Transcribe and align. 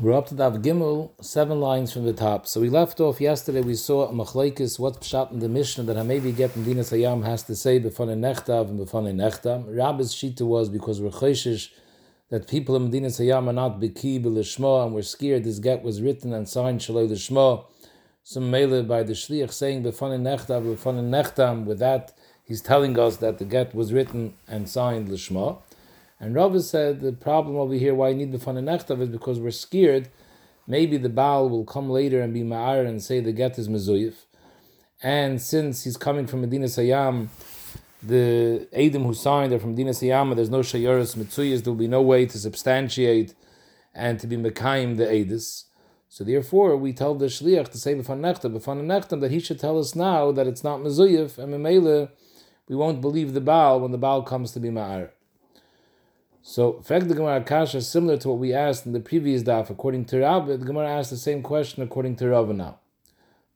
We're 0.00 0.12
up 0.12 0.28
to 0.28 0.36
Daf 0.36 0.62
Gimel, 0.62 1.10
seven 1.20 1.60
lines 1.60 1.92
from 1.92 2.04
the 2.04 2.12
top. 2.12 2.46
So 2.46 2.60
we 2.60 2.68
left 2.70 3.00
off 3.00 3.20
yesterday, 3.20 3.62
we 3.62 3.74
saw 3.74 4.06
a 4.06 4.12
machlaikis, 4.12 4.78
what's 4.78 4.98
pshat 4.98 5.32
in 5.32 5.40
the 5.40 5.48
Mishnah 5.48 5.82
that 5.84 5.96
Hamevi 5.96 6.36
get 6.36 6.54
in 6.54 6.64
Dinas 6.64 6.92
Hayam 6.96 7.24
has 7.24 7.42
to 7.42 7.56
say 7.56 7.80
before 7.80 8.06
nechtav 8.06 8.68
and 8.68 8.78
before 8.78 9.02
nechtam. 9.02 9.64
Rabbi's 9.74 10.14
shita 10.14 10.42
was 10.42 10.68
because 10.68 11.00
we're 11.00 11.10
chayshish 11.10 11.70
that 12.30 12.46
people 12.46 12.76
in 12.76 12.92
Dinas 12.92 13.18
Hayam 13.18 13.48
are 13.48 13.52
not 13.52 13.80
beki 13.80 14.22
b'lishma 14.22 14.84
and 14.84 14.94
we're 14.94 15.02
scared 15.02 15.42
this 15.42 15.58
get 15.58 15.82
was 15.82 16.00
written 16.00 16.32
and 16.32 16.48
signed 16.48 16.78
shaloi 16.78 17.10
lishma. 17.10 17.64
Some 18.22 18.52
mele 18.52 18.84
by 18.84 19.02
the 19.02 19.14
shliach 19.14 19.52
saying 19.52 19.82
before 19.82 20.10
nechtav, 20.10 20.62
before 20.62 20.92
nechtam. 20.92 21.64
With 21.64 21.80
that, 21.80 22.16
he's 22.44 22.60
telling 22.60 22.96
us 23.00 23.16
that 23.16 23.38
the 23.38 23.44
get 23.44 23.74
was 23.74 23.92
written 23.92 24.34
and 24.46 24.68
signed 24.68 25.08
lishma. 25.08 25.58
And 26.20 26.34
Rabbi 26.34 26.58
said 26.58 27.00
the 27.00 27.12
problem 27.12 27.56
over 27.56 27.74
here 27.74 27.94
why 27.94 28.08
you 28.08 28.16
need 28.16 28.32
the 28.32 28.38
nechtav 28.38 29.00
is 29.00 29.08
because 29.08 29.38
we're 29.38 29.50
scared 29.50 30.08
maybe 30.68 30.98
the 30.98 31.08
Baal 31.08 31.48
will 31.48 31.64
come 31.64 31.88
later 31.90 32.20
and 32.20 32.32
be 32.32 32.42
ma'ar 32.42 32.86
and 32.86 33.02
say 33.02 33.18
the 33.18 33.32
get 33.32 33.58
is 33.58 33.68
mezuyif. 33.68 34.14
And 35.02 35.40
since 35.40 35.84
he's 35.84 35.96
coming 35.96 36.26
from 36.26 36.42
Medina 36.42 36.66
Sayyam, 36.66 37.28
the 38.02 38.68
Adam 38.72 39.04
who 39.04 39.14
signed 39.14 39.52
are 39.52 39.58
from 39.58 39.70
Medina 39.70 39.90
Sayyam, 39.90 40.36
there's 40.36 40.50
no 40.50 40.60
shayaris 40.60 41.16
mitzuyas, 41.16 41.64
there 41.64 41.72
will 41.72 41.78
be 41.78 41.88
no 41.88 42.02
way 42.02 42.26
to 42.26 42.38
substantiate 42.38 43.34
and 43.94 44.20
to 44.20 44.26
be 44.26 44.36
mekayim 44.36 44.98
the 44.98 45.06
Adis. 45.06 45.64
So 46.10 46.24
therefore, 46.24 46.76
we 46.76 46.92
tell 46.92 47.14
the 47.14 47.26
shliach 47.26 47.70
to 47.70 47.78
say 47.78 47.94
b'fan 47.94 48.20
nechtam, 48.20 48.56
b'fan 48.56 48.84
nechtam, 48.84 49.20
that 49.20 49.30
he 49.30 49.40
should 49.40 49.58
tell 49.58 49.78
us 49.78 49.94
now 49.94 50.32
that 50.32 50.46
it's 50.46 50.64
not 50.64 50.80
mezuyif, 50.80 51.38
and 51.38 51.54
memele, 51.54 52.10
we 52.68 52.76
won't 52.76 53.00
believe 53.00 53.34
the 53.34 53.40
Baal 53.40 53.80
when 53.80 53.92
the 53.92 53.98
Baal 53.98 54.22
comes 54.22 54.52
to 54.52 54.60
be 54.60 54.68
ma'ar. 54.68 55.10
So, 56.50 56.80
fact 56.80 57.08
the 57.08 57.14
Gemara 57.14 57.42
Kasha 57.42 57.76
is 57.76 57.88
similar 57.88 58.16
to 58.16 58.30
what 58.30 58.38
we 58.38 58.54
asked 58.54 58.86
in 58.86 58.92
the 58.92 59.00
previous 59.00 59.42
daf. 59.42 59.68
According 59.68 60.06
to 60.06 60.20
Rabbi, 60.20 60.56
the 60.56 60.64
Gemara 60.64 60.88
asked 60.88 61.10
the 61.10 61.18
same 61.18 61.42
question 61.42 61.82
according 61.82 62.16
to 62.16 62.28
Rabbi 62.30 62.52
now. 62.52 62.78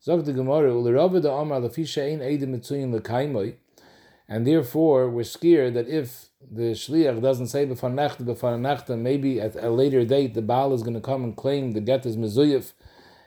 Zog 0.03 0.25
the 0.25 0.31
Gemara, 0.31 0.71
and 4.29 4.45
therefore 4.47 5.09
we're 5.09 5.23
scared 5.23 5.73
that 5.73 5.87
if 5.87 6.27
the 6.39 6.73
shliach 6.73 7.19
doesn't 7.19 7.47
say 7.47 7.65
b'fan 7.65 7.95
necht 7.95 8.23
b'fan 8.23 8.99
maybe 8.99 9.41
at 9.41 9.55
a 9.55 9.71
later 9.71 10.05
date 10.05 10.35
the 10.35 10.43
Baal 10.43 10.71
is 10.71 10.83
going 10.83 10.93
to 10.93 11.01
come 11.01 11.23
and 11.23 11.35
claim 11.35 11.71
the 11.71 11.81
get 11.81 12.05
is 12.05 12.15
mezuyif, 12.15 12.73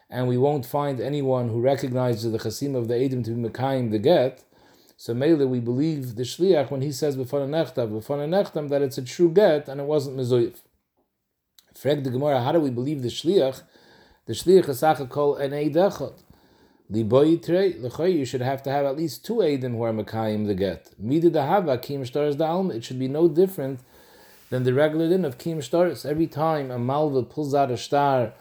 and 0.09 0.29
we 0.29 0.39
won't 0.39 0.65
find 0.65 1.01
anyone 1.01 1.49
who 1.49 1.61
recognizes 1.61 2.31
the 2.31 2.39
chasim 2.39 2.77
of 2.77 2.87
the 2.87 2.95
eidim 2.95 3.25
to 3.25 3.33
be 3.33 3.49
mekayim 3.49 3.91
the 3.91 3.99
get. 3.99 4.45
So 4.97 5.13
Mele, 5.13 5.47
we 5.47 5.61
believe 5.61 6.15
the 6.15 6.23
shliach 6.23 6.71
when 6.71 6.81
he 6.81 6.91
says 6.91 7.17
b'fana 7.17 7.49
nechtav, 7.49 7.91
b'fana 7.91 8.27
nechtam, 8.29 8.71
that 8.71 8.81
it's 8.81 8.97
a 8.97 9.03
true 9.03 9.31
get 9.31 9.69
and 9.69 9.81
it 9.81 9.85
wasn't 9.85 10.17
mezoyev. 10.17 10.57
Frag 11.75 12.03
the 12.03 12.11
Gemara, 12.11 12.43
how 12.43 12.53
do 12.53 12.61
we 12.61 12.71
believe 12.71 13.03
the 13.03 13.09
shliach? 13.09 13.63
The 14.25 14.33
shliach 14.33 14.69
is 14.71 15.09
kol 15.11 15.37
an 15.37 15.51
eidechot. 15.51 16.23
Liboyitre, 16.91 17.83
l'choy, 17.83 18.07
you 18.07 18.25
should 18.25 18.41
have 18.41 18.63
to 18.63 18.71
have 18.71 18.87
at 18.87 18.97
least 18.97 19.25
two 19.25 19.37
eidim 19.37 19.73
who 19.73 19.83
are 19.83 19.93
mekayim 19.93 20.47
the 20.47 20.55
get. 20.55 20.89
Mida 20.99 21.31
dahava, 21.31 21.81
kim 21.83 22.03
shtaris 22.03 22.37
da'alm, 22.37 22.73
it 22.73 22.85
should 22.85 22.99
be 22.99 23.09
no 23.09 23.29
different 23.29 23.81
than 24.51 24.63
the 24.63 24.73
regular 24.73 25.09
din 25.09 25.25
of 25.25 25.37
kim 25.37 25.59
shtaris. 25.59 26.07
Every 26.07 26.27
time 26.29 26.71
a 26.71 26.79
malva 26.79 27.23
pulls 27.25 27.55
out 27.55 27.71
a 27.71 27.77
star 27.77 28.33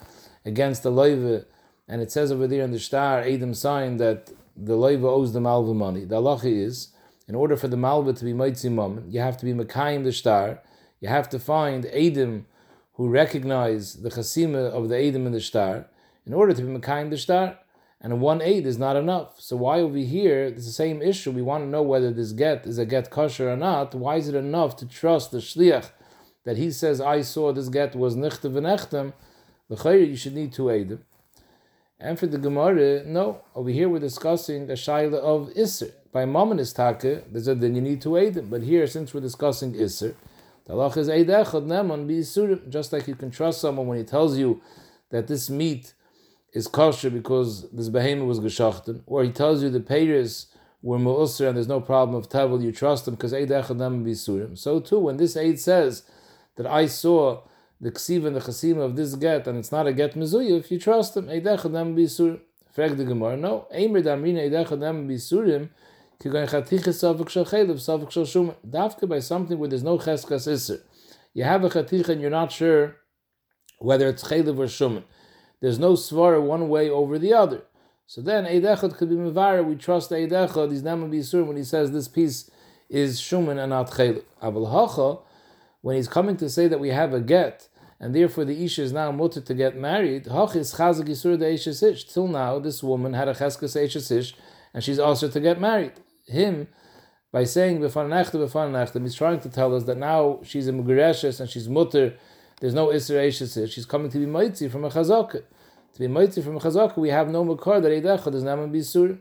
against 0.46 0.84
the 0.84 0.92
loive, 0.92 1.46
and 1.88 2.02
it 2.02 2.12
says 2.12 2.32
over 2.32 2.48
there 2.48 2.64
in 2.64 2.72
the 2.72 2.80
star, 2.80 3.24
eidim 3.24 3.56
sign 3.56 3.98
that 3.98 4.32
the 4.56 4.74
loiva 4.74 5.06
owes 5.06 5.34
the 5.34 5.42
malva 5.42 5.74
money. 5.74 6.06
The 6.06 6.16
halacha 6.16 6.46
is, 6.46 6.90
in 7.28 7.36
order 7.36 7.58
for 7.58 7.68
the 7.68 7.78
malva 7.78 8.14
to 8.14 8.26
be 8.26 8.34
moitzi 8.34 8.72
moment, 8.72 9.12
you 9.12 9.20
have 9.20 9.38
to 9.38 9.46
be 9.46 9.54
mekayim 9.54 10.04
the 10.04 10.12
star. 10.12 10.62
You 11.00 11.10
have 11.10 11.30
to 11.30 11.40
find 11.40 11.86
edim 11.86 12.46
who 12.94 13.10
recognize 13.10 13.96
the 13.96 14.10
chasima 14.10 14.72
of 14.72 14.90
the 14.90 14.96
edim 14.96 15.26
in 15.26 15.32
the 15.32 15.42
star 15.42 15.88
in 16.26 16.34
order 16.34 16.54
to 16.54 16.62
be 16.62 16.80
mekayim 16.80 17.10
the 17.10 17.18
star. 17.18 17.60
And 18.02 18.22
one 18.22 18.42
aid 18.42 18.68
is 18.68 18.78
not 18.78 18.96
enough. 18.96 19.42
So 19.42 19.56
why 19.56 19.80
over 19.80 19.98
here, 19.98 20.44
it's 20.44 20.66
the 20.66 20.72
same 20.72 21.02
issue. 21.02 21.32
We 21.32 21.42
want 21.42 21.64
to 21.64 21.70
know 21.70 21.82
whether 21.82 22.12
this 22.12 22.34
get 22.34 22.68
is 22.68 22.78
a 22.78 22.86
get 22.86 23.10
kosher 23.10 23.50
or 23.50 23.58
not. 23.58 23.96
Why 23.96 24.18
is 24.18 24.28
it 24.28 24.36
enough 24.36 24.76
to 24.78 24.86
trust 24.86 25.32
the 25.32 25.40
shliach 25.40 25.90
that 26.44 26.58
he 26.58 26.70
says, 26.70 27.02
I 27.02 27.22
saw 27.22 27.52
this 27.52 27.70
get 27.70 27.96
was 27.96 28.16
nichtav 28.16 28.56
and 28.58 28.68
echtem? 28.68 29.14
The 29.70 29.90
you 29.98 30.16
should 30.16 30.36
need 30.36 30.54
two 30.54 30.66
edim. 30.66 31.00
And 32.00 32.20
for 32.20 32.28
the 32.28 32.38
Gemara, 32.38 33.04
no. 33.06 33.42
Over 33.56 33.70
here 33.70 33.88
we're 33.88 34.00
discussing 34.00 34.68
the 34.68 34.74
shaila 34.74 35.16
of 35.16 35.50
Isser. 35.54 35.94
By 36.12 36.26
Mamonis 36.26 36.76
Taka, 36.76 37.24
there's 37.32 37.48
a 37.48 37.56
then 37.56 37.76
you 37.76 37.82
need 37.82 38.02
to 38.02 38.18
aid 38.18 38.34
them. 38.34 38.50
But 38.50 38.64
here, 38.64 38.86
since 38.88 39.14
we're 39.14 39.22
discussing 39.22 39.74
Isser, 39.74 40.14
the 40.66 40.74
halach 40.74 40.98
is 40.98 41.10
Eid 41.10 41.28
Echad 41.28 41.66
Neman 41.66 42.06
B'Yisurim. 42.06 42.70
Just 42.70 42.92
like 42.92 43.08
you 43.08 43.16
can 43.16 43.32
trust 43.32 43.62
someone 43.62 43.88
when 43.88 43.98
he 43.98 44.04
tells 44.04 44.38
you 44.38 44.62
that 45.12 45.28
this 45.28 45.50
meat 45.50 45.94
is 46.54 46.68
kosher 46.68 47.10
because 47.10 47.70
this 47.72 47.90
behemoth 47.90 48.28
was 48.28 48.40
geschachten, 48.40 49.02
or 49.06 49.24
he 49.24 49.32
tells 49.32 49.62
you 49.62 49.70
the 49.70 49.80
payers 49.80 50.48
were 50.82 50.98
mu'usr 50.98 51.48
and 51.48 51.58
there's 51.58 51.68
no 51.68 51.82
problem 51.82 52.16
of 52.16 52.30
tevel, 52.30 52.62
you 52.62 52.72
trust 52.72 53.08
him 53.08 53.16
because 53.16 53.34
Eid 53.34 53.50
Echad 53.50 53.78
Neman 53.78 54.04
B'Yisurim. 54.04 54.58
So 54.58 54.82
too, 54.82 55.00
when 55.00 55.18
this 55.18 55.38
aid 55.38 55.60
says 55.60 56.04
that 56.58 56.66
I 56.66 56.88
saw 56.88 57.42
the 57.86 57.92
ksiv 57.92 58.26
and 58.26 58.36
the 58.36 58.40
chasima 58.40 58.80
of 58.80 58.96
this 58.96 59.14
get, 59.14 59.46
and 59.46 59.60
it's 59.60 59.72
not 59.72 59.86
a 59.86 59.94
get 59.94 60.16
mezuya, 60.16 60.58
if 60.58 60.72
you 60.72 60.80
trust 60.80 61.16
him, 61.16 61.28
eidechad 61.28 61.70
nem 61.70 61.96
bisurim. 61.96 62.40
Frag 62.74 62.98
the 62.98 63.06
Gemara, 63.06 63.38
no, 63.38 63.68
eimer 63.72 64.02
damrina 64.04 64.42
eidechad 64.50 64.80
nem 64.80 65.08
bisurim, 65.08 65.70
kigoin 66.20 66.50
chatiches 66.50 66.98
savik 66.98 67.30
shal 67.30 67.46
chelev, 67.46 67.76
savik 67.76 68.10
shal 68.10 68.24
shuman. 68.24 68.56
Dafka 68.68 69.08
by 69.08 69.20
something 69.20 69.60
where 69.60 69.70
there's 69.70 69.84
no 69.84 70.00
cheskas 70.00 70.52
iser. 70.52 70.82
You 71.36 71.44
have 71.44 71.64
a 71.64 71.70
chatich 71.70 72.10
and 72.10 72.20
you're 72.20 72.32
not 72.32 72.52
sure 72.52 72.96
whether 73.78 74.10
it's 74.10 74.24
chelev 74.24 74.58
or 74.58 74.66
shuman. 74.66 75.04
There's 75.62 75.78
no 75.78 75.94
svara 75.94 76.42
one 76.42 76.68
way 76.70 76.90
over 76.90 77.20
the 77.20 77.34
other. 77.34 77.62
So 78.08 78.20
then 78.20 78.46
eidechad 78.46 78.98
could 78.98 79.10
be 79.10 79.16
mevara, 79.16 79.64
we 79.64 79.76
trust 79.76 80.10
eidechad, 80.10 80.72
he's 80.72 80.82
nem 80.82 81.12
bisurim, 81.12 81.46
when 81.46 81.58
he 81.58 81.64
says 81.64 81.92
this 81.92 82.08
piece 82.08 82.50
is 82.90 83.22
shuman 83.22 83.60
and 83.60 83.70
not 83.70 83.92
chelev. 83.92 84.24
Aval 84.42 84.72
hacha, 84.72 85.22
when 85.82 85.98
he's 85.98 86.08
coming 86.08 86.36
to 86.38 86.50
say 86.50 86.68
that 86.68 86.80
we 86.80 86.90
have 86.90 87.14
a 87.14 87.22
get, 87.22 87.68
and 88.00 88.14
therefore 88.14 88.46
the 88.46 88.64
Isha 88.64 88.84
is 88.84 88.94
now 88.94 89.12
mutter 89.12 89.42
to 89.42 89.54
get 89.54 89.78
married, 89.78 90.26
till 90.26 92.28
now 92.28 92.60
this 92.60 92.84
woman 92.84 93.14
had 93.14 93.28
a 93.28 93.34
cheskas 93.34 94.34
and 94.74 94.84
she's 94.84 95.00
also 95.00 95.30
to 95.30 95.40
get 95.40 95.60
married. 95.60 95.94
Him, 96.26 96.68
by 97.32 97.44
saying 97.44 97.80
befan 97.80 98.10
nechta 98.10 99.02
he's 99.02 99.16
trying 99.16 99.40
to 99.40 99.50
tell 99.50 99.76
us 99.76 99.84
that 99.86 99.98
now 99.98 100.40
she's 100.44 100.68
a 100.68 100.72
mugereshes 100.72 101.40
and 101.40 101.50
she's 101.50 101.70
mutter, 101.70 102.16
there's 102.60 102.74
no 102.74 102.88
isra 102.88 103.72
she's 103.72 103.86
coming 103.86 104.10
to 104.10 104.18
be 104.18 104.26
mitzi 104.26 104.70
from 104.70 104.86
a 104.86 104.90
chazaka. 104.90 105.44
To 105.94 106.00
be 106.00 106.08
mitzi 106.08 106.42
from 106.42 106.58
a 106.58 106.60
chazaka, 106.60 106.98
we 106.98 107.10
have 107.10 107.30
no 107.30 107.44
makar 107.44 107.82
that 107.82 107.90
eidechad 107.90 108.34
is 108.34 108.44
naman 108.44 108.72
bisur. 108.72 109.20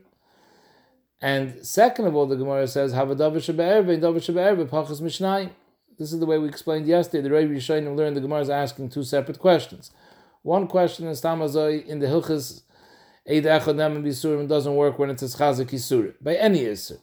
And 1.20 1.64
second 1.64 2.06
of 2.06 2.14
all, 2.14 2.26
the 2.26 2.36
Gemara 2.36 2.66
says, 2.66 2.92
"Have 2.92 3.10
a 3.10 3.16
davar 3.16 3.36
shebe'erve, 3.36 4.00
davar 4.00 4.16
shebe'erve, 4.16 4.68
pachas 4.68 5.00
mishnayim." 5.00 5.50
This 5.98 6.12
is 6.12 6.18
the 6.18 6.26
way 6.26 6.38
we 6.38 6.48
explained 6.48 6.86
yesterday. 6.86 7.22
The 7.22 7.34
Rebbe 7.34 7.54
Yishayim 7.54 7.96
learned 7.96 8.16
the 8.16 8.20
Gemara 8.20 8.40
is 8.40 8.50
asking 8.50 8.88
two 8.88 9.04
separate 9.04 9.38
questions. 9.38 9.92
One 10.42 10.66
question 10.66 11.06
is 11.06 11.22
Tamazoi 11.22 11.86
in 11.86 12.00
the 12.00 12.06
Hilchas 12.06 12.62
Eid 13.28 13.44
Echad 13.44 13.76
Nem 13.76 14.02
Bisurim 14.02 14.48
doesn't 14.48 14.74
work 14.74 14.98
when 14.98 15.08
it's 15.08 15.22
a 15.22 15.26
Chazik 15.26 15.70
Yisur, 15.70 16.14
by 16.20 16.34
any 16.34 16.64
Yisur. 16.64 16.98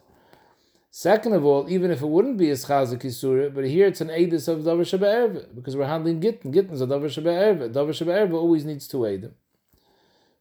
Second 0.91 1.33
of 1.33 1.45
all, 1.45 1.69
even 1.69 1.89
if 1.89 2.01
it 2.01 2.07
wouldn't 2.07 2.37
be 2.37 2.49
a 2.49 2.53
Chazik 2.53 2.99
Yisur, 2.99 3.53
but 3.53 3.65
here 3.65 3.87
it's 3.87 4.01
an 4.01 4.09
Eidus 4.09 4.49
of 4.49 4.59
Davar 4.59 4.81
Shabbat 4.81 5.55
because 5.55 5.77
we're 5.77 5.87
handling 5.87 6.19
Gittin. 6.19 6.51
Gittin 6.51 6.73
is 6.73 6.81
a 6.81 6.85
Davar 6.85 7.05
Shabbat 7.05 7.71
Davar 7.71 7.89
Shabbat 7.89 8.33
always 8.33 8.65
needs 8.65 8.89
two 8.89 8.99
Eidim. 8.99 9.31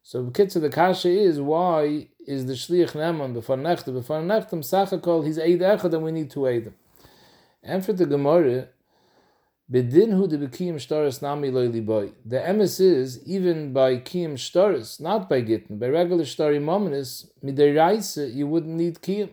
So 0.02 0.28
kids 0.30 0.54
the 0.54 0.68
Kasha 0.68 1.08
is 1.08 1.40
why 1.40 2.08
is 2.26 2.46
the 2.46 2.54
Shliach 2.54 2.92
Neman 2.92 3.32
before 3.32 3.56
Nechtem, 3.56 3.94
before 3.94 4.20
Nechtem, 4.20 4.58
Sachakol, 4.58 5.24
he's 5.24 5.38
Eid 5.38 5.60
Echad 5.60 5.94
and 5.94 6.02
we 6.02 6.10
need 6.10 6.30
two 6.30 6.40
Eidim. 6.40 6.72
And 7.62 7.84
for 7.84 7.92
the 7.92 8.06
Gemara, 8.06 8.68
Bedin 9.70 10.10
hu 10.12 10.26
de 10.26 10.36
bekiyim 10.36 10.76
shtaris 10.76 11.22
nami 11.22 11.48
loyli 11.48 11.84
boy. 11.84 12.10
The 12.26 12.38
emes 12.38 12.80
is 12.80 13.24
even 13.24 13.72
by 13.72 13.98
kiyim 13.98 14.32
shtaris, 14.32 15.00
not 15.00 15.28
by 15.28 15.42
gittin, 15.42 15.78
by 15.78 15.88
regular 15.88 16.24
shtari 16.24 16.60
mominus, 16.60 17.30
midiraisa 17.44 18.34
you 18.34 18.48
wouldn't 18.48 18.74
need 18.74 19.00
kiyim. 19.00 19.30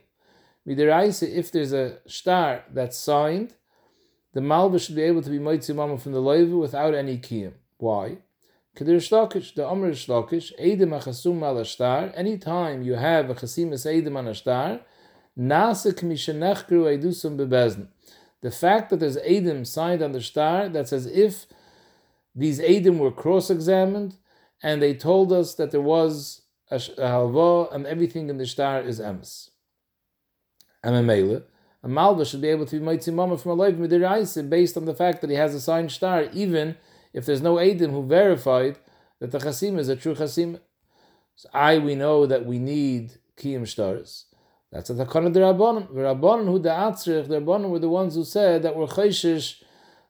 Midiraisa, 0.68 1.28
if 1.28 1.52
there's 1.52 1.74
a 1.74 1.98
star 2.06 2.66
that's 2.72 2.98
signed, 2.98 3.56
the 4.34 4.42
malva 4.42 4.78
should 4.78 4.96
be 4.96 5.02
able 5.02 5.24
to 5.24 5.30
be 5.31 5.40
moitzi 5.40 5.74
mama 5.74 5.98
from 5.98 6.12
the 6.12 6.22
loiva 6.22 6.60
without 6.60 6.94
any 6.94 7.18
kiyim. 7.18 7.54
Why? 7.78 8.19
Kedir 8.75 9.56
the 9.56 9.66
omer 9.66 9.92
shlokish, 9.94 10.52
edim 10.62 10.90
achasum 10.90 11.42
al 11.42 11.63
shtar. 11.63 12.12
Anytime 12.13 12.84
you 12.84 12.94
have 12.94 13.31
a 13.31 13.34
chasimus 13.34 13.88
edim 13.88 14.16
on 14.16 14.28
a 14.28 14.34
the 15.38 17.13
fact 18.51 18.89
that 18.89 19.00
there's 19.00 19.18
Adim 19.18 19.68
signed 19.68 20.01
on 20.01 20.12
the 20.12 20.22
star, 20.22 20.69
that's 20.69 20.92
as 20.92 21.06
if 21.06 21.45
these 22.34 22.60
Adim 22.60 22.98
were 22.98 23.12
cross 23.12 23.51
examined 23.51 24.16
and 24.63 24.81
they 24.81 24.95
told 24.95 25.31
us 25.31 25.54
that 25.56 25.72
there 25.72 25.81
was 25.81 26.42
a, 26.72 26.78
halva 26.78 27.74
and 27.74 27.86
everything 27.86 28.30
in 28.30 28.38
the 28.38 28.48
star 28.48 28.81
is 28.81 29.00
emes. 29.00 29.51
Amamela. 30.84 31.44
A 31.83 31.88
Malva 31.88 32.25
should 32.25 32.42
be 32.42 32.48
able 32.48 32.66
to 32.66 32.80
be 32.80 32.86
Moitzi 32.86 33.13
Mama 33.13 33.38
from 33.38 33.51
a 33.51 33.56
life 33.56 33.75
Midiraisa 33.75 34.50
based 34.50 34.75
on 34.75 34.86
the 34.86 34.95
fact 34.95 35.22
that 35.22 35.30
he 35.30 35.36
has 35.36 35.54
a 35.54 35.62
signed 35.62 35.92
star, 35.92 36.24
even 36.33 36.75
if 37.13 37.25
there's 37.25 37.42
no 37.42 37.56
Eidim 37.56 37.92
who 37.92 38.06
verified 38.06 38.80
that 39.19 39.31
the 39.31 39.38
Chasim 39.38 39.78
is 39.78 39.90
a 39.90 39.95
true 39.95 40.16
Chasim. 40.16 40.60
So 41.36 41.50
I, 41.54 41.78
we 41.78 41.94
know 41.94 42.25
that 42.25 42.45
we 42.45 42.57
need 42.57 43.13
Kiyim 43.38 43.68
Stars. 43.68 44.25
That's 44.72 44.90
a 44.90 44.94
Takana 44.94 45.31
the 45.34 45.40
Rabbanon. 45.40 45.94
The 45.94 46.02
Rabbanon 46.02 46.46
who 46.46 46.60
the 46.60 46.69
Atzrich, 46.69 47.28
the 47.28 47.40
Rabbanon 47.42 47.69
were 47.69 47.80
the 47.80 47.90
ones 47.90 48.16
who 48.16 48.24
said 48.24 48.64
that 48.64 48.75
were 48.75 48.88
Chayshish, 48.88 49.64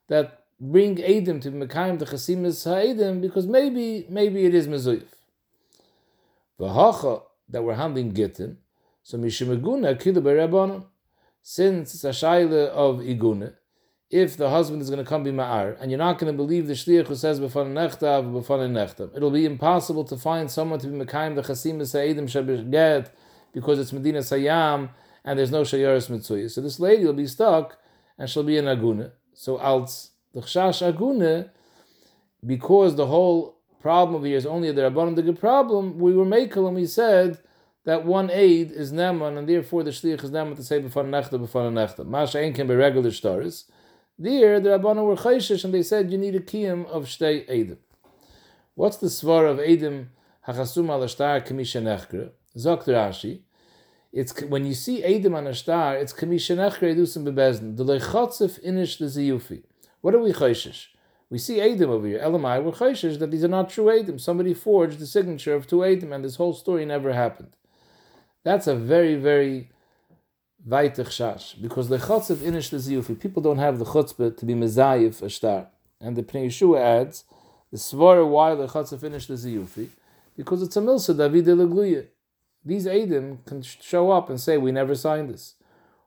that 0.07 0.43
bring 0.59 0.95
Eidim 0.95 1.41
to 1.41 1.51
Mekayim 1.51 1.99
the 1.99 2.05
Chasim 2.05 2.45
is 2.45 2.63
Ha'edim, 2.63 3.21
because 3.21 3.45
maybe, 3.45 4.07
maybe 4.09 4.45
it 4.45 4.55
is 4.55 4.67
Mezuyif. 4.67 5.03
The 6.57 6.73
Hacha, 6.73 7.21
that 7.49 7.63
we're 7.63 7.75
handling 7.75 8.13
Gittin, 8.13 8.57
so 9.03 9.17
Mishimaguna, 9.17 10.01
Kilu 10.01 10.21
Rabbanon, 10.21 10.85
since 11.43 11.93
it's 11.93 12.03
a 12.03 12.09
Shaila 12.09 12.69
of 12.69 12.97
Iguna, 12.97 13.53
if 14.09 14.37
the 14.37 14.49
husband 14.49 14.81
is 14.81 14.89
going 14.89 15.03
to 15.03 15.07
come 15.07 15.23
be 15.23 15.31
ma'ar, 15.31 15.77
and 15.79 15.91
you're 15.91 15.97
not 15.97 16.17
going 16.17 16.31
to 16.31 16.35
believe 16.35 16.67
the 16.67 16.73
shliach 16.73 17.07
who 17.07 17.15
says 17.15 17.41
b'fan 17.41 17.73
nechtav 17.73 18.31
b'fan 18.31 18.71
nechtav, 18.71 19.15
it'll 19.15 19.31
be 19.31 19.45
impossible 19.45 20.05
to 20.05 20.15
find 20.15 20.49
someone 20.49 20.79
to 20.79 20.87
be 20.87 20.97
mekayim 20.97 21.35
the 21.35 21.41
chasim 21.41 21.85
sa'idim 21.85 22.71
get 22.71 23.13
because 23.57 23.79
it's 23.79 23.91
Medina 23.91 24.19
Sayam 24.19 24.89
and 25.25 25.39
there's 25.39 25.49
no 25.49 25.63
shayaris 25.63 26.11
mitzuyah. 26.11 26.51
So 26.51 26.61
this 26.61 26.79
lady 26.79 27.05
will 27.05 27.13
be 27.13 27.25
stuck 27.25 27.79
and 28.15 28.29
she'll 28.29 28.43
be 28.43 28.55
in 28.55 28.65
aguna. 28.65 29.13
So 29.33 29.57
als 29.57 30.11
the 30.31 30.41
chash 30.41 30.79
aguna, 30.87 31.49
because 32.45 32.95
the 32.95 33.07
whole 33.07 33.57
problem 33.79 34.23
here 34.23 34.37
is 34.37 34.45
only 34.45 34.71
the 34.71 34.83
rabbanon 34.83 35.15
the 35.15 35.23
good 35.23 35.39
problem, 35.39 35.97
we 35.97 36.13
were 36.13 36.23
makel 36.23 36.67
and 36.67 36.75
we 36.75 36.85
said 36.85 37.39
that 37.85 38.05
one 38.05 38.29
aid 38.29 38.71
is 38.71 38.93
neman 38.93 39.39
and 39.39 39.49
therefore 39.49 39.81
the 39.81 39.89
shliach 39.89 40.23
is 40.23 40.29
neman 40.29 40.55
to 40.55 40.63
say 40.63 40.79
b'fan 40.79 41.09
nechtav 41.09 41.39
b'fan 41.39 41.73
nechtav. 41.73 42.05
Masha 42.05 42.37
ain't 42.37 42.55
can 42.55 42.67
be 42.67 42.75
regular 42.75 43.09
stars. 43.09 43.65
There, 44.19 44.59
the 44.59 44.69
Rabbanu 44.69 45.03
were 45.03 45.15
chayshish, 45.15 45.63
and 45.63 45.73
they 45.73 45.81
said 45.81 46.11
you 46.11 46.19
need 46.19 46.35
a 46.35 46.41
kiyum 46.41 46.85
of 46.85 47.05
shtei 47.05 47.49
edim. 47.49 47.77
What's 48.75 48.97
the 48.97 49.07
svar 49.07 49.49
of 49.49 49.57
edim 49.57 50.09
hachasum 50.47 50.89
al 50.89 51.01
ashtar 51.01 51.43
kamisha 51.43 51.81
nechkre? 51.81 52.29
Zok 52.55 52.85
Rashi. 52.85 53.41
It's 54.17 54.41
when 54.41 54.65
you 54.65 54.73
see 54.73 55.03
edim 55.03 55.35
on 55.35 55.45
a 55.45 55.53
star, 55.53 55.95
it's 55.95 56.11
kamisha 56.11 56.55
nechkre 56.57 56.95
edusim 56.95 57.23
bebezin. 57.23 57.77
The 57.77 57.85
lechatzif 57.85 58.59
inish 58.65 58.97
the 58.97 59.05
ziyufi. 59.05 59.61
What 60.01 60.15
are 60.15 60.19
we 60.19 60.31
chayshish? 60.31 60.87
We 61.29 61.37
see 61.37 61.57
edim 61.57 61.89
over 61.89 62.07
here. 62.07 62.17
Elamai 62.17 62.63
were 62.63 62.71
chayshish 62.71 63.19
that 63.19 63.29
these 63.29 63.43
are 63.43 63.47
not 63.47 63.69
true 63.69 63.85
edim. 63.85 64.19
Somebody 64.19 64.55
forged 64.55 64.97
the 64.97 65.05
signature 65.05 65.53
of 65.53 65.67
two 65.67 65.81
edim, 65.81 66.15
and 66.15 66.25
this 66.25 66.37
whole 66.37 66.55
story 66.55 66.83
never 66.83 67.13
happened. 67.13 67.55
That's 68.43 68.65
a 68.65 68.75
very, 68.75 69.13
very 69.13 69.69
weiter 70.65 71.03
shash 71.03 71.61
because 71.61 71.87
the 71.87 71.97
chotzev 71.97 72.37
inish 72.37 72.71
the 72.71 72.77
ziyufi 72.77 73.19
people 73.19 73.43
don't 73.43 73.59
have 73.59 73.77
the 73.77 73.85
chutzpah 73.85 74.35
to 74.35 74.45
be 74.45 74.55
mezayif 74.55 75.21
a 75.21 75.29
star 75.29 75.67
and 76.01 76.15
the 76.15 76.23
Pnei 76.23 76.47
Yeshua 76.47 76.81
adds 76.81 77.23
the 77.71 77.77
svara 77.77 78.27
why 78.27 78.55
the 78.55 78.67
chotzev 78.67 78.99
inish 78.99 79.27
the 79.27 79.35
ziyufi 79.35 79.89
because 80.35 80.63
it's 80.63 80.75
a 80.75 80.81
milsa 80.81 81.15
David 81.15 81.45
these 82.67 82.85
Eidim 82.85 83.45
can 83.45 83.61
show 83.61 84.11
up 84.11 84.29
and 84.29 84.39
say 84.39 84.57
we 84.57 84.71
never 84.71 84.95
signed 84.95 85.29
this 85.29 85.55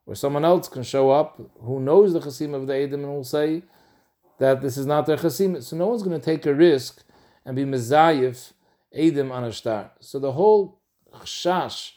or 0.06 0.14
someone 0.14 0.44
else 0.44 0.68
can 0.68 0.82
show 0.82 1.10
up 1.10 1.40
who 1.60 1.80
knows 1.80 2.12
the 2.12 2.20
chasim 2.20 2.54
of 2.54 2.66
the 2.66 2.72
Eidim 2.72 2.94
and 2.94 3.08
will 3.08 3.24
say 3.24 3.62
that 4.38 4.60
this 4.60 4.76
is 4.76 4.86
not 4.86 5.06
their 5.06 5.16
chasim 5.16 5.62
so 5.62 5.76
no 5.76 5.88
one's 5.88 6.02
going 6.02 6.18
to 6.18 6.24
take 6.24 6.46
a 6.46 6.54
risk 6.54 7.02
and 7.44 7.56
be 7.56 7.64
mezayif 7.64 8.52
Eidim 8.96 9.30
on 9.30 9.44
a 9.44 9.52
star 9.52 9.92
so 10.00 10.18
the 10.18 10.32
whole 10.32 10.80
shash 11.24 11.92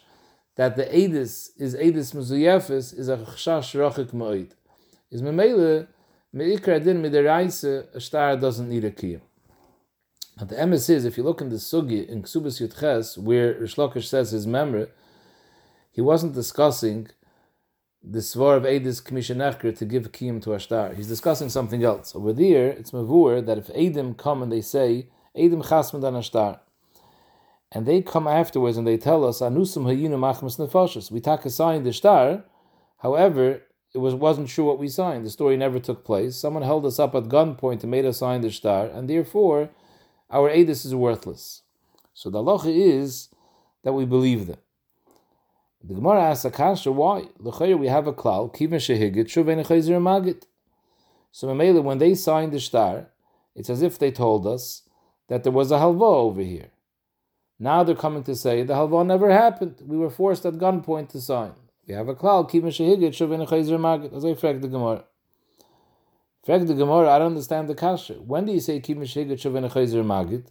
that 0.56 0.76
the 0.76 0.84
Edis 0.84 1.50
is 1.58 1.74
Edis 1.74 2.14
Muzuyefis 2.14 2.96
is 2.98 3.08
a 3.08 3.16
Chshash 3.16 3.74
Rochik 3.74 4.12
Ma'id. 4.12 4.52
Is 5.10 5.22
Memele, 5.22 5.88
Me'ikra 6.32 6.82
Din 6.82 7.02
Midaraisa, 7.02 7.86
a 7.94 8.00
star 8.00 8.36
doesn't 8.36 8.68
need 8.68 8.84
a 8.84 8.90
Kiyam. 8.90 9.20
Now 10.38 10.46
the 10.46 10.56
emes 10.56 10.90
is, 10.90 11.04
if 11.04 11.16
you 11.16 11.22
look 11.22 11.40
in 11.40 11.50
the 11.50 11.56
Sugi, 11.56 12.08
in 12.08 12.22
Ksubas 12.22 12.60
Yutches, 12.60 13.16
where 13.16 13.54
Rish 13.54 14.08
says 14.08 14.32
his 14.32 14.46
memory, 14.46 14.88
he 15.92 16.00
wasn't 16.00 16.34
discussing 16.34 17.08
the 18.02 18.18
Svar 18.18 18.56
of 18.56 18.64
Edis 18.64 19.00
Kamishan 19.00 19.76
to 19.78 19.84
give 19.84 20.10
Kiyam 20.10 20.42
to 20.42 20.52
a 20.52 20.60
star. 20.60 20.92
He's 20.92 21.06
discussing 21.06 21.48
something 21.48 21.84
else. 21.84 22.16
Over 22.16 22.32
there, 22.32 22.68
it's 22.68 22.90
Mavur 22.90 23.46
that 23.46 23.58
if 23.58 23.68
Edim 23.68 24.16
come 24.16 24.42
and 24.42 24.50
they 24.50 24.60
say, 24.60 25.06
Edim 25.36 25.64
Chasmad 25.64 26.06
an 26.06 26.14
Ashtar, 26.14 26.58
and 27.70 27.86
they 27.86 28.02
come 28.02 28.26
afterwards 28.26 28.76
and 28.76 28.86
they 28.86 28.96
tell 28.96 29.24
us 29.24 29.40
anusum 29.40 29.84
hayinu 29.84 30.18
machmas 30.18 30.58
nefashos. 30.58 31.10
We 31.10 31.20
take 31.20 31.44
a 31.44 31.50
sign 31.50 31.84
the 31.84 31.92
star, 31.92 32.44
however, 32.98 33.62
it 33.94 33.98
was 33.98 34.14
wasn't 34.14 34.48
sure 34.48 34.64
what 34.64 34.78
we 34.78 34.88
signed. 34.88 35.24
The 35.24 35.30
story 35.30 35.56
never 35.56 35.78
took 35.78 36.04
place. 36.04 36.36
Someone 36.36 36.64
held 36.64 36.84
us 36.84 36.98
up 36.98 37.14
at 37.14 37.24
gunpoint 37.24 37.82
and 37.82 37.90
made 37.90 38.04
us 38.04 38.18
sign 38.18 38.40
the 38.40 38.50
star, 38.50 38.86
and 38.86 39.08
therefore 39.08 39.70
our 40.30 40.50
edus 40.50 40.84
is 40.84 40.94
worthless. 40.94 41.62
So 42.12 42.30
the 42.30 42.38
halacha 42.38 42.74
is 42.74 43.28
that 43.82 43.92
we 43.92 44.04
believe 44.04 44.46
them. 44.46 44.58
The 45.82 45.94
Gemara 45.94 46.22
asks 46.22 46.46
Akasha, 46.46 46.90
why? 46.90 47.24
L'chayr 47.38 47.78
we 47.78 47.88
have 47.88 48.06
a 48.06 48.12
klal, 48.12 48.54
kivin 48.54 48.80
shehigit, 48.80 49.26
shuvein 49.26 49.64
chayzer 49.66 50.00
magit. 50.00 50.44
So 51.30 51.48
Mamela, 51.48 51.82
when 51.82 51.98
they 51.98 52.14
signed 52.14 52.52
the 52.52 52.60
star, 52.60 53.08
it's 53.54 53.68
as 53.68 53.82
if 53.82 53.98
they 53.98 54.10
told 54.10 54.46
us 54.46 54.82
that 55.28 55.42
there 55.42 55.52
was 55.52 55.70
a 55.70 55.76
halva 55.76 56.00
over 56.00 56.40
here. 56.40 56.70
Now 57.58 57.84
they're 57.84 57.94
coming 57.94 58.22
to 58.24 58.34
say 58.34 58.62
the 58.62 58.74
halva 58.74 59.06
never 59.06 59.30
happened. 59.30 59.82
We 59.86 59.98
were 59.98 60.10
forced 60.10 60.46
at 60.46 60.54
gunpoint 60.54 61.10
to 61.10 61.20
sign. 61.20 61.52
We 61.86 61.94
have 61.94 62.08
a 62.08 62.14
cloud. 62.14 62.50
Kima 62.50 62.68
shehigit 62.68 63.10
shovin 63.10 63.46
chayzer 63.46 63.78
magit. 63.78 64.16
As 64.16 64.24
I 64.24 64.34
frag 64.34 64.60
the 64.62 64.68
Gemara. 64.68 65.04
Frag 66.44 66.66
the 66.66 66.74
Gemara. 66.74 67.08
I 67.08 67.18
don't 67.18 67.28
understand 67.28 67.68
the 67.68 67.74
kasha. 67.74 68.14
When 68.14 68.44
do 68.44 68.52
you 68.52 68.60
say 68.60 68.78
kima 68.78 69.04
shehigit 69.04 69.40
shovin 69.40 69.70
chayzer 69.70 70.04
magit? 70.04 70.48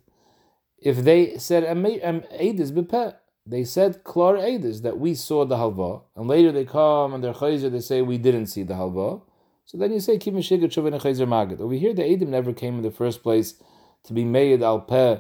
If 0.80 0.98
they 0.98 1.38
said 1.38 1.64
edis 1.64 2.72
bepeh, 2.72 3.16
they 3.46 3.64
said 3.64 4.04
klar 4.04 4.34
edis 4.34 4.82
that 4.82 4.98
we 4.98 5.14
saw 5.14 5.46
the 5.46 5.56
halva, 5.56 6.02
and 6.16 6.28
later 6.28 6.52
they 6.52 6.66
come 6.66 7.14
and 7.14 7.24
they're 7.24 7.34
chayzer. 7.34 7.72
They 7.72 7.80
say 7.80 8.02
we 8.02 8.18
didn't 8.18 8.48
see 8.48 8.64
the 8.64 8.74
halva. 8.74 9.22
So 9.66 9.78
then 9.78 9.94
you 9.94 10.00
say 10.00 10.18
kima 10.18 10.40
shehigit 10.40 10.72
shovin 10.72 11.00
chayzer 11.00 11.28
magit. 11.28 11.62
Over 11.62 11.76
here, 11.76 11.94
the 11.94 12.02
edim 12.02 12.30
never 12.30 12.54
came 12.54 12.78
in 12.78 12.82
the 12.82 12.90
first 12.90 13.22
place 13.22 13.62
to 14.06 14.14
be 14.14 14.26
made 14.26 14.64
al 14.64 14.82
peh 14.82 15.20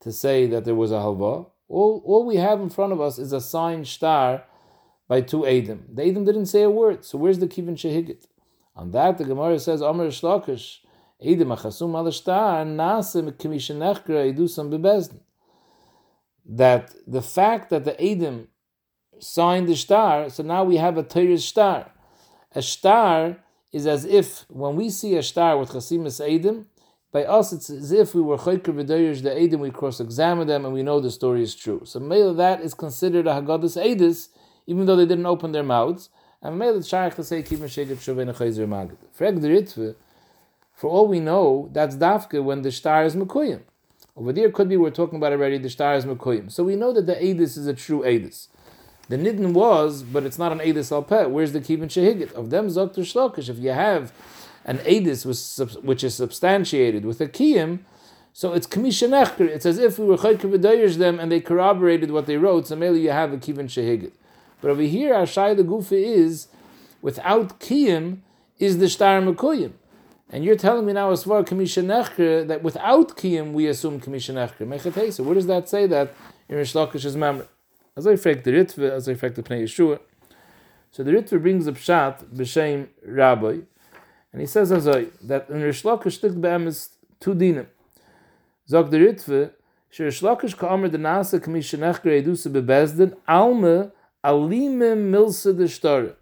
to 0.00 0.12
say 0.12 0.46
that 0.46 0.64
there 0.64 0.74
was 0.74 0.90
a 0.90 0.96
halva. 0.96 1.46
All, 1.68 2.02
all 2.04 2.26
we 2.26 2.36
have 2.36 2.60
in 2.60 2.70
front 2.70 2.92
of 2.92 3.00
us 3.00 3.18
is 3.18 3.32
a 3.32 3.40
signed 3.40 3.86
star 3.86 4.42
by 5.06 5.20
two 5.20 5.46
Adam. 5.46 5.84
The 5.92 6.08
Adam 6.08 6.24
didn't 6.24 6.46
say 6.46 6.62
a 6.62 6.70
word, 6.70 7.04
so 7.04 7.18
where's 7.18 7.38
the 7.38 7.46
Kivin 7.46 7.76
Shehigit? 7.76 8.26
On 8.78 8.92
that, 8.92 9.18
the 9.18 9.24
Gemara 9.24 9.58
says, 9.58 9.82
Amr 9.82 10.06
Shlakish, 10.06 10.78
Adam 11.20 11.48
achasum 11.48 11.96
al 11.96 12.12
star, 12.12 12.64
nasim 12.64 13.32
kimishenechkra 13.32 14.32
idusam 14.32 14.70
bebezdin. 14.70 15.18
That 16.46 16.94
the 17.04 17.20
fact 17.20 17.70
that 17.70 17.84
the 17.84 18.00
Adam 18.00 18.46
signed 19.18 19.68
the 19.68 19.74
star, 19.74 20.30
so 20.30 20.44
now 20.44 20.62
we 20.62 20.76
have 20.76 20.96
a 20.96 21.02
Torah 21.02 21.38
star. 21.38 21.90
A 22.54 22.62
star 22.62 23.38
is 23.72 23.84
as 23.84 24.04
if 24.04 24.46
when 24.48 24.76
we 24.76 24.90
see 24.90 25.16
a 25.16 25.24
star 25.24 25.58
with 25.58 25.70
Chasimus 25.70 26.20
Adam, 26.20 26.66
by 27.10 27.24
us, 27.24 27.52
it's 27.52 27.70
as 27.70 27.90
if 27.90 28.14
we 28.14 28.20
were 28.20 28.36
chayker 28.36 28.72
v'dayish 28.72 29.22
the 29.22 29.34
Edom, 29.34 29.60
we 29.60 29.70
cross-examine 29.70 30.46
them, 30.46 30.64
and 30.64 30.72
we 30.72 30.84
know 30.84 31.00
the 31.00 31.10
story 31.10 31.42
is 31.42 31.54
true. 31.54 31.80
So 31.84 31.98
Mela, 31.98 32.34
that 32.34 32.60
is 32.60 32.74
considered 32.74 33.26
a 33.26 33.30
Haggadis 33.30 33.82
Edis, 33.82 34.28
even 34.66 34.86
though 34.86 34.94
they 34.94 35.06
didn't 35.06 35.26
open 35.26 35.52
their 35.52 35.64
mouths. 35.64 36.10
And 36.40 36.62
it's 36.62 36.88
shaykh 36.88 37.14
to 37.16 37.24
say, 37.24 37.42
Kivin 37.42 37.64
Sheget 37.64 37.96
Shuven 37.96 38.32
Chayzer 38.34 38.68
Magid. 38.68 38.96
Freg 39.18 39.40
the 39.40 39.48
Ritve, 39.48 39.94
for 40.72 40.88
all 40.88 41.08
we 41.08 41.18
know, 41.18 41.68
that's 41.72 41.96
Dafka 41.96 42.42
when 42.42 42.62
the 42.62 42.70
star 42.70 43.04
is 43.04 43.16
Mekuyim. 43.16 43.62
Over 44.16 44.32
there, 44.32 44.50
could 44.50 44.68
be 44.68 44.76
we're 44.76 44.90
talking 44.90 45.16
about 45.16 45.32
already, 45.32 45.58
the 45.58 45.70
star 45.70 45.94
is 45.94 46.04
Mekuyim. 46.04 46.50
So 46.50 46.64
we 46.64 46.76
know 46.76 46.92
that 46.92 47.06
the 47.06 47.14
Edis 47.14 47.58
is 47.58 47.66
a 47.66 47.74
true 47.74 48.02
Edis. 48.02 48.48
The 49.08 49.16
Nidden 49.16 49.52
was, 49.52 50.02
but 50.02 50.24
it's 50.24 50.38
not 50.38 50.52
an 50.52 50.58
Edis 50.58 50.92
Alpeh. 50.92 51.28
Where's 51.28 51.52
the 51.52 51.60
Kivin 51.60 51.86
Shehigit? 51.86 52.32
Of 52.34 52.50
them, 52.50 52.68
Zokter 52.68 52.98
Shlokish. 52.98 53.48
If 53.48 53.58
you 53.58 53.70
have 53.70 54.12
an 54.68 54.78
edis 54.78 55.24
which 55.82 56.04
is 56.04 56.14
substantiated 56.14 57.04
with 57.04 57.20
a 57.20 57.26
kiyim, 57.26 57.80
so 58.34 58.52
it's 58.52 58.66
kamisha 58.66 59.40
It's 59.40 59.66
as 59.66 59.78
if 59.78 59.98
we 59.98 60.04
were 60.04 60.18
chaykav 60.18 60.96
them 60.98 61.18
and 61.18 61.32
they 61.32 61.40
corroborated 61.40 62.10
what 62.10 62.26
they 62.26 62.36
wrote. 62.36 62.68
So 62.68 62.76
maybe 62.76 63.00
you 63.00 63.10
have 63.10 63.32
a 63.32 63.38
kivin 63.38 63.66
shehigit. 63.66 64.12
But 64.60 64.70
over 64.70 64.82
here, 64.82 65.24
shay 65.26 65.54
the 65.54 65.62
gufa 65.62 65.92
is 65.92 66.48
without 67.00 67.60
kiyim 67.60 68.18
is 68.58 68.78
the 68.78 68.86
shtar 68.86 69.20
mekuyim. 69.22 69.72
And 70.30 70.44
you're 70.44 70.56
telling 70.56 70.84
me 70.84 70.92
now 70.92 71.10
as 71.10 71.24
far 71.24 71.42
kamisha 71.42 71.84
nechker 71.84 72.46
that 72.48 72.62
without 72.62 73.16
kiyim 73.16 73.52
we 73.52 73.66
assume 73.66 74.00
kamisha 74.00 74.34
nechker. 74.34 75.12
So 75.12 75.22
where 75.22 75.34
does 75.34 75.46
that 75.46 75.68
say 75.68 75.86
that 75.86 76.12
in 76.48 76.56
Rishlakish's 76.56 77.16
memory? 77.16 77.46
As 77.96 78.06
I 78.06 78.16
frag 78.16 78.42
the 78.44 78.52
Ritva, 78.52 78.90
as 78.90 79.08
I 79.08 79.14
frag 79.14 79.34
the 79.34 79.42
Pnei 79.42 79.62
Yeshua. 79.64 80.00
So 80.90 81.02
the 81.02 81.12
Ritva 81.12 81.40
brings 81.40 81.66
up 81.66 81.74
Pshat 81.74 82.24
b'shem 82.26 82.88
Rabbi, 83.06 83.58
and 84.32 84.40
he 84.40 84.46
says 84.46 84.70
as 84.70 84.86
I, 84.86 85.06
that 85.22 85.48
in 85.48 85.62
Rish 85.62 85.82
Lakish 85.82 86.22
ihm 86.22 86.66
ist 86.66 86.94
two 87.20 87.34
dinim. 87.34 87.66
Zog 88.68 88.90
der 88.90 88.98
Ritve, 88.98 89.50
she 89.90 90.04
Rish 90.04 90.20
Lakish 90.20 90.56
ka 90.56 90.72
amr 90.72 90.88
de 90.88 90.98
nasa 90.98 91.42
kami 91.42 91.60
shenech 91.60 92.02
grei 92.02 92.22
dusse 92.22 92.48
bebezdin, 92.48 93.16
alme 93.26 93.90
alime 94.24 94.96
milse 94.96 95.56
de 95.56 95.68
star. 95.68 96.14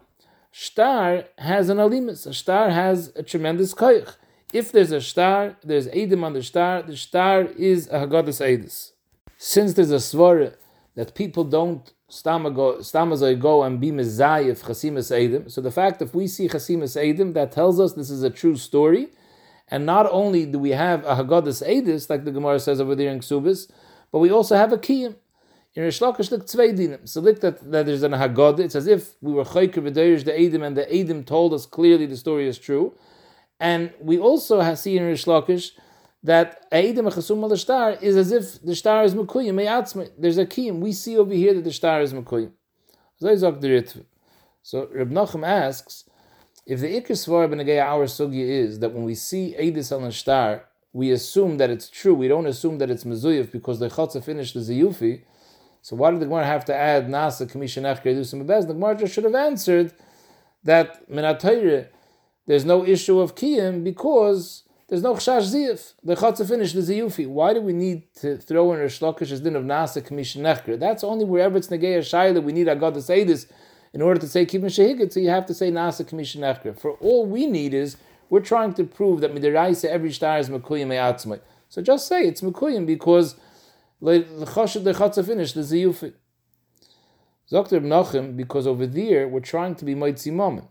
Star 0.51 1.25
has 1.37 1.69
an 1.69 1.77
alimus. 1.77 2.25
A 2.25 2.33
star 2.33 2.71
has 2.71 3.11
a 3.15 3.23
tremendous 3.23 3.73
koich. 3.73 4.15
If 4.53 4.71
there's 4.71 4.91
a 4.91 5.01
star, 5.01 5.57
there's 5.63 5.87
Edim 5.89 6.23
on 6.23 6.33
the 6.33 6.41
star, 6.41 6.81
the 6.81 6.95
star 6.95 7.41
is 7.41 7.87
a 7.87 7.99
Haggadah 7.99 8.41
Edis. 8.41 8.91
Since 9.37 9.73
there's 9.73 9.91
a 9.91 9.95
svara 9.95 10.55
that 10.95 11.13
people 11.13 11.43
don't 11.43 11.93
stamazoi 12.09 13.39
go 13.39 13.63
and 13.63 13.79
be 13.79 13.91
mezayif 13.91 14.63
chasimas 14.63 15.11
edim. 15.11 15.51
So 15.51 15.61
the 15.61 15.71
fact 15.71 16.01
if 16.01 16.15
we 16.15 16.27
see 16.27 16.47
chasimas 16.47 16.95
edim, 16.95 17.33
that 17.33 17.51
tells 17.51 17.79
us 17.79 17.93
this 17.93 18.09
is 18.09 18.23
a 18.23 18.29
true 18.29 18.55
story. 18.55 19.09
And 19.67 19.85
not 19.85 20.07
only 20.09 20.45
do 20.45 20.57
we 20.57 20.69
have 20.71 21.03
a 21.03 21.15
haggadas 21.15 21.61
edis, 21.67 22.09
like 22.09 22.23
the 22.23 22.31
Gemara 22.31 22.59
says 22.59 22.79
over 22.79 22.95
there 22.95 23.11
in 23.11 23.19
Ksubis, 23.19 23.69
but 24.11 24.19
we 24.19 24.31
also 24.31 24.55
have 24.55 24.71
a 24.71 24.77
kiyim. 24.77 25.15
In 25.77 25.83
Rish 25.83 25.99
Lakish 25.99 26.31
look 26.31 26.47
zwei 26.47 26.69
dinim. 26.69 27.07
So 27.07 27.21
look 27.21 27.39
that, 27.41 27.71
that 27.71 27.85
there's 27.85 28.01
an 28.01 28.13
haggadah. 28.13 28.61
It's 28.61 28.73
as 28.73 28.87
if 28.87 29.13
we 29.21 29.31
were 29.31 29.43
chayker 29.43 29.75
v'deirish 29.75 30.25
the 30.25 30.31
edim, 30.31 30.65
and 30.65 30.75
the 30.75 30.85
edim 30.85 31.23
told 31.23 31.53
us 31.53 31.67
clearly 31.67 32.07
the 32.07 32.17
story 32.17 32.47
is 32.47 32.57
true. 32.57 32.95
And 33.59 33.93
we 34.01 34.17
also 34.17 34.59
have 34.61 34.79
seen 34.79 35.03
in 35.03 35.07
Rish 35.07 35.25
Lakish 35.25 35.73
that 36.23 36.67
Eidim 36.71 37.13
Chasum 37.13 37.43
al 37.43 37.55
star 37.57 37.91
is 37.91 38.17
as 38.17 38.31
if 38.31 38.59
the 38.63 38.75
star 38.75 39.03
is 39.03 39.13
Mekuyim. 39.13 40.09
There's 40.17 40.39
a 40.39 40.47
kiyim. 40.47 40.79
We 40.79 40.93
see 40.93 41.15
over 41.15 41.31
here 41.31 41.53
that 41.53 41.63
the 41.63 41.71
star 41.71 42.01
is 42.01 42.11
Mekuyim. 42.11 42.53
So 44.63 44.89
Reb 44.91 45.11
Nachum 45.11 45.47
asks, 45.47 46.05
if 46.65 46.79
the 46.79 46.87
Iker 46.87 47.11
Svar 47.11 47.47
ben 47.47 47.59
our 47.79 48.05
sugya 48.05 48.47
is 48.47 48.79
that 48.79 48.93
when 48.93 49.03
we 49.03 49.13
see 49.13 49.55
Eidis 49.59 49.91
al 49.91 50.11
star, 50.11 50.65
we 50.91 51.11
assume 51.11 51.57
that 51.59 51.69
it's 51.69 51.87
true. 51.87 52.15
We 52.15 52.27
don't 52.27 52.47
assume 52.47 52.79
that 52.79 52.89
it's 52.89 53.03
Mezuyif 53.03 53.51
because 53.51 53.77
the 53.77 53.89
Chotza 53.89 54.23
finished 54.23 54.55
the 54.55 54.61
Ziyufi. 54.61 55.21
So 55.87 55.95
why 55.95 56.11
did 56.11 56.19
the 56.19 56.25
Gemara 56.25 56.43
have 56.43 56.65
to 56.65 56.75
add 56.75 57.07
Nasa 57.07 57.49
Kamisha 57.49 57.81
Nech 57.81 58.03
Kredusim 58.03 58.45
The 58.45 58.73
Gemara 58.73 59.07
should 59.07 59.23
have 59.23 59.35
answered 59.35 59.93
that 60.65 61.09
Minatayre, 61.09 61.87
there's 62.45 62.65
no 62.65 62.85
issue 62.85 63.21
of 63.21 63.35
Kiyim 63.35 63.85
because 63.85 64.63
there's 64.89 65.01
no 65.01 65.13
chash 65.13 65.43
ziyuf. 65.43 65.93
The 66.03 66.15
chatzah 66.15 66.45
finished 66.45 66.75
the 66.75 66.81
ziyufi. 66.81 67.25
Why 67.25 67.53
do 67.53 67.61
we 67.61 67.71
need 67.71 68.13
to 68.15 68.35
throw 68.35 68.73
in 68.73 68.79
Rish 68.79 68.99
Lakish's 68.99 69.39
din 69.39 69.55
of 69.55 69.63
nasa 69.63 70.05
kamishin 70.05 70.41
nechker? 70.41 70.77
That's 70.77 71.05
only 71.05 71.23
wherever 71.23 71.55
it's 71.55 71.69
negeya 71.69 71.99
shayla 71.99 72.43
we 72.43 72.51
need 72.51 72.67
our 72.67 72.75
God 72.75 72.93
to 72.95 73.01
say 73.01 73.23
this 73.23 73.47
in 73.93 74.01
order 74.01 74.19
to 74.19 74.27
say 74.27 74.45
kivin 74.45 74.65
shehigit. 74.65 75.13
So 75.13 75.21
you 75.21 75.29
have 75.29 75.45
to 75.45 75.53
say 75.53 75.71
nasa 75.71 76.03
kamishin 76.03 76.39
nechker. 76.39 76.77
For 76.77 76.95
all 76.95 77.25
we 77.25 77.45
need 77.45 77.73
is 77.73 77.95
we're 78.29 78.41
trying 78.41 78.73
to 78.73 78.83
prove 78.83 79.21
that 79.21 79.33
midiraisa 79.33 79.85
every 79.85 80.11
star 80.11 80.37
is 80.37 80.49
mekuyim 80.49 80.87
me'atzmai. 80.87 81.39
So 81.69 81.81
just 81.81 82.09
say 82.09 82.23
it's 82.23 82.41
mekuyim 82.41 82.85
because 82.85 83.37
the 84.01 84.25
chatzah 84.45 85.25
finished 85.25 85.55
the 85.55 85.61
ziyufi. 85.61 86.13
Zokter 87.51 87.81
Nachim, 87.81 88.35
because 88.35 88.67
over 88.67 88.85
there 88.85 89.27
we're 89.27 89.39
trying 89.39 89.75
to 89.75 89.85
be 89.85 89.95
moitzi 89.95 90.33
moment. 90.33 90.67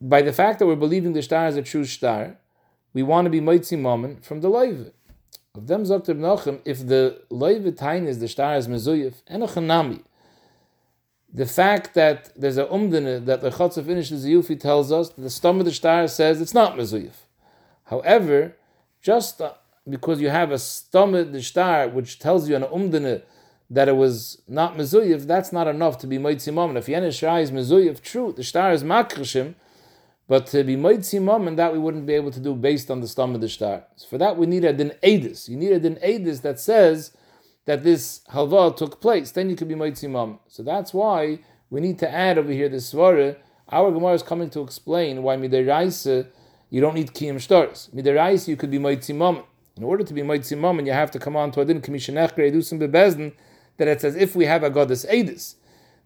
By 0.00 0.20
the 0.22 0.32
fact 0.32 0.58
that 0.58 0.66
we're 0.66 0.76
believing 0.76 1.14
the 1.14 1.22
star 1.22 1.46
is 1.48 1.56
a 1.56 1.62
true 1.62 1.86
star, 1.86 2.36
we 2.92 3.02
want 3.02 3.24
to 3.24 3.30
be 3.30 3.40
moitzi 3.40 3.78
moment 3.78 4.24
from 4.24 4.42
the 4.42 4.50
loive. 4.50 4.92
Of 5.54 5.66
them 5.68 5.86
sagt 5.86 6.06
Nachem, 6.08 6.60
if 6.66 6.86
the 6.86 7.22
loive 7.30 7.76
tain 7.78 8.06
is 8.06 8.18
the 8.18 8.28
star 8.28 8.56
is 8.56 8.68
mezuyif, 8.68 9.22
and 9.26 9.42
a 9.42 9.46
chanami, 9.46 10.02
the 11.32 11.46
fact 11.46 11.94
that 11.94 12.30
there's 12.36 12.58
a 12.58 12.66
umdene 12.66 13.24
that 13.24 13.40
the 13.40 13.50
chotzer 13.50 13.84
finishes 13.84 14.22
the 14.22 14.34
yufi 14.34 14.58
tells 14.58 14.92
us 14.92 15.08
the 15.10 15.30
stomach 15.30 15.60
of 15.60 15.66
the 15.66 15.72
star 15.72 16.06
says 16.08 16.40
it's 16.40 16.54
not 16.54 16.76
mezuyif. 16.76 17.14
However, 17.84 18.56
just 19.00 19.40
uh, 19.40 19.52
because 19.88 20.20
you 20.20 20.28
have 20.28 20.50
a 20.50 20.58
stomach 20.58 21.28
star 21.42 21.88
which 21.88 22.18
tells 22.18 22.48
you 22.48 22.56
an 22.56 22.62
umdene 22.62 23.22
that 23.70 23.88
it 23.88 23.96
was 23.96 24.42
not 24.46 24.76
mezuyif, 24.76 25.26
that's 25.26 25.52
not 25.52 25.66
enough 25.66 25.98
to 25.98 26.06
be 26.06 26.18
moitzi 26.18 26.52
moment. 26.52 26.78
If 26.78 26.86
yenesh 26.86 27.42
is 27.42 27.50
mezuyif, 27.50 28.00
true, 28.02 28.32
the 28.32 28.44
star 28.44 28.72
is 28.72 28.84
makrishim, 28.84 29.54
but 30.28 30.46
to 30.48 30.64
be 30.64 30.76
moitzi 30.76 31.46
and 31.46 31.58
that 31.58 31.72
we 31.72 31.78
wouldn't 31.78 32.06
be 32.06 32.14
able 32.14 32.30
to 32.30 32.40
do 32.40 32.54
based 32.54 32.90
on 32.90 33.00
the 33.00 33.08
stomach 33.08 33.48
star. 33.50 33.84
So 33.96 34.08
for 34.08 34.18
that 34.18 34.36
we 34.36 34.46
need 34.46 34.64
a 34.64 34.72
din 34.72 34.92
edis. 35.02 35.48
You 35.48 35.56
need 35.56 35.72
a 35.72 35.80
din 35.80 35.96
edis 35.96 36.42
that 36.42 36.60
says 36.60 37.12
that 37.64 37.82
this 37.82 38.22
halva 38.32 38.76
took 38.76 39.00
place. 39.00 39.30
Then 39.32 39.50
you 39.50 39.56
could 39.56 39.68
be 39.68 39.74
moitzi. 39.74 40.38
So 40.48 40.62
that's 40.62 40.94
why 40.94 41.40
we 41.70 41.80
need 41.80 41.98
to 42.00 42.10
add 42.10 42.38
over 42.38 42.52
here 42.52 42.68
the 42.68 42.76
svara. 42.76 43.36
Our 43.68 43.90
Gemara 43.90 44.14
is 44.14 44.22
coming 44.22 44.50
to 44.50 44.60
explain 44.60 45.22
why 45.22 45.36
midiraisa 45.36 46.28
you 46.70 46.80
don't 46.80 46.94
need 46.94 47.12
kiyim 47.12 47.40
stars. 47.40 47.90
Midiraisa 47.94 48.48
you 48.48 48.56
could 48.56 48.70
be 48.70 48.78
moitzi. 48.78 49.44
In 49.76 49.84
order 49.84 50.04
to 50.04 50.14
be 50.14 50.22
moitzi 50.22 50.56
mom, 50.56 50.80
you 50.86 50.92
have 50.92 51.10
to 51.10 51.18
come 51.18 51.36
on 51.36 51.50
to 51.52 51.60
a 51.60 51.64
din 51.64 51.82
commissionech 51.82 52.34
edusim 52.34 52.80
bebezdin 52.80 53.32
that 53.76 53.88
it's 53.88 54.04
as 54.04 54.16
if 54.16 54.34
we 54.34 54.46
have 54.46 54.62
a 54.62 54.70
goddess 54.70 55.04
edis. 55.04 55.56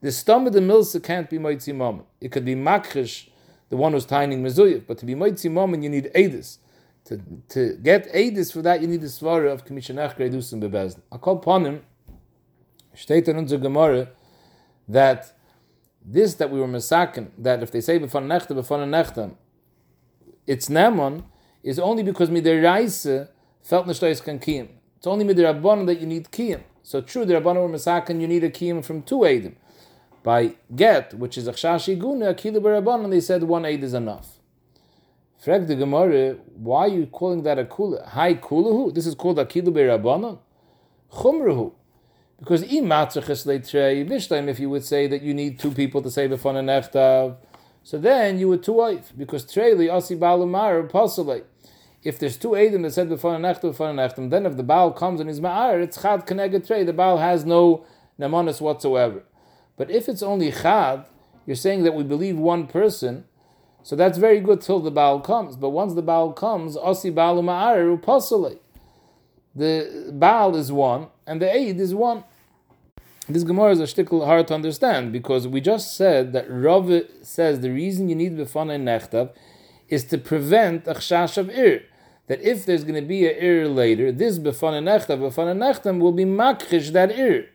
The 0.01 0.11
stomach 0.11 0.49
of 0.49 0.53
the 0.55 0.61
milsa 0.61 1.03
can't 1.03 1.31
be 1.31 1.39
moitzi 1.39 1.75
mom. 1.75 2.05
It 2.21 2.33
could 2.33 2.45
be 2.45 2.57
makrish 2.57 3.29
the 3.69 3.77
one 3.77 3.93
who's 3.93 4.07
tining 4.07 4.43
mezuyif. 4.43 4.87
But 4.89 4.99
to 4.99 5.07
be 5.07 5.15
moitzi 5.15 5.51
moment, 5.51 5.85
you 5.85 5.89
need 5.89 6.11
edis. 6.17 6.59
To, 7.05 7.21
to 7.51 7.77
get 7.77 8.13
edis 8.13 8.53
for 8.53 8.61
that, 8.63 8.81
you 8.81 8.89
need 8.89 9.03
the 9.03 9.07
svara 9.07 9.53
of 9.53 9.65
commissionach 9.65 10.17
gredusim 10.17 10.61
bebezn. 10.61 11.01
I 11.13 11.19
call 11.19 11.37
upon 11.37 11.67
him, 11.67 11.83
steht 12.97 13.27
Gemara, 13.63 14.09
that 14.89 15.33
this 16.05 16.35
that 16.35 16.51
we 16.51 16.59
were 16.59 16.67
masakin, 16.67 17.29
that 17.39 17.63
if 17.63 17.71
they 17.71 17.81
say 17.81 17.99
before 17.99 18.21
nechta, 18.21 18.55
before 18.55 18.79
nechta, 18.79 19.33
it's 20.47 20.69
nemon, 20.69 21.23
is 21.63 21.79
only 21.79 22.03
because 22.03 22.31
midir 22.31 22.61
reise 22.63 23.29
felt 23.63 23.87
neshtois 23.87 24.23
kan 24.23 24.39
kiyim. 24.39 24.69
It's 24.97 25.07
only 25.07 25.25
midir 25.25 25.53
rabbanon 25.53 25.87
that 25.87 26.01
you 26.01 26.07
need 26.07 26.31
kiyim. 26.31 26.63
So 26.83 27.01
true, 27.01 27.25
the 27.25 27.35
rabbanon 27.35 27.69
were 27.69 27.77
masakin, 27.77 28.21
you 28.21 28.29
need 28.29 28.45
a 28.45 28.51
kiyim 28.51 28.85
from 28.85 29.03
two 29.03 29.19
edim 29.21 29.55
by 30.23 30.55
get, 30.75 31.15
which 31.15 31.39
is 31.39 31.49
a 31.49 31.53
chashi 31.53 31.99
guna, 31.99 32.35
akilu 32.35 32.59
baraban, 32.59 33.05
and 33.05 33.13
they 33.13 33.21
said 33.21 33.43
one 33.43 33.65
aid 33.65 33.83
is 33.83 33.95
enough. 33.95 34.39
Frag 35.39 35.67
the 35.67 35.75
Gemara, 35.75 36.37
why 36.55 36.85
are 36.85 36.89
you 36.89 37.07
calling 37.07 37.43
that 37.45 37.59
a 37.59 37.65
kula? 37.65 38.07
Hi 38.09 38.35
kuluhu? 38.35 38.93
This 38.93 39.07
is 39.07 39.15
called 39.15 39.39
akilu 39.39 39.69
barabanan? 39.69 40.39
Chumruhu. 41.13 41.73
Because 42.39 42.63
if 42.63 42.73
you 44.61 44.71
would 44.71 44.85
say 44.85 45.07
that 45.07 45.23
you 45.23 45.35
need 45.35 45.59
two 45.59 45.71
people 45.71 46.01
to 46.03 46.11
say 46.11 46.27
before 46.27 46.57
an 46.57 46.67
echtav, 46.67 47.37
so 47.83 47.99
then 47.99 48.39
you 48.39 48.49
would 48.49 48.63
two 48.63 48.73
wife, 48.73 49.13
because 49.17 49.45
treli 49.45 49.91
asi 49.93 50.17
balumar 50.17 50.89
possibly. 50.89 51.43
If 52.03 52.19
there's 52.19 52.37
two 52.37 52.51
edim 52.51 52.83
that 52.83 52.93
said 52.93 53.09
before 53.09 53.35
an 53.35 53.43
echtav, 53.43 53.63
before 53.63 53.91
an 53.91 53.97
echtav, 53.97 54.31
then 54.31 54.47
if 54.47 54.57
the 54.57 54.63
baal 54.63 54.91
comes 54.93 55.21
and 55.21 55.29
is 55.29 55.41
ma'ar, 55.41 55.83
it's 55.83 56.01
chad 56.01 56.27
keneged 56.27 56.67
trey. 56.67 56.85
The 56.85 56.93
baal 56.93 57.19
has 57.19 57.45
no 57.45 57.85
namanis 58.19 58.61
whatsoever. 58.61 59.23
But 59.77 59.91
if 59.91 60.09
it's 60.09 60.23
only 60.23 60.51
chad, 60.51 61.05
you're 61.47 61.57
saying 61.57 61.85
that 61.85 61.95
we 61.95 62.05
believe 62.05 62.39
one 62.39 62.67
person, 62.67 63.25
so 63.83 63.97
that's 63.97 64.19
very 64.19 64.41
good 64.41 64.61
till 64.61 64.81
the 64.81 64.91
Baal 64.91 65.21
comes. 65.21 65.57
But 65.57 65.71
once 65.71 65.95
the 65.95 66.03
Baal 66.03 66.33
comes, 66.33 66.77
Osi 66.77 67.13
Baalu 67.13 67.43
Ma'aru 67.43 68.01
Pasale. 68.01 68.59
The 69.55 70.13
Baal 70.13 70.55
is 70.55 70.71
one, 70.71 71.09
and 71.27 71.41
the 71.41 71.53
Eid 71.53 71.81
is 71.81 71.95
one. 71.95 72.25
This 73.29 73.43
Gemara 73.43 73.73
is 73.73 73.81
a 73.81 73.85
shtickle 73.85 74.27
hard 74.27 74.49
to 74.49 74.55
understand 74.55 75.13
because 75.13 75.47
we 75.47 75.61
just 75.61 75.97
said 75.97 76.33
that 76.33 76.47
Rav 76.49 76.91
says 77.23 77.61
the 77.61 77.71
reason 77.71 78.09
you 78.09 78.15
need 78.15 78.37
Befana 78.37 78.75
and 78.75 78.87
Nechtav 78.87 79.33
is 79.89 80.05
to 80.05 80.19
prevent 80.19 80.87
a 80.87 80.95
chash 80.95 81.37
of 81.37 81.49
Ir. 81.51 81.83
That 82.31 82.41
if 82.43 82.65
there's 82.65 82.85
going 82.85 82.95
to 82.95 83.09
be 83.09 83.27
an 83.27 83.35
Ir 83.43 83.67
later, 83.67 84.13
this 84.13 84.39
Befana 84.39 84.81
Nechtav 84.81 85.99
will 85.99 86.13
be 86.13 86.25
makrish 86.25 86.93
that 86.93 87.11
Ir. 87.19 87.47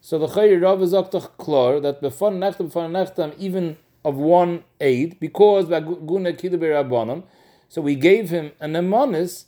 So 0.00 0.16
the 0.16 0.28
Chayir 0.28 0.62
Rav 0.62 0.80
is 0.80 0.92
klar 1.38 1.80
that 1.80 2.00
before 2.00 2.30
nechtam 2.30 3.36
even 3.36 3.78
of 4.04 4.14
one 4.14 4.62
aid 4.80 5.18
because 5.18 5.64
guna 5.66 6.32
rabbanon. 6.34 7.24
So 7.68 7.82
we 7.82 7.96
gave 7.96 8.30
him 8.30 8.52
an 8.60 8.74
emonis 8.74 9.46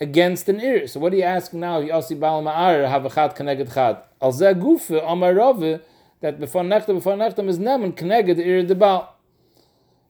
against 0.00 0.48
an 0.48 0.62
ear. 0.62 0.86
So 0.86 0.98
what 1.00 1.12
are 1.12 1.16
you 1.16 1.22
asking 1.22 1.60
now? 1.60 1.80
Yasi 1.80 2.14
bal 2.14 2.42
ma'ar 2.42 2.88
have 2.88 3.04
a 3.04 3.10
chat 3.10 3.36
connected 3.36 3.70
chat. 3.70 4.10
Al 4.22 4.32
gufe 4.32 5.02
amar 5.06 5.34
Rav 5.34 5.60
that 6.22 6.40
before 6.40 6.62
nechtam 6.62 7.48
is 7.48 7.58
nemen 7.58 7.94
connected 7.94 8.38
ear 8.38 8.62
the 8.62 8.74
bal. 8.74 9.15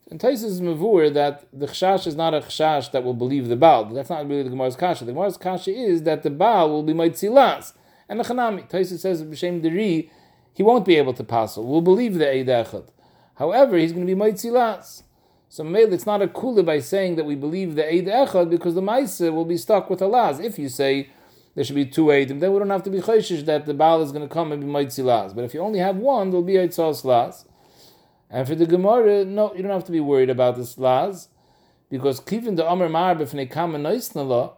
And 0.09 0.21
Taisus 0.21 0.45
is 0.45 0.61
mavur 0.61 1.13
that 1.15 1.47
the 1.53 1.67
chashash 1.67 2.07
is 2.07 2.15
not 2.15 2.33
a 2.33 2.41
chashash 2.41 2.93
that 2.93 3.03
will 3.03 3.15
believe 3.15 3.49
the 3.49 3.57
Baal. 3.57 3.87
That's 3.87 4.11
not 4.11 4.29
really 4.29 4.45
the 4.45 4.51
Gemara's 4.51 4.77
kasha. 4.77 5.05
The 5.05 5.13
Gemara's 5.13 5.37
kasha 5.37 5.73
is 5.73 6.05
that 6.05 6.23
the 6.23 6.31
Baal 6.31 6.71
will 6.71 6.85
be 6.85 6.93
mitzilas. 6.93 7.73
And 8.09 8.21
the 8.21 8.25
Chanami, 8.25 8.71
Taisa 8.71 8.99
says, 8.99 9.25
B'Shem 9.25 9.61
Deri, 9.63 10.11
he 10.53 10.63
won't 10.63 10.85
be 10.85 10.97
able 10.97 11.13
to 11.15 11.25
pass. 11.25 11.57
We'll 11.57 11.81
believe 11.81 12.15
the 12.15 12.31
Eid 12.31 12.47
Echad. 12.47 12.89
However, 13.35 13.77
he's 13.77 13.93
going 13.93 14.07
to 14.07 14.15
be 14.15 14.19
Maitzilas. 14.19 15.03
So 15.49 15.65
maybe 15.65 15.95
it's 15.95 16.07
not 16.07 16.23
a 16.23 16.29
kula 16.29 16.65
by 16.65 16.81
saying 16.81 17.17
that 17.17 17.25
we 17.25 17.35
believe 17.35 17.75
the 17.75 17.87
Eid 17.87 18.07
Echad 18.07 18.49
because 18.49 18.75
the 18.75 18.81
Maisa 18.81 19.33
will 19.33 19.45
be 19.45 19.57
stuck 19.57 19.91
with 19.91 20.01
Alaz. 20.01 20.43
If 20.43 20.59
you 20.59 20.69
say 20.69 21.11
there 21.55 21.65
should 21.65 21.77
be 21.77 21.87
two 21.87 22.07
Eidim, 22.07 22.41
then 22.41 22.53
we 22.53 22.59
don't 22.59 22.71
have 22.71 22.85
to 22.85 22.91
be 22.91 23.01
chayshish 23.01 23.45
that 23.47 23.67
the 23.67 23.75
Baal 23.75 24.03
is 24.03 24.13
going 24.13 24.27
to 24.27 24.33
come 24.33 24.53
and 24.53 24.63
be 24.63 24.69
Maitzilas. 24.69 25.35
But 25.35 25.45
if 25.45 25.53
you 25.53 25.61
only 25.61 25.81
have 25.81 25.97
one, 25.97 26.31
there'll 26.31 26.45
be 26.45 26.55
Eitzos 26.55 27.05
Laz. 27.05 27.45
And 28.31 28.47
for 28.47 28.55
the 28.55 28.67
Gemara, 28.67 29.25
no, 29.25 29.55
you 29.55 29.63
don't 29.63 29.73
have 29.73 29.85
to 29.85 29.93
be 29.93 30.01
worried 30.01 30.31
about 30.31 30.57
this 30.57 30.79
Laz. 30.79 31.29
Because 31.89 32.21
even 32.33 32.57
the 32.57 32.67
Amr 32.67 32.89
Mar 32.89 33.15
b'fnei 33.15 33.49
Kama 33.49 33.79
Noisnala, 33.79 34.55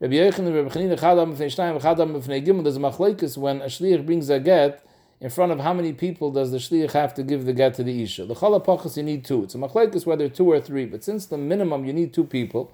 Rabbi 0.00 0.14
Yechon 0.14 0.38
and 0.38 0.54
Rabbi 0.54 0.68
Chanina 0.70 0.98
Chadam 0.98 1.34
b'fnei 1.34 1.54
Shnayim 1.54 1.80
Chadam 1.80 2.18
b'fnei 2.18 2.44
Gimel. 2.44 2.62
There's 2.62 2.76
a 2.76 2.80
machlekes 2.80 3.36
when 3.36 3.60
a 3.60 3.66
shliach 3.66 4.06
brings 4.06 4.30
a 4.30 4.40
get 4.40 4.82
in 5.20 5.28
front 5.28 5.52
of 5.52 5.60
how 5.60 5.74
many 5.74 5.92
people 5.92 6.30
does 6.30 6.50
the 6.50 6.56
shliach 6.56 6.92
have 6.92 7.12
to 7.12 7.22
give 7.22 7.44
the 7.44 7.52
get 7.52 7.74
to 7.74 7.82
the 7.82 8.02
isha? 8.02 8.24
The 8.24 8.34
chalapachas 8.34 8.96
you 8.96 9.02
need 9.02 9.26
two. 9.26 9.44
It's 9.44 9.54
a 9.54 9.58
machlekes 9.58 10.06
whether 10.06 10.30
two 10.30 10.50
or 10.50 10.58
three, 10.60 10.86
but 10.86 11.04
since 11.04 11.26
the 11.26 11.36
minimum 11.36 11.84
you 11.84 11.92
need 11.92 12.14
two 12.14 12.24
people, 12.24 12.72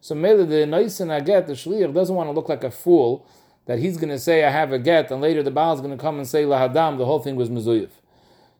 so 0.00 0.16
maybe 0.16 0.44
the 0.44 0.66
noisin 0.66 1.24
get 1.24 1.46
the 1.46 1.52
shliach 1.52 1.94
doesn't 1.94 2.16
want 2.16 2.26
to 2.26 2.32
look 2.32 2.48
like 2.48 2.64
a 2.64 2.70
fool 2.72 3.24
that 3.66 3.78
he's 3.78 3.96
going 3.96 4.10
to 4.10 4.18
say 4.18 4.44
I 4.44 4.50
have 4.50 4.72
a 4.72 4.78
get, 4.80 5.12
and 5.12 5.20
later 5.22 5.44
the 5.44 5.52
Baal 5.52 5.74
is 5.74 5.80
going 5.80 5.96
to 5.96 6.02
come 6.02 6.18
and 6.18 6.26
say 6.26 6.42
lahadam. 6.42 6.98
The 6.98 7.06
whole 7.06 7.20
thing 7.20 7.36
was 7.36 7.48
mezuyif. 7.48 7.90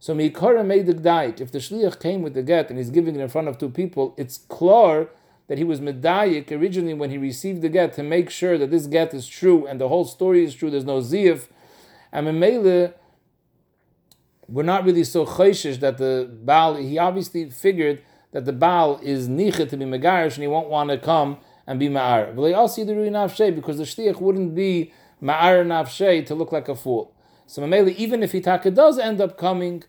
So 0.05 0.15
mikara 0.15 0.67
made 0.67 0.85
the 0.85 0.93
daik. 0.93 1.41
If 1.41 1.51
the 1.51 1.61
shliach 1.61 1.99
came 1.99 2.21
with 2.21 2.35
the 2.35 2.43
get 2.43 2.69
and 2.69 2.77
he's 2.79 2.91
giving 2.91 3.17
it 3.17 3.23
in 3.23 3.29
front 3.31 3.49
of 3.49 3.57
two 3.57 3.71
people, 3.71 4.15
it's 4.19 4.37
clear 4.37 5.09
that 5.49 5.57
he 5.57 5.65
was 5.65 5.81
medayik 5.81 6.53
originally 6.53 6.93
when 6.93 7.09
he 7.09 7.17
received 7.17 7.63
the 7.63 7.71
get 7.71 7.95
to 7.95 8.03
make 8.03 8.29
sure 8.29 8.59
that 8.59 8.71
this 8.71 8.87
get 8.87 9.15
is 9.15 9.27
true 9.27 9.67
and 9.67 9.81
the 9.81 9.89
whole 9.89 10.05
story 10.05 10.45
is 10.45 10.55
true. 10.55 10.69
There's 10.69 10.85
no 10.85 10.99
ziyaf, 10.99 11.49
and 12.13 12.27
memele 12.27 12.93
we're 14.47 14.63
not 14.63 14.85
really 14.85 15.05
so 15.05 15.25
chayshish 15.25 15.81
that 15.81 15.97
the 15.97 16.31
Baal, 16.45 16.75
he 16.75 16.99
obviously 16.99 17.49
figured 17.49 18.03
that 18.33 18.45
the 18.45 18.53
Baal 18.53 18.99
is 19.03 19.31
nicha 19.31 19.67
to 19.71 19.75
be 19.79 19.87
megarish 19.87 20.35
and 20.35 20.43
he 20.43 20.49
won't 20.49 20.69
want 20.69 20.91
to 20.91 20.99
come 20.99 21.39
and 21.67 21.81
be 21.81 21.89
ma'ar. 21.89 22.37
But 22.37 22.43
they 22.43 22.53
all 22.53 22.69
see 22.69 22.85
the 22.85 22.95
ruin 22.95 23.15
nafshe 23.15 23.55
because 23.55 23.79
the 23.79 23.85
shliach 23.85 24.21
wouldn't 24.21 24.55
be 24.55 24.93
ma'ar 25.23 25.65
nafshe 25.65 26.27
to 26.27 26.35
look 26.35 26.53
like 26.53 26.69
a 26.69 26.77
fool. 26.77 27.15
So 27.47 27.63
Mamela, 27.63 27.95
even 27.95 28.23
if 28.23 28.33
Hitaka 28.33 28.75
does 28.75 28.99
end 28.99 29.21
up 29.21 29.39
coming, 29.39 29.85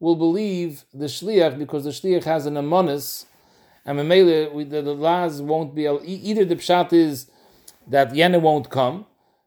will 0.00 0.16
believe 0.16 0.84
the 0.92 1.04
shliach 1.04 1.58
because 1.58 1.84
the 1.84 1.90
shliach 1.90 2.24
has 2.24 2.46
an 2.46 2.54
amonis, 2.54 3.26
and 3.84 3.98
Mamela, 3.98 4.70
the, 4.70 4.82
the 4.82 4.94
laws 4.94 5.40
won't 5.40 5.74
be 5.74 5.86
either 5.86 6.44
the 6.44 6.56
pshat 6.56 6.92
is 6.92 7.30
that 7.86 8.12
Yene 8.12 8.40
won't 8.40 8.70
come 8.70 9.06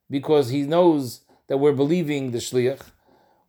because 0.09 0.49
he 0.49 0.61
knows 0.61 1.21
that 1.47 1.57
we're 1.57 1.73
believing 1.73 2.31
the 2.31 2.37
shliach, 2.37 2.81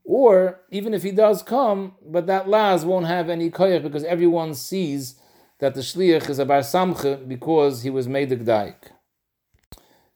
or 0.04 0.61
even 0.70 0.92
if 0.92 1.02
he 1.02 1.11
does 1.11 1.42
come, 1.42 1.94
but 2.04 2.26
that 2.26 2.49
Laz 2.49 2.84
won't 2.84 3.06
have 3.06 3.28
any 3.28 3.50
koyach 3.50 3.82
because 3.82 4.04
everyone 4.04 4.54
sees 4.54 5.16
that 5.58 5.75
the 5.75 5.80
shliach 5.80 6.28
is 6.28 6.38
a 6.38 6.44
bar 6.44 6.61
samche 6.61 7.26
because 7.28 7.82
he 7.82 7.90
was 7.90 8.08
made 8.08 8.32
a 8.32 8.37
gdaik. 8.37 8.76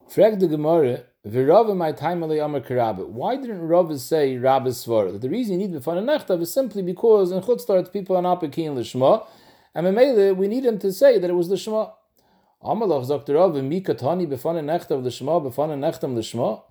Frag 0.09 0.41
the 0.41 0.49
Gemara, 0.49 1.05
V'Rava 1.27 1.77
my 1.77 1.93
time 1.93 2.23
Amar 2.23 2.61
Karabit. 2.61 3.09
Why 3.09 3.37
didn't 3.37 3.61
Rav 3.61 4.01
say 4.01 4.37
Rabbi 4.37 4.69
Svara? 4.69 5.13
That 5.13 5.21
the 5.23 5.29
reason 5.29 5.61
you 5.61 5.69
need 5.69 5.77
B'fana 5.77 6.03
Nechtav 6.03 6.41
is 6.41 6.53
simply 6.53 6.81
because 6.83 7.33
in 7.33 7.41
Chutzlart 7.43 7.93
people 7.93 8.17
are 8.17 8.23
not 8.23 8.41
Pekin 8.41 8.75
Lishma, 8.77 9.27
and 9.75 9.87
Memele 9.87 10.37
we 10.37 10.47
need 10.47 10.65
him 10.65 10.79
to 10.79 10.93
say 10.93 11.19
that 11.19 11.29
it 11.29 11.33
was 11.35 11.49
Lishma. 11.49 11.93
Amalach 12.63 13.07
sagt 13.07 13.29
Rav, 13.29 13.53
Mikatani 13.53 14.29
B'fana 14.29 14.63
Nechtav 14.63 15.03
Lishma, 15.03 15.43
B'fana 15.43 15.77
Nechtam 15.77 16.15
Lishma. 16.15 16.63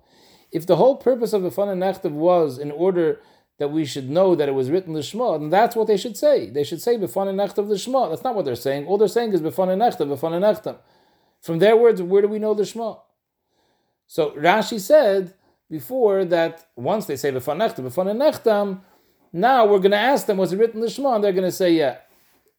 If 0.50 0.66
the 0.66 0.76
whole 0.76 0.96
purpose 0.96 1.32
of 1.32 1.42
the 1.42 1.50
fun 1.50 1.68
nechtav 1.78 2.12
was 2.12 2.58
in 2.58 2.70
order 2.70 3.20
that 3.58 3.68
we 3.68 3.84
should 3.84 4.08
know 4.08 4.34
that 4.34 4.48
it 4.48 4.52
was 4.52 4.70
written 4.70 4.94
l'shma, 4.94 5.38
then 5.38 5.50
that's 5.50 5.76
what 5.76 5.86
they 5.86 5.96
should 5.96 6.16
say. 6.16 6.48
They 6.48 6.64
should 6.64 6.80
say 6.80 6.96
b'fan 6.96 7.28
and 7.28 7.38
nechtav 7.38 7.68
l'shma. 7.68 8.08
That's 8.08 8.24
not 8.24 8.34
what 8.34 8.46
they're 8.46 8.56
saying. 8.56 8.86
All 8.86 8.96
they're 8.96 9.08
saying 9.08 9.32
is 9.34 9.42
b'fan 9.42 9.68
and 9.68 9.82
nechtav, 9.82 10.08
b'fan 10.08 10.32
and 10.32 10.44
nechtav. 10.44 10.78
From 11.42 11.58
their 11.58 11.76
words, 11.76 12.00
where 12.00 12.22
do 12.22 12.28
we 12.28 12.38
know 12.38 12.52
l'shma? 12.52 12.98
So 14.08 14.32
Rashi 14.32 14.80
said 14.80 15.34
before 15.70 16.24
that 16.24 16.66
once 16.74 17.06
they 17.06 17.14
say 17.14 17.30
nechtav, 17.30 17.84
b'fan 17.84 18.10
and 18.10 18.20
nechtam, 18.20 18.80
now 19.32 19.64
we're 19.64 19.78
going 19.78 19.92
to 19.92 19.96
ask 19.96 20.26
them, 20.26 20.38
was 20.38 20.52
it 20.52 20.58
written 20.58 20.80
l'shma? 20.82 21.14
And 21.14 21.22
they're 21.22 21.32
going 21.32 21.44
to 21.44 21.52
say, 21.52 21.70
yeah. 21.72 21.98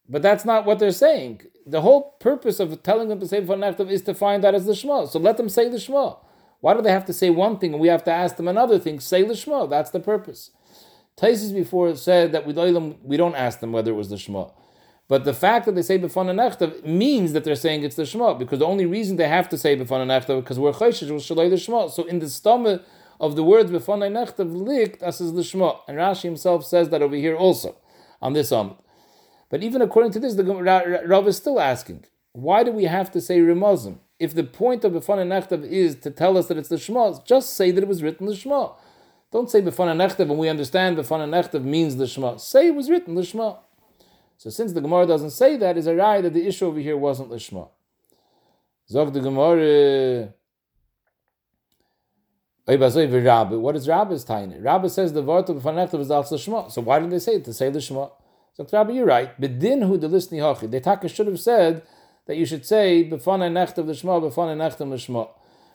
But 0.07 0.21
that's 0.21 0.45
not 0.45 0.65
what 0.65 0.79
they're 0.79 0.91
saying. 0.91 1.41
The 1.65 1.81
whole 1.81 2.15
purpose 2.21 2.61
of 2.61 2.81
telling 2.83 3.09
them 3.09 3.19
to 3.19 3.27
say 3.27 3.41
b'fan 3.41 3.59
nechtav 3.59 3.91
is 3.91 4.03
to 4.03 4.13
find 4.13 4.45
out 4.45 4.55
as 4.55 4.65
the 4.65 4.71
shma. 4.71 5.09
So 5.09 5.19
let 5.19 5.35
them 5.35 5.49
say 5.49 5.67
the 5.67 5.75
shma. 5.75 6.19
Why 6.61 6.73
do 6.73 6.81
they 6.81 6.91
have 6.91 7.05
to 7.05 7.13
say 7.13 7.29
one 7.29 7.57
thing 7.57 7.71
and 7.71 7.81
we 7.81 7.87
have 7.87 8.03
to 8.03 8.11
ask 8.11 8.35
them 8.35 8.49
another 8.49 8.79
thing? 8.79 8.99
Say 8.99 9.23
Lishma, 9.23 9.69
that's 9.69 9.91
the 9.91 9.99
purpose. 10.01 10.51
Taisis 11.15 11.53
before 11.55 11.95
said 11.95 12.33
that 12.33 12.45
we 12.45 12.51
don't 13.17 13.35
ask 13.35 13.61
them 13.61 13.71
whether 13.71 13.91
it 13.91 13.95
was 13.95 14.09
the 14.09 14.17
Shema. 14.17 14.49
But 15.09 15.25
the 15.25 15.33
fact 15.33 15.65
that 15.65 15.75
they 15.75 15.81
say 15.81 15.99
Befana 15.99 16.33
Nechtav 16.33 16.85
means 16.85 17.33
that 17.33 17.43
they're 17.43 17.55
saying 17.55 17.83
it's 17.83 17.97
the 17.97 18.05
Shema, 18.05 18.35
because 18.35 18.59
the 18.59 18.65
only 18.65 18.85
reason 18.85 19.17
they 19.17 19.27
have 19.27 19.49
to 19.49 19.57
say 19.57 19.75
Befana 19.75 20.05
Nechtav 20.05 20.41
because 20.41 20.57
we're 20.57 20.71
Chayshish 20.71 21.11
was 21.11 21.23
Shalai 21.23 21.49
the 21.49 21.57
Shema. 21.57 21.89
So 21.89 22.03
in 22.05 22.19
the 22.19 22.29
stomach 22.29 22.83
of 23.19 23.35
the 23.35 23.43
words 23.43 23.69
Befana 23.69 24.09
Nechtav 24.09 24.55
likt 24.55 25.01
as 25.01 25.19
is 25.19 25.33
the 25.33 25.43
Shema. 25.43 25.73
And 25.89 25.97
Rashi 25.97 26.23
himself 26.23 26.63
says 26.63 26.87
that 26.89 27.01
over 27.01 27.15
here 27.15 27.35
also, 27.35 27.75
on 28.21 28.31
this 28.31 28.51
Amud. 28.51 28.77
But 29.49 29.63
even 29.63 29.81
according 29.81 30.13
to 30.13 30.19
this, 30.19 30.35
the 30.35 30.43
Rav 30.45 31.27
is 31.27 31.35
still 31.35 31.59
asking, 31.59 32.05
why 32.31 32.63
do 32.63 32.71
we 32.71 32.85
have 32.85 33.11
to 33.11 33.19
say 33.19 33.39
Ramazim? 33.39 33.97
if 34.19 34.35
the 34.35 34.43
point 34.43 34.83
of 34.83 34.91
Befana 34.91 35.25
Nechtav 35.25 35.63
is 35.63 35.95
to 35.95 36.11
tell 36.11 36.37
us 36.37 36.47
that 36.47 36.57
it's 36.57 36.69
the 36.69 36.77
Shema, 36.77 37.19
just 37.23 37.55
say 37.55 37.71
that 37.71 37.81
it 37.81 37.87
was 37.87 38.03
written 38.03 38.27
the 38.27 38.35
Shema. 38.35 38.69
Don't 39.31 39.49
say 39.49 39.61
Befana 39.61 39.95
Nechtav 39.95 40.29
and 40.29 40.37
we 40.37 40.49
understand 40.49 40.97
Befana 40.97 41.27
Nechtav 41.27 41.63
means 41.63 41.95
the 41.95 42.05
Shema. 42.05 42.35
Say 42.37 42.67
it 42.67 42.75
was 42.75 42.89
written 42.89 43.15
the 43.15 43.23
Shema. 43.23 43.55
So 44.39 44.49
since 44.49 44.71
the 44.71 44.79
Gemara 44.79 45.05
doesn't 45.05 45.31
say 45.31 45.57
that, 45.57 45.75
is 45.77 45.85
a 45.85 45.93
right 45.93 46.21
that 46.21 46.33
the 46.33 46.47
issue 46.47 46.67
over 46.67 46.79
here 46.79 46.95
wasn't 46.95 47.29
the 47.29 47.39
Shema. 47.39 47.65
Zog 48.89 49.11
the 49.11 49.19
Gemara. 49.19 50.33
What 52.65 53.75
is 53.75 53.85
Rabbi's 53.89 54.23
tiny? 54.23 54.57
Rabbi 54.57 54.87
says 54.87 55.11
the 55.11 55.19
of 55.19 55.45
Befana 55.45 55.99
is 55.99 56.09
also 56.09 56.37
Shema. 56.37 56.69
So 56.69 56.81
why 56.81 56.99
didn't 56.99 57.11
they 57.11 57.19
say 57.19 57.33
it 57.35 57.43
to 57.45 57.53
say 57.53 57.69
the 57.69 57.81
Shema? 57.81 58.07
So 58.53 58.65
Rabbi, 58.71 58.93
you're 58.93 59.05
right. 59.05 59.37
But 59.37 59.59
din 59.59 59.81
who 59.81 59.97
the 59.97 60.07
listening 60.07 60.39
hachi. 60.39 60.71
The 60.71 60.79
taka 60.79 61.09
should 61.09 61.27
have 61.27 61.41
said 61.41 61.81
that 62.25 62.37
you 62.37 62.45
should 62.45 62.65
say 62.65 63.09
b'fanei 63.11 63.51
nechtav 63.51 63.85
l'shma, 63.85 64.21
b'fanei 64.21 64.55
nechtam 64.55 64.93
l'shma. 64.93 65.27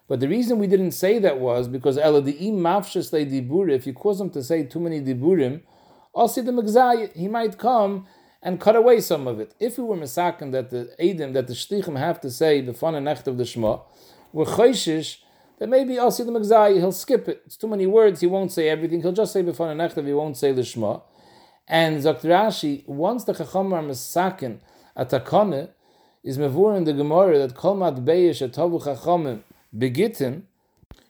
But 0.09 0.21
the 0.21 0.29
reason 0.29 0.59
we 0.59 0.69
didn't 0.69 0.93
say 0.93 1.19
that 1.19 1.39
was 1.39 1.69
because 1.69 1.99
eladiim 1.99 2.55
mafshes 2.55 3.13
le 3.13 3.27
dibur. 3.27 3.71
If 3.71 3.87
you 3.87 3.93
cause 3.93 4.23
him 4.23 4.31
to 4.31 4.43
say 4.43 4.65
too 4.65 4.81
many 4.81 5.03
diburim, 5.03 5.61
I'll 6.17 6.29
see 6.29 6.41
the 6.41 6.53
megzai 6.53 7.15
he 7.15 7.29
might 7.29 7.59
come 7.59 8.07
and 8.45 8.61
cut 8.61 8.77
away 8.77 9.01
some 9.01 9.27
of 9.27 9.41
it. 9.41 9.55
If 9.59 9.79
we 9.79 9.85
were 9.85 9.97
misakin 9.97 10.53
that 10.53 10.69
the 10.71 10.95
edim 11.01 11.33
that 11.33 11.47
the 11.47 11.55
shtichim 11.55 11.99
have 11.99 12.21
to 12.21 12.31
say 12.31 12.63
b'fanei 12.63 13.03
nechtav 13.03 13.37
l'shma, 13.37 13.81
we're 14.33 14.45
chayshish 14.45 15.17
that 15.59 15.69
maybe 15.69 15.99
also 15.99 16.25
the 16.25 16.31
megzai 16.31 16.75
he'll 16.75 16.93
skip 16.93 17.27
it. 17.27 17.43
It's 17.47 17.57
too 17.57 17.69
many 17.69 17.87
words. 17.87 18.21
He 18.21 18.27
won't 18.27 18.53
say 18.53 18.69
everything. 18.69 19.01
He'll 19.01 19.13
just 19.13 19.33
say 19.33 19.43
b'fanei 19.43 19.75
nechtav. 19.75 20.07
He 20.07 20.13
won't 20.13 20.37
say 20.37 20.53
l'shma. 20.53 21.03
And 21.67 22.03
Zaktrashi, 22.03 22.87
once 22.87 23.25
the 23.25 23.33
chacham 23.33 23.73
are 23.73 23.83
misakin 23.83 24.59
atakone 24.95 25.71
is 26.23 26.37
mevur 26.37 26.77
in 26.77 26.85
the 26.85 26.93
Gemara 26.93 27.39
that 27.39 27.55
kol 27.55 27.77
matbeish 27.77 28.47
atovu 28.47 28.83
chachamim 28.83 29.41
begitten. 29.77 30.43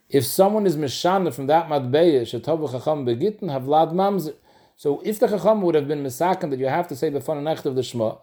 If 0.09 0.25
someone 0.25 0.67
is 0.67 0.77
mishana 0.77 1.35
from 1.35 1.49
that 1.49 1.67
matbeish 1.67 2.41
atovu 2.41 2.71
chacham 2.71 3.05
begitten, 3.05 3.49
have 3.49 3.67
lad 3.67 3.89
mamzer. 3.89 4.35
So 4.77 5.01
if 5.05 5.19
the 5.19 5.29
chacham 5.29 5.63
would 5.63 5.75
have 5.75 5.89
been 5.89 6.03
misaken 6.03 6.51
that 6.51 6.59
you 6.59 6.67
have 6.67 6.89
to 6.89 6.97
say 6.97 7.11
befon 7.11 7.43
necht 7.43 7.65
of 7.65 7.75
the 7.75 7.83
shma, 7.83 8.19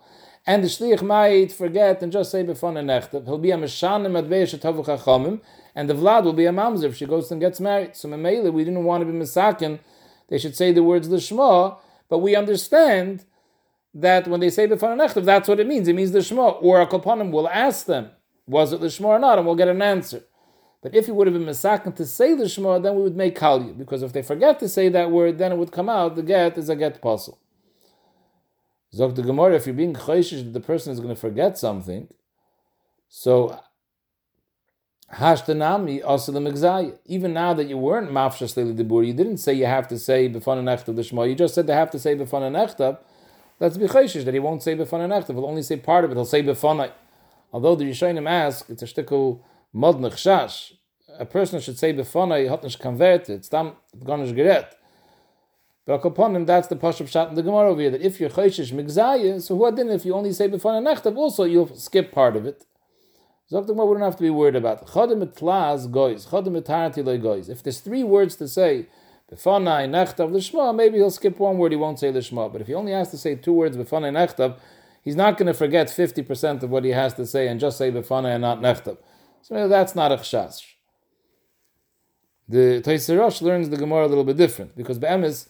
and 0.45 0.63
the 0.63 0.67
shliach 0.67 1.01
might 1.01 1.51
forget 1.51 2.01
and 2.01 2.11
just 2.11 2.31
say 2.31 2.43
befon 2.43 2.75
necht, 2.75 3.11
he'll 3.25 3.37
be 3.37 3.51
a 3.51 3.57
mishana 3.57 4.07
matbeish 4.07 4.57
atovu 4.59 4.85
chachamim, 4.85 5.41
and 5.75 5.89
the 5.89 5.93
vlad 5.93 6.23
will 6.23 6.33
be 6.33 6.45
a 6.45 6.51
mamzer 6.51 6.85
if 6.85 6.97
she 6.97 7.05
goes 7.05 7.31
and 7.31 7.39
gets 7.39 7.59
married. 7.59 7.95
So 7.95 8.09
memele, 8.09 8.51
we 8.51 8.63
didn't 8.63 8.83
want 8.83 9.01
to 9.01 9.05
be 9.05 9.17
misaken. 9.17 9.79
They 10.29 10.37
should 10.37 10.55
say 10.55 10.71
the 10.71 10.83
words 10.83 11.09
the 11.09 11.17
shma, 11.17 11.77
but 12.09 12.19
we 12.19 12.35
understand 12.35 13.25
that 13.93 14.27
when 14.27 14.39
they 14.39 14.49
say 14.49 14.67
b'fana 14.67 15.07
nechtav, 15.07 15.25
that's 15.25 15.47
what 15.47 15.59
it 15.59 15.67
means. 15.67 15.87
It 15.87 15.93
means 15.93 16.11
the 16.11 16.21
Shema. 16.21 16.49
Or 16.49 16.81
a 16.81 16.87
kopanim 16.87 17.31
will 17.31 17.49
ask 17.49 17.85
them, 17.85 18.11
was 18.47 18.73
it 18.73 18.79
the 18.79 18.89
Shema 18.89 19.09
or 19.09 19.19
not, 19.19 19.37
and 19.37 19.45
we'll 19.45 19.55
get 19.55 19.67
an 19.67 19.81
answer. 19.81 20.23
But 20.81 20.95
if 20.95 21.05
he 21.05 21.11
would 21.11 21.27
have 21.27 21.33
been 21.35 21.45
misakin 21.45 21.95
to 21.95 22.05
say 22.05 22.33
the 22.33 22.49
Shema, 22.49 22.79
then 22.79 22.95
we 22.95 23.03
would 23.03 23.15
make 23.15 23.37
kalyu, 23.37 23.77
because 23.77 24.01
if 24.01 24.13
they 24.13 24.23
forget 24.23 24.59
to 24.59 24.67
say 24.67 24.89
that 24.89 25.11
word, 25.11 25.37
then 25.37 25.51
it 25.51 25.57
would 25.57 25.71
come 25.71 25.89
out, 25.89 26.15
the 26.15 26.23
get 26.23 26.57
is 26.57 26.69
a 26.69 26.75
get 26.75 27.01
puzzle. 27.01 27.37
Zog 28.93 29.15
the 29.15 29.21
Gemara, 29.21 29.55
if 29.55 29.65
you're 29.67 29.75
being 29.75 29.93
chayshish 29.93 30.43
that 30.43 30.53
the 30.53 30.59
person 30.59 30.91
is 30.91 30.99
going 30.99 31.13
to 31.13 31.19
forget 31.19 31.57
something, 31.57 32.07
so 33.07 33.59
hashtanami 35.13 36.01
also 36.03 36.31
the 36.31 36.39
megzaya. 36.39 36.97
Even 37.05 37.33
now 37.33 37.53
that 37.53 37.65
you 37.65 37.77
weren't 37.77 38.09
mafshas 38.09 38.55
debur, 38.55 39.05
you 39.05 39.13
didn't 39.13 39.37
say 39.37 39.53
you 39.53 39.65
have 39.65 39.87
to 39.87 39.99
say 39.99 40.27
b'fana 40.27 40.63
nechtav 40.63 40.95
the 40.95 41.03
Shema. 41.03 41.23
You 41.23 41.35
just 41.35 41.53
said 41.53 41.67
they 41.67 41.73
have 41.73 41.91
to 41.91 41.99
say 41.99 42.15
b'fana 42.15 42.51
nechtav. 42.51 42.97
That's 43.59 43.77
b'chayshish 43.77 44.25
that 44.25 44.33
he 44.33 44.39
won't 44.39 44.63
say 44.63 44.75
b'fanai 44.75 45.07
nechtav. 45.07 45.35
He'll 45.35 45.45
only 45.45 45.61
say 45.61 45.77
part 45.77 46.03
of 46.03 46.11
it. 46.11 46.15
He'll 46.15 46.25
say 46.25 46.41
b'fanai. 46.41 46.91
Although 47.53 47.75
the 47.75 47.85
Yishayim 47.85 48.27
ask, 48.27 48.69
it's 48.69 48.81
a 48.81 48.85
shtickle 48.85 49.39
mod 49.73 49.97
nechshash. 49.99 50.73
A 51.19 51.25
person 51.25 51.60
should 51.60 51.77
say 51.77 51.93
b'fanai 51.93 52.49
hat 52.49 52.63
nicht 52.63 52.79
converted. 52.79 53.38
It's 53.38 53.49
tam 53.49 53.73
gar 54.03 54.17
nicht 54.17 54.36
gerät. 54.36 54.73
But 55.86 56.05
upon 56.05 56.36
him, 56.36 56.45
that's 56.45 56.67
the 56.67 56.75
pashup 56.75 57.10
shot 57.10 57.29
in 57.29 57.36
the 57.36 57.43
Gemara 57.43 57.69
over 57.69 57.81
here. 57.81 57.89
That 57.91 58.01
if 58.01 58.19
you're 58.19 58.29
chayshish 58.29 58.71
migzaya, 58.71 59.41
so 59.41 59.57
who 59.57 59.71
then 59.71 59.89
if 59.89 60.05
you 60.05 60.13
only 60.13 60.31
say 60.34 60.47
b'fanai 60.47 60.81
nechtav, 60.84 61.15
also 61.15 61.43
you'll 61.43 61.75
skip 61.75 62.12
part 62.12 62.36
of 62.36 62.45
it. 62.45 62.65
Zok 63.51 63.67
we 63.67 63.75
don't 63.75 64.01
have 64.01 64.15
to 64.15 64.23
be 64.23 64.29
worried 64.29 64.55
about. 64.55 64.88
Chadim 64.88 65.21
et 65.21 65.36
goys. 65.91 66.25
Chadim 66.25 66.57
et 66.57 67.21
goys. 67.21 67.49
If 67.49 67.62
there's 67.63 67.81
three 67.81 68.03
words 68.03 68.36
to 68.38 68.47
say 68.47 68.88
Befanai 69.31 69.88
nechtav 69.88 70.29
lishma, 70.29 70.75
maybe 70.75 70.97
he'll 70.97 71.10
skip 71.10 71.39
one 71.39 71.57
word, 71.57 71.71
he 71.71 71.77
won't 71.77 71.99
say 71.99 72.12
lishma. 72.12 72.51
But 72.51 72.62
if 72.62 72.67
he 72.67 72.73
only 72.73 72.91
has 72.91 73.12
to 73.12 73.17
say 73.17 73.36
two 73.36 73.53
words 73.53 73.77
befanai 73.77 74.12
nechtav, 74.12 74.57
he's 75.01 75.15
not 75.15 75.38
going 75.38 75.47
to 75.47 75.53
forget 75.53 75.88
50% 75.88 76.63
of 76.63 76.69
what 76.69 76.84
he 76.84 76.91
has 76.91 77.13
to 77.13 77.25
say 77.25 77.47
and 77.47 77.57
just 77.57 77.77
say 77.77 77.91
befanai 77.91 78.36
and 78.36 78.41
not 78.41 78.60
nechtav. 78.60 78.97
So 79.41 79.67
that's 79.67 79.95
not 79.95 80.12
a 80.12 80.17
chshash. 80.17 80.62
The 82.47 82.82
Taisir 82.84 83.41
learns 83.41 83.69
the 83.69 83.77
Gemara 83.77 84.06
a 84.06 84.10
little 84.10 84.23
bit 84.23 84.38
different 84.38 84.75
because 84.75 84.99
Be'emes, 84.99 85.47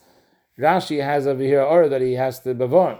Rashi 0.58 1.02
has 1.02 1.26
over 1.26 1.42
here 1.42 1.62
or 1.62 1.88
that 1.88 2.00
he 2.00 2.12
has 2.12 2.40
to 2.40 2.54
bavarn. 2.54 2.98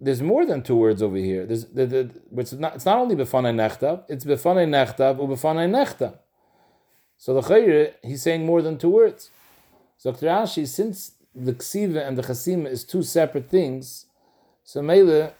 There's 0.00 0.22
more 0.22 0.44
than 0.46 0.62
two 0.62 0.76
words 0.76 1.02
over 1.02 1.16
here. 1.16 1.46
There's 1.46 1.64
the, 1.64 1.86
the, 1.86 2.10
it's 2.36 2.52
not 2.52 2.76
it's 2.76 2.84
not 2.84 2.98
only 2.98 3.16
befane 3.16 3.54
nechtav, 3.54 4.04
it's 4.08 4.24
befane 4.24 4.68
nechtav 4.68 5.18
ubefane 5.18 5.70
nechtav. 5.70 6.18
So 7.16 7.34
the 7.34 7.40
chayre, 7.40 7.94
he's 8.02 8.22
saying 8.22 8.46
more 8.46 8.62
than 8.62 8.78
two 8.78 8.90
words. 8.90 9.30
So 9.96 10.12
Rashi, 10.12 10.68
since 10.68 11.12
the 11.34 11.54
ksiva 11.54 12.06
and 12.06 12.16
the 12.16 12.22
chasima 12.22 12.66
is 12.66 12.84
two 12.84 13.02
separate 13.02 13.48
things, 13.48 14.06
so 14.62 14.82
mele 14.82 15.32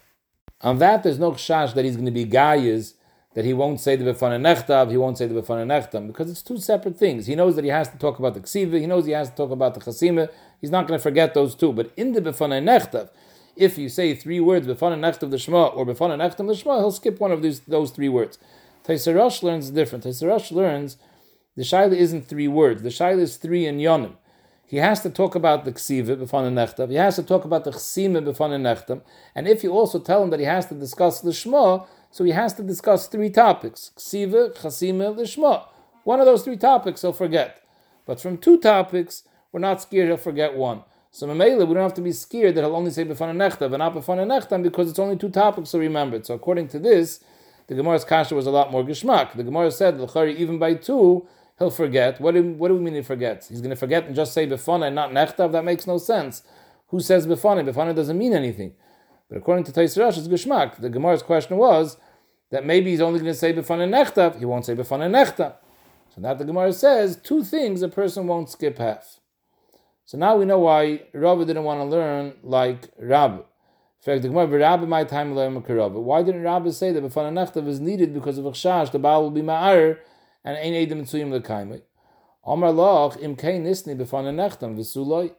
on 0.60 0.78
that 0.78 1.02
there's 1.04 1.18
no 1.18 1.32
chash 1.32 1.74
that 1.74 1.84
he's 1.84 1.94
going 1.94 2.06
to 2.06 2.10
be 2.10 2.24
gayas 2.24 2.94
that 3.38 3.44
he 3.44 3.54
won't 3.54 3.80
say 3.80 3.94
the 3.94 4.04
befane 4.04 4.40
nechtav, 4.40 4.90
he 4.90 4.96
won't 4.96 5.16
say 5.16 5.28
the 5.28 5.40
befane 5.40 5.64
nechtam 5.64 6.08
because 6.08 6.28
it's 6.28 6.42
two 6.42 6.58
separate 6.58 6.98
things. 6.98 7.26
He 7.26 7.36
knows 7.36 7.54
that 7.54 7.62
he 7.62 7.70
has 7.70 7.88
to 7.88 7.96
talk 7.96 8.18
about 8.18 8.34
the 8.34 8.40
ksiva, 8.40 8.80
he 8.80 8.86
knows 8.86 9.06
he 9.06 9.12
has 9.12 9.30
to 9.30 9.36
talk 9.36 9.52
about 9.52 9.74
the 9.74 9.80
chasima. 9.80 10.28
He's 10.60 10.72
not 10.72 10.88
going 10.88 10.98
to 10.98 11.00
forget 11.00 11.34
those 11.34 11.54
two. 11.54 11.72
But 11.72 11.92
in 11.96 12.14
the 12.14 12.20
befane 12.20 12.64
nechtav, 12.64 13.10
if 13.54 13.78
you 13.78 13.90
say 13.90 14.12
three 14.16 14.40
words 14.40 14.66
befane 14.66 14.98
nechtav 14.98 15.30
the 15.30 15.38
shema 15.38 15.66
or 15.66 15.86
befane 15.86 16.18
nechtam 16.18 16.48
the 16.48 16.56
shema, 16.56 16.78
he'll 16.78 16.90
skip 16.90 17.20
one 17.20 17.30
of 17.30 17.40
these 17.42 17.60
those 17.60 17.92
three 17.92 18.08
words. 18.08 18.40
Taisarash 18.84 19.44
learns 19.44 19.70
different. 19.70 20.02
Taisarash 20.02 20.50
learns 20.50 20.96
the 21.54 21.62
shaila 21.62 21.94
isn't 21.94 22.26
three 22.26 22.48
words. 22.48 22.82
The 22.82 22.88
shaila 22.88 23.20
is 23.20 23.36
three 23.36 23.66
in 23.66 23.78
yonim. 23.78 24.16
He 24.66 24.78
has 24.78 25.00
to 25.02 25.10
talk 25.10 25.36
about 25.36 25.64
the 25.64 25.70
ksiva 25.70 26.16
b'fan 26.16 26.54
nechtav. 26.54 26.90
He 26.90 26.96
has 26.96 27.14
to 27.14 27.22
talk 27.22 27.44
about 27.44 27.62
the 27.62 27.70
chsima 27.70 28.20
b'fan 28.20 28.50
nechtam. 28.62 29.02
And 29.36 29.46
if 29.46 29.62
you 29.62 29.70
also 29.70 30.00
tell 30.00 30.24
him 30.24 30.30
that 30.30 30.40
he 30.40 30.46
has 30.46 30.66
to 30.66 30.74
discuss 30.74 31.20
the 31.20 31.32
shema, 31.32 31.84
so 32.10 32.24
he 32.24 32.32
has 32.32 32.54
to 32.54 32.62
discuss 32.62 33.06
three 33.06 33.30
topics: 33.30 33.92
ksiva, 33.96 34.56
chasima, 34.56 35.16
the 35.16 35.26
shema. 35.26 35.64
One 36.04 36.20
of 36.20 36.26
those 36.26 36.42
three 36.42 36.56
topics 36.56 37.02
he'll 37.02 37.12
forget. 37.12 37.62
But 38.06 38.20
from 38.20 38.38
two 38.38 38.58
topics, 38.58 39.24
we're 39.52 39.60
not 39.60 39.82
scared 39.82 40.08
he'll 40.08 40.16
forget 40.16 40.54
one. 40.54 40.82
So 41.10 41.26
Mamela, 41.26 41.66
we 41.66 41.74
don't 41.74 41.82
have 41.82 41.94
to 41.94 42.00
be 42.00 42.12
scared 42.12 42.54
that 42.54 42.62
he'll 42.62 42.76
only 42.76 42.90
say 42.90 43.04
b'fan 43.04 43.36
nechtav 43.36 43.66
and 43.66 43.78
not 43.78 43.94
b'fan 43.94 44.18
nechtam 44.26 44.62
because 44.62 44.90
it's 44.90 44.98
only 44.98 45.16
two 45.16 45.30
topics 45.30 45.70
to 45.72 45.78
remember. 45.78 46.22
So 46.22 46.34
according 46.34 46.68
to 46.68 46.78
this, 46.78 47.20
the 47.66 47.74
Gemara's 47.74 48.04
kasha 48.04 48.34
was 48.34 48.46
a 48.46 48.50
lot 48.50 48.70
more 48.72 48.82
gishmak. 48.82 49.34
The 49.36 49.42
Gemara 49.42 49.70
said, 49.70 50.00
even 50.38 50.58
by 50.58 50.74
two, 50.74 51.26
he'll 51.58 51.70
forget. 51.70 52.20
What 52.20 52.34
do, 52.34 52.42
what 52.42 52.68
do 52.68 52.74
we 52.74 52.80
mean 52.80 52.94
he 52.94 53.02
forgets? 53.02 53.48
He's 53.48 53.60
going 53.60 53.70
to 53.70 53.76
forget 53.76 54.04
and 54.04 54.16
just 54.16 54.32
say 54.32 54.46
befana 54.46 54.86
and 54.86 54.94
not 54.94 55.10
nechtav? 55.10 55.52
That 55.52 55.64
makes 55.64 55.86
no 55.86 55.98
sense. 55.98 56.42
Who 56.88 57.00
says 57.00 57.26
befana? 57.26 57.68
Befana 57.68 57.94
doesn't 57.94 58.16
mean 58.16 58.32
anything. 58.32 58.72
But 59.28 59.38
according 59.38 59.64
to 59.64 59.72
Tais 59.72 59.96
Rosh, 59.96 60.16
it's. 60.16 60.26
The 60.26 60.90
Gemara's 60.90 61.22
question 61.22 61.56
was 61.56 61.96
that 62.50 62.64
maybe 62.64 62.90
he's 62.90 63.00
only 63.00 63.20
going 63.20 63.32
to 63.32 63.38
say 63.38 63.52
befana 63.52 63.88
nechtav. 63.88 64.38
He 64.38 64.44
won't 64.44 64.64
say 64.64 64.74
befana 64.74 65.10
nechtav. 65.10 65.54
So 66.14 66.20
now 66.20 66.34
the 66.34 66.44
Gemara 66.44 66.72
says 66.72 67.16
two 67.16 67.42
things 67.44 67.82
a 67.82 67.88
person 67.88 68.26
won't 68.26 68.48
skip 68.48 68.78
half. 68.78 69.20
So 70.04 70.16
now 70.16 70.36
we 70.36 70.46
know 70.46 70.60
why 70.60 71.02
Rabbi 71.12 71.44
didn't 71.44 71.64
want 71.64 71.80
to 71.80 71.84
learn 71.84 72.34
like 72.42 72.88
Rabbi. 72.98 73.36
In 73.36 73.42
fact, 74.00 74.22
the 74.22 74.28
Gemara, 74.28 74.46
Rabbi 74.46 74.86
my 74.86 75.04
time 75.04 75.34
Why 75.34 76.22
didn't 76.22 76.42
Rabbi 76.42 76.70
say 76.70 76.92
that 76.92 77.02
befana 77.02 77.32
nechtav 77.32 77.68
is 77.68 77.80
needed 77.80 78.14
because 78.14 78.38
of 78.38 78.44
Chash, 78.46 78.90
the 78.92 78.98
Baal 78.98 79.24
will 79.24 79.30
be 79.30 79.42
ma'ar, 79.42 79.98
and 80.44 80.56
ein 80.56 80.72
edim 80.72 81.02
tzuyim 81.02 81.38
lekaimai. 81.38 81.82
Amar 82.46 82.72
loch 82.72 83.18
im 83.20 83.36
kein 83.36 83.64
nisni 83.64 83.94
b'fane 83.94 84.32
nechtam 84.32 84.76
v'suloi. 84.76 85.32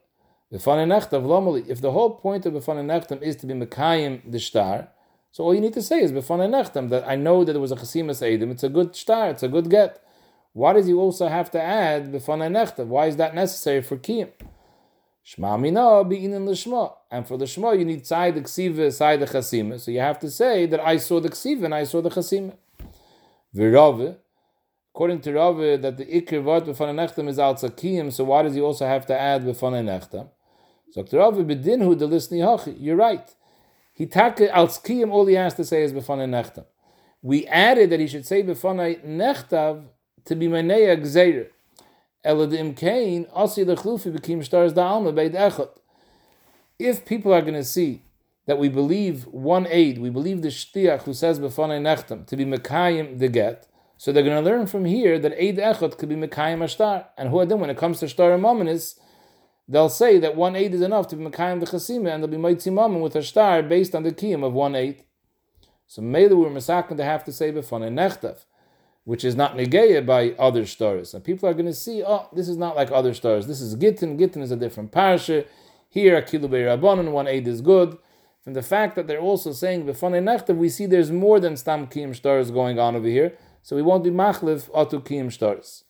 If 0.52 0.64
the 0.64 1.92
whole 1.92 2.10
point 2.16 2.46
of 2.48 2.54
b'fane 2.54 2.84
nechtam 2.84 3.22
is 3.22 3.36
to 3.36 3.46
be 3.46 3.54
mekayim 3.54 4.32
the 4.32 4.40
star, 4.40 4.88
so 5.32 5.44
all 5.44 5.54
you 5.54 5.62
need 5.62 5.76
to 5.76 5.82
say 5.84 6.02
is 6.02 6.12
b'fane 6.12 6.50
nechtam, 6.50 6.90
that 6.90 7.08
I 7.08 7.16
know 7.16 7.44
that 7.44 7.56
it 7.56 7.60
was 7.60 7.72
a 7.72 7.76
chasimas 7.76 8.24
edim, 8.24 8.50
it's 8.50 8.64
a 8.64 8.70
good 8.70 8.96
star, 8.96 9.30
it's 9.30 9.44
a 9.44 9.48
good 9.48 9.70
get. 9.70 10.04
Why 10.54 10.74
does 10.74 10.88
he 10.88 10.94
also 10.94 11.28
have 11.28 11.52
to 11.52 11.62
add 11.62 12.12
b'fane 12.12 12.50
nechtam? 12.50 12.88
Why 12.88 13.06
is 13.06 13.18
that 13.18 13.36
necessary 13.36 13.84
for 13.84 13.98
kiyim? 13.98 14.32
Shma 15.24 15.60
mina 15.60 16.04
be'inin 16.04 16.48
l'shma. 16.50 16.96
And 17.12 17.28
for 17.28 17.38
the 17.38 17.46
shma, 17.46 17.78
you 17.78 17.86
need 17.86 18.08
side 18.08 18.34
the 18.34 18.42
ksiva, 18.42 18.92
side 18.92 19.20
the 19.20 19.28
chasima. 19.28 19.80
So 19.80 19.92
you 19.92 20.00
have 20.00 20.18
to 20.20 20.32
say 20.32 20.66
that 20.66 20.80
I 20.80 20.98
saw 20.98 21.20
the 21.20 21.30
ksiva 21.30 21.66
and 21.66 21.76
I 21.76 21.84
saw 21.84 22.02
the 22.02 22.10
chasima. 22.10 22.56
V'rove, 23.56 24.18
According 24.96 25.22
to 25.22 25.34
Rav, 25.34 25.58
that 25.84 25.98
the 25.98 26.06
ikir 26.06 26.42
vart 26.44 26.66
b'fanei 26.66 26.96
nechtam 26.96 27.30
is 27.30 27.38
al 27.38 27.54
tzakiyim, 27.54 28.12
so 28.12 28.24
why 28.24 28.42
does 28.42 28.56
he 28.56 28.62
also 28.62 28.88
have 28.88 29.06
to 29.06 29.18
add 29.18 29.44
b'fanei 29.44 29.84
nechtam? 29.84 30.28
So 30.91 31.04
the 31.04 31.17
lisni 31.17 32.39
hachi. 32.39 32.75
You're 32.80 32.95
right. 32.95 33.30
He 33.93 34.06
take 34.06 34.41
al 34.41 34.67
all 35.12 35.25
he 35.25 35.36
has 35.36 35.54
to 35.56 35.65
say 35.65 35.84
is 35.84 35.93
b'fanei 35.93 36.28
nechtam. 36.28 36.65
We 37.21 37.45
added 37.47 37.89
that 37.89 37.99
he 37.99 38.08
should 38.08 38.25
say 38.25 38.43
b'fanei 38.43 39.06
nechtav 39.06 39.86
to 40.25 40.36
be 40.36 40.47
meneya 40.47 40.99
gzeir. 41.02 41.47
Eladim 42.25 42.75
kain 42.75 43.28
asi 43.34 43.65
lechlufi 43.65 44.17
b'kim 44.17 44.43
stars 44.43 44.73
da'alma 44.73 45.13
beid 45.13 45.34
echot. 45.34 45.69
If 46.78 47.06
people 47.06 47.34
are 47.34 47.41
going 47.41 47.56
to 47.56 47.63
see 47.63 48.04
that 48.45 48.58
we 48.58 48.69
believe 48.69 49.25
one 49.28 49.67
aid, 49.69 49.99
we 49.99 50.10
believe 50.10 50.41
the 50.41 50.47
shtiach 50.47 51.04
who 51.04 51.13
says 51.13 51.39
b'fanei 51.39 51.82
nechtam 51.82 52.25
to 52.25 52.36
be 52.36 52.45
mekayim 52.45 53.19
the 53.19 53.28
get, 53.28 53.67
so 53.99 54.13
they're 54.13 54.23
going 54.23 54.41
to 54.41 54.49
learn 54.49 54.65
from 54.65 54.86
here 54.86 55.19
that 55.19 55.34
Eid 55.34 55.58
Echot 55.58 55.97
could 55.97 56.08
be 56.08 56.15
Mekayim 56.15 56.60
Ashtar. 56.60 57.08
And 57.17 57.28
who 57.28 57.45
then 57.45 57.60
when 57.60 57.69
it 57.69 57.75
comes 57.78 57.99
to 57.99 58.08
Shtar 58.08 58.32
and 58.32 58.41
they'll 59.69 59.88
say 59.89 60.19
that 60.19 60.36
one 60.36 60.55
Eid 60.55 60.73
is 60.73 60.82
enough 60.82 61.08
to 61.08 61.15
be 61.15 61.23
Mekayim 61.23 61.62
the 61.62 61.65
Chasima, 61.65 62.13
and 62.13 62.21
they'll 62.21 62.29
be 62.29 62.38
Maitzi 62.38 62.73
Momin 62.73 62.99
with 62.99 63.15
a 63.15 63.21
Shtar 63.21 63.63
based 63.63 63.95
on 63.95 64.03
the 64.03 64.12
Kiyim 64.12 64.43
of 64.43 64.53
one 64.53 64.75
Eid. 64.75 65.03
So 65.88 66.01
Mele 66.01 66.36
we're 66.36 66.60
to 66.60 67.03
have 67.03 67.23
to 67.23 67.32
say 67.32 67.51
Befon 67.51 67.86
and 67.86 67.97
Nechtav, 67.97 68.45
which 69.05 69.23
is 69.23 69.36
not 69.36 69.55
Negeya 69.55 70.05
by 70.05 70.32
other 70.38 70.65
stars. 70.65 71.13
And 71.13 71.23
people 71.23 71.47
are 71.47 71.53
going 71.53 71.65
to 71.65 71.73
see, 71.73 72.03
oh, 72.03 72.27
this 72.34 72.49
is 72.49 72.58
not 72.58 72.75
like 72.75 72.91
other 72.91 73.13
stars. 73.13 73.47
This 73.47 73.62
is 73.62 73.75
Gittin. 73.75 74.17
Gittin 74.17 74.41
is 74.41 74.51
a 74.51 74.55
different 74.58 74.91
parasha. 74.91 75.45
Here, 75.88 76.21
Akilu 76.21 76.49
Rabbanon, 76.49 77.12
one 77.12 77.27
Eid 77.27 77.47
is 77.47 77.62
good. 77.62 77.97
From 78.43 78.53
the 78.53 78.62
fact 78.62 78.95
that 78.95 79.08
they're 79.08 79.19
also 79.19 79.53
saying 79.53 79.86
Befon 79.86 80.17
and 80.17 80.27
Nechtav, 80.27 80.58
we 80.58 80.69
see 80.69 80.86
there's 80.86 81.12
more 81.12 81.39
than 81.39 81.55
Stam 81.55 81.88
Kiyim 81.88 82.15
stars 82.15 82.51
going 82.51 82.77
on 82.79 82.95
over 82.95 83.08
here 83.08 83.38
so 83.62 83.75
we 83.75 83.82
won't 83.82 84.03
be 84.03 84.10
machlif 84.10 84.69
otu 84.71 85.03
kiyim 85.03 85.32
stars. 85.32 85.84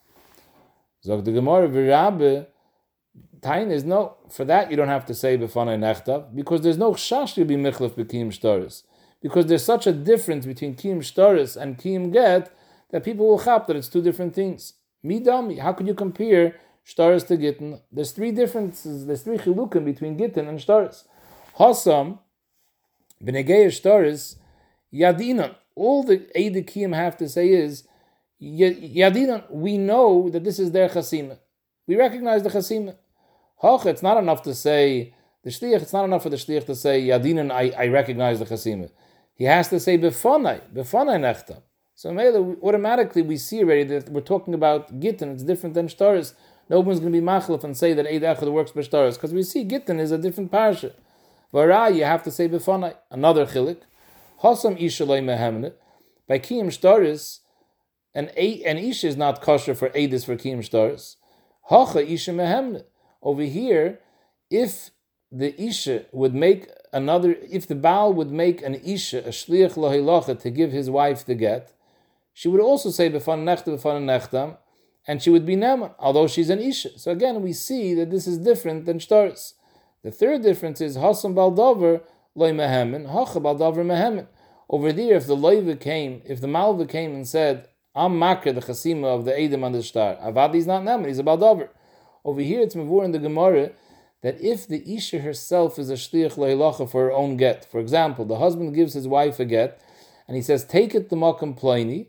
Zog 1.04 1.24
the 1.24 1.32
Gemara 1.32 1.68
Tain 3.42 3.72
is 3.72 3.84
no, 3.84 4.18
for 4.30 4.46
that 4.46 4.70
you 4.70 4.78
don't 4.78 4.88
have 4.88 5.06
to 5.06 5.14
say 5.14 5.38
b'fanei 5.38 5.78
nechtav, 5.78 6.36
because 6.36 6.62
there's 6.62 6.78
no 6.78 6.94
chash 6.94 7.36
to 7.36 7.46
be 7.46 7.56
michlif 7.56 7.92
b'kiyim 7.92 8.34
stars. 8.34 8.84
Because 9.22 9.48
there's 9.48 9.64
such 9.64 9.88
a 9.88 9.92
difference 9.92 10.46
between 10.46 10.76
kiyim 10.76 11.04
stars 11.04 11.58
and 11.58 11.78
kiyim 11.78 12.12
get, 12.12 12.56
that 12.92 13.04
people 13.04 13.28
will 13.28 13.40
chap 13.40 13.68
that 13.68 13.76
it's 13.76 13.88
two 13.88 14.02
different 14.02 14.34
things. 14.34 14.74
Midami, 15.06 15.60
how 15.60 15.74
could 15.74 15.88
you 15.88 15.94
compare 15.94 16.56
stars 16.84 17.24
to 17.26 17.38
gittin? 17.38 17.80
There's 17.92 18.12
three 18.12 18.32
differences, 18.32 19.06
there's 19.06 19.22
three 19.22 19.38
chilukim 19.38 19.86
between 19.86 20.18
gittin 20.18 20.48
and 20.48 20.60
stars. 20.60 21.06
Hasam, 21.58 22.20
b'negei 23.24 23.72
stars, 23.74 24.38
yadinan, 24.94 25.56
all 25.76 26.04
the 26.04 26.18
Eidikim 26.36 26.94
have 26.94 27.16
to 27.18 27.30
say 27.30 27.50
is, 27.50 27.86
Yadina, 28.42 29.50
we 29.50 29.78
know 29.78 30.30
that 30.30 30.44
this 30.44 30.60
is 30.60 30.72
their 30.72 30.90
chasima. 30.90 31.38
We 31.88 31.96
recognize 31.96 32.44
the 32.44 32.50
chasima. 32.50 32.96
Hoch, 33.60 33.86
it's 33.86 34.02
not 34.02 34.18
enough 34.18 34.42
to 34.44 34.56
say, 34.56 35.14
the 35.44 35.50
shliach, 35.50 35.82
it's 35.82 35.94
not 35.94 36.06
enough 36.06 36.24
for 36.24 36.30
the 36.30 36.38
shliach 36.38 36.66
to 36.66 36.76
say, 36.76 37.02
Yadinan, 37.02 37.52
I, 37.52 37.72
I 37.78 37.88
recognize 37.88 38.40
the 38.40 38.46
chasima. 38.46 38.90
He 39.36 39.46
has 39.46 39.68
to 39.70 39.80
say, 39.80 39.98
Befonai, 39.98 40.62
Befonai 40.74 41.20
nechta. 41.20 41.62
So 41.96 42.18
automatically 42.64 43.22
we 43.22 43.36
see 43.36 43.60
already 43.60 43.84
that 43.84 44.10
we're 44.10 44.22
talking 44.22 44.54
about 44.54 45.02
Gittin, 45.02 45.34
it's 45.34 45.44
different 45.44 45.76
than 45.76 45.88
Shtaris. 45.88 46.34
No 46.70 46.80
one's 46.80 47.02
going 47.02 47.12
to 47.12 47.20
be 47.20 47.26
machlif 47.26 47.64
and 47.66 47.76
say 47.76 47.94
that 47.94 48.08
Eid 48.08 48.22
Echad 48.22 48.50
works 48.50 48.72
by 48.72 48.82
Shtaris, 48.82 49.16
because 49.16 49.34
we 49.34 49.44
see 49.44 49.66
Gittin 49.66 50.00
is 50.00 50.12
a 50.12 50.18
different 50.18 50.52
parsha. 50.52 50.94
Vara, 51.52 51.92
you 51.92 52.06
have 52.06 52.24
to 52.24 52.32
say 52.32 52.48
Befonai, 52.48 52.96
another 53.12 53.46
chilik. 53.46 53.82
Hasam 54.42 54.80
Ishalay 54.80 55.22
Mehemne. 55.22 55.74
By 56.28 56.40
Kiyim 56.40 56.68
Shtaris, 56.68 57.40
an, 58.14 58.30
an 58.30 58.78
Isha 58.78 59.08
is 59.08 59.18
not 59.18 59.42
kosher 59.42 59.76
for 59.76 59.90
Edis 59.90 60.26
for 60.26 60.38
Kiyim 60.38 60.60
Shtaris. 60.60 61.18
Hacha 61.70 62.10
Isha 62.10 62.32
Mehemne. 62.32 62.84
Over 63.22 63.44
here, 63.44 64.00
if 64.50 64.92
the 65.32 65.60
Isha 65.62 66.06
would 66.12 66.34
make 66.34 66.68
another, 66.92 67.36
if 67.50 67.68
the 67.68 67.76
Baal 67.76 68.14
would 68.14 68.32
make 68.32 68.62
an 68.62 68.76
Isha, 68.76 69.20
a 69.20 69.30
Shliach 69.30 69.76
Lohilacha, 69.76 70.40
to 70.40 70.50
give 70.50 70.72
his 70.72 70.90
wife 70.90 71.26
the 71.26 71.36
get, 71.36 71.74
she 72.34 72.48
would 72.48 72.62
also 72.62 72.90
say 72.90 73.10
Befan 73.10 73.44
Nechta, 73.44 73.78
Befan 73.78 74.06
Nechtam, 74.06 74.58
and 75.08 75.22
she 75.22 75.30
would 75.30 75.46
be 75.46 75.56
Neman, 75.56 75.94
although 76.00 76.28
she's 76.28 76.50
an 76.50 76.60
Isha. 76.60 76.98
So 76.98 77.12
again, 77.12 77.42
we 77.42 77.54
see 77.54 77.94
that 77.96 78.12
this 78.12 78.28
is 78.28 78.38
different 78.38 78.86
than 78.86 79.00
Shtaris. 79.00 79.54
The 80.04 80.12
third 80.12 80.42
difference 80.44 80.82
is 80.82 80.98
Hasam 80.98 81.34
Baldover, 81.34 82.02
loy 82.36 82.52
mehemen, 82.52 83.08
hachabal 83.08 83.60
davar 83.60 83.86
mehemen. 83.86 84.28
Over 84.70 84.94
there, 84.94 85.16
if 85.16 85.28
the 85.28 85.36
loiva 85.36 85.80
came, 85.80 86.22
if 86.26 86.40
the 86.42 86.48
malva 86.48 86.86
came 86.86 87.14
and 87.14 87.28
said, 87.28 87.68
I'm 87.96 88.18
makar 88.18 88.54
the 88.54 88.62
chasima 88.62 89.06
of 89.06 89.26
the 89.26 89.38
Edom 89.38 89.64
on 89.64 89.74
the 89.74 89.84
star, 89.84 90.16
Avadi 90.18 90.56
is 90.56 90.68
not 90.68 90.84
nemen, 90.84 91.08
he's 91.08 91.20
a 91.20 91.24
baldover. 91.24 91.70
Over 92.26 92.42
here, 92.42 92.62
it's 92.62 92.76
mavur 92.76 93.04
in 93.06 93.12
the 93.12 93.20
Gemara 93.20 93.72
that 94.22 94.40
if 94.42 94.68
the 94.68 94.84
isha 94.94 95.20
herself 95.20 95.80
is 95.80 95.90
a 95.90 95.94
shliach 95.94 96.36
leilacha 96.36 96.90
for 96.90 97.06
her 97.06 97.12
own 97.12 97.38
get, 97.38 97.66
for 97.66 97.80
example, 97.80 98.26
the 98.26 98.38
husband 98.38 98.76
gives 98.76 98.94
his 98.94 99.08
wife 99.08 99.40
a 99.40 99.46
get, 99.46 99.82
and 100.28 100.36
he 100.36 100.42
says, 100.42 100.66
take 100.66 100.94
it 100.94 101.10
the 101.10 101.16
makam 101.16 101.58
pliny, 101.58 102.08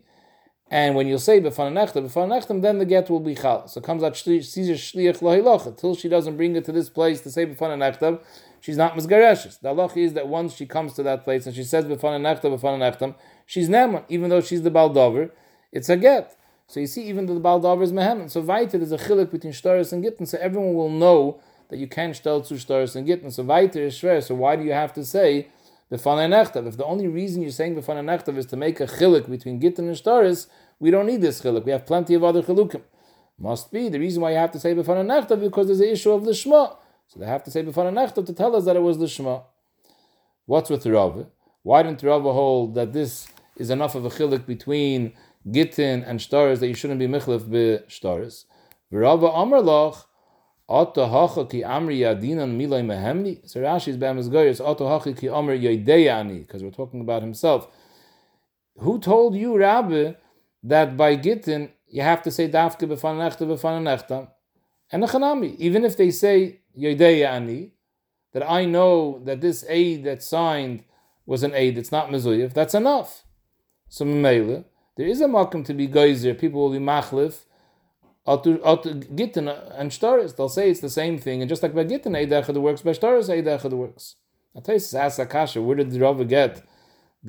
And 0.71 0.95
when 0.95 1.05
you'll 1.05 1.19
say 1.19 1.41
befan 1.41 1.73
nechta, 1.73 2.01
befan 2.01 2.29
nechtam, 2.29 2.61
then 2.61 2.79
the 2.79 2.85
get 2.85 3.09
will 3.09 3.19
be 3.19 3.35
chal. 3.35 3.67
So 3.67 3.81
comes 3.81 4.03
out 4.03 4.15
Caesar 4.15 4.73
shliach 4.73 5.19
lohilocha. 5.19 5.77
Till 5.77 5.95
she 5.95 6.07
doesn't 6.07 6.37
bring 6.37 6.55
it 6.55 6.63
to 6.63 6.71
this 6.71 6.89
place 6.89 7.19
to 7.21 7.29
say 7.29 7.45
befan 7.45 7.77
nechtam, 7.77 8.21
she's 8.61 8.77
not 8.77 8.95
misgareshes. 8.95 9.59
The 9.59 9.69
halacha 9.69 9.97
is 9.97 10.13
that 10.13 10.29
once 10.29 10.55
she 10.55 10.65
comes 10.65 10.93
to 10.93 11.03
that 11.03 11.25
place 11.25 11.45
and 11.45 11.53
she 11.53 11.65
says 11.65 11.83
befan 11.83 12.21
nechta, 12.21 12.43
befan 12.43 12.79
nechtam, 12.79 13.15
she's 13.45 13.67
neman, 13.67 14.05
even 14.07 14.29
though 14.29 14.39
she's 14.39 14.61
the 14.61 14.71
baldover, 14.71 15.31
it's 15.73 15.89
a 15.89 15.97
get. 15.97 16.37
So 16.71 16.79
you 16.79 16.87
see, 16.87 17.03
even 17.09 17.25
though 17.25 17.33
the 17.33 17.41
baldover 17.41 17.83
is 17.83 17.91
mehemen. 17.91 18.29
So 18.29 18.39
weiter, 18.39 18.77
there's 18.77 18.93
a 18.93 18.97
chilik 18.97 19.29
between 19.29 19.51
shtaris 19.51 19.91
and 19.91 20.01
gittin, 20.01 20.25
so 20.25 20.37
everyone 20.37 20.73
will 20.73 20.89
know 20.89 21.41
that 21.67 21.79
you 21.79 21.85
can't 21.85 22.15
stel 22.15 22.39
to 22.39 22.53
shtaris 22.53 22.95
and 22.95 23.05
gittin. 23.05 23.29
So 23.29 23.43
weiter 23.43 23.81
is 23.81 23.93
shver, 23.95 24.23
so 24.23 24.35
why 24.35 24.55
do 24.55 24.63
you 24.63 24.71
have 24.71 24.93
to 24.93 25.03
say 25.03 25.49
befan 25.91 26.29
nechtav? 26.29 26.65
If 26.65 26.77
the 26.77 26.85
only 26.85 27.09
reason 27.09 27.41
you're 27.41 27.51
saying 27.51 27.75
befan 27.75 27.97
nechtav 28.05 28.37
is 28.37 28.45
to 28.45 28.55
make 28.55 28.79
a 28.79 28.87
chilik 28.87 29.29
between 29.29 29.59
gittin 29.59 29.89
and 29.89 29.97
shtaris, 29.97 30.47
we 30.79 30.91
don't 30.91 31.07
need 31.07 31.21
this 31.21 31.41
chiluk. 31.41 31.65
We 31.65 31.73
have 31.73 31.85
plenty 31.85 32.13
of 32.13 32.23
other 32.23 32.41
chilukim. 32.41 32.83
Must 33.37 33.69
be 33.69 33.89
the 33.89 33.99
reason 33.99 34.21
why 34.21 34.31
you 34.31 34.37
have 34.37 34.51
to 34.51 34.59
say 34.61 34.73
befana 34.73 35.05
nechtav 35.05 35.41
because 35.41 35.67
there's 35.67 35.81
an 35.81 35.89
issue 35.89 36.13
of 36.13 36.23
the 36.23 36.33
shema. 36.33 36.69
So 37.09 37.19
they 37.19 37.25
have 37.25 37.43
to 37.43 37.51
say 37.51 37.63
befana 37.63 37.91
nechtav 37.91 38.25
to 38.27 38.33
tell 38.33 38.55
us 38.55 38.63
that 38.63 38.77
it 38.77 38.81
was 38.81 38.97
the 38.97 39.09
shema. 39.09 39.41
What's 40.45 40.69
with 40.69 40.85
Rav? 40.85 41.25
Why 41.63 41.83
didn't 41.83 42.01
Rav 42.01 42.21
hold 42.21 42.75
that 42.75 42.93
this 42.93 43.27
is 43.57 43.69
enough 43.69 43.93
of 43.93 44.05
a 44.05 44.09
chiluk 44.09 44.45
between 44.45 45.11
gittin 45.49 46.03
and 46.03 46.19
shtaris 46.19 46.59
that 46.59 46.67
you 46.67 46.73
shouldn't 46.73 46.99
be 46.99 47.07
michlif 47.07 47.49
be 47.49 47.79
shtaris? 47.87 48.45
Rav 48.91 49.23
Amar 49.23 49.61
Lach. 49.61 50.05
Ato 50.69 51.05
hacha 51.05 51.45
ki 51.45 51.63
amri 51.63 51.99
yadinan 51.99 52.57
milay 52.57 52.83
mehemni. 52.85 53.47
So 53.49 53.59
Rashi's 53.61 53.97
be'emes 53.97 54.29
goyes. 54.29 54.61
Ato 54.61 54.87
hacha 54.87 55.13
ki 55.13 55.27
amri 55.27 55.61
yadeyani. 55.61 56.41
Because 56.41 56.63
we're 56.63 56.71
talking 56.71 57.01
about 57.01 57.21
himself. 57.21 57.67
Who 58.77 58.99
told 58.99 59.35
you, 59.35 59.57
Rabbi, 59.57 60.13
that 60.63 60.95
by 60.95 61.15
Gittin 61.15 61.71
you 61.87 62.01
have 62.01 62.21
to 62.23 62.31
say 62.31 62.47
dafke 62.47 62.87
b'fan 62.87 63.17
nechta 63.17 63.45
b'fan 63.45 63.83
nechta. 63.83 64.29
And 64.91 65.03
chanami, 65.03 65.55
even 65.57 65.83
if 65.83 65.97
they 65.97 66.11
say 66.11 66.61
yodeya 66.77 67.27
ani, 67.27 67.73
that 68.33 68.49
I 68.49 68.65
know 68.65 69.21
that 69.25 69.41
this 69.41 69.65
aid 69.67 70.05
that 70.05 70.23
signed 70.23 70.83
was 71.25 71.43
an 71.43 71.53
aid, 71.53 71.77
it's 71.77 71.91
not 71.91 72.09
mezuyev, 72.09 72.53
that's 72.53 72.73
enough. 72.73 73.25
So 73.89 74.05
memele, 74.05 74.65
there 74.97 75.07
is 75.07 75.21
a 75.21 75.25
makom 75.25 75.65
to 75.65 75.73
be 75.73 75.87
geyser, 75.87 76.33
people 76.33 76.61
will 76.61 76.71
be 76.71 76.79
machlif, 76.79 77.45
Gittin 78.27 79.47
and 79.47 79.91
Shtaris, 79.91 80.35
they'll 80.35 80.49
say 80.49 80.69
it's 80.69 80.79
the 80.79 80.89
same 80.89 81.17
thing, 81.17 81.41
and 81.41 81.49
just 81.49 81.63
like 81.63 81.73
by 81.73 81.83
Gittin, 81.83 82.15
Eid 82.15 82.29
Echad 82.29 82.55
works, 82.57 82.81
by 82.81 82.91
Shtaris, 82.91 83.29
Eid 83.29 83.45
Echad 83.45 83.71
works. 83.71 84.15
I'll 84.55 84.61
tell 84.61 84.75
you, 84.75 84.81
ask 84.97 85.17
Akasha, 85.19 85.61
where 85.61 85.77
did 85.77 85.91
the 85.91 85.99
Rava 85.99 86.25
get 86.25 86.61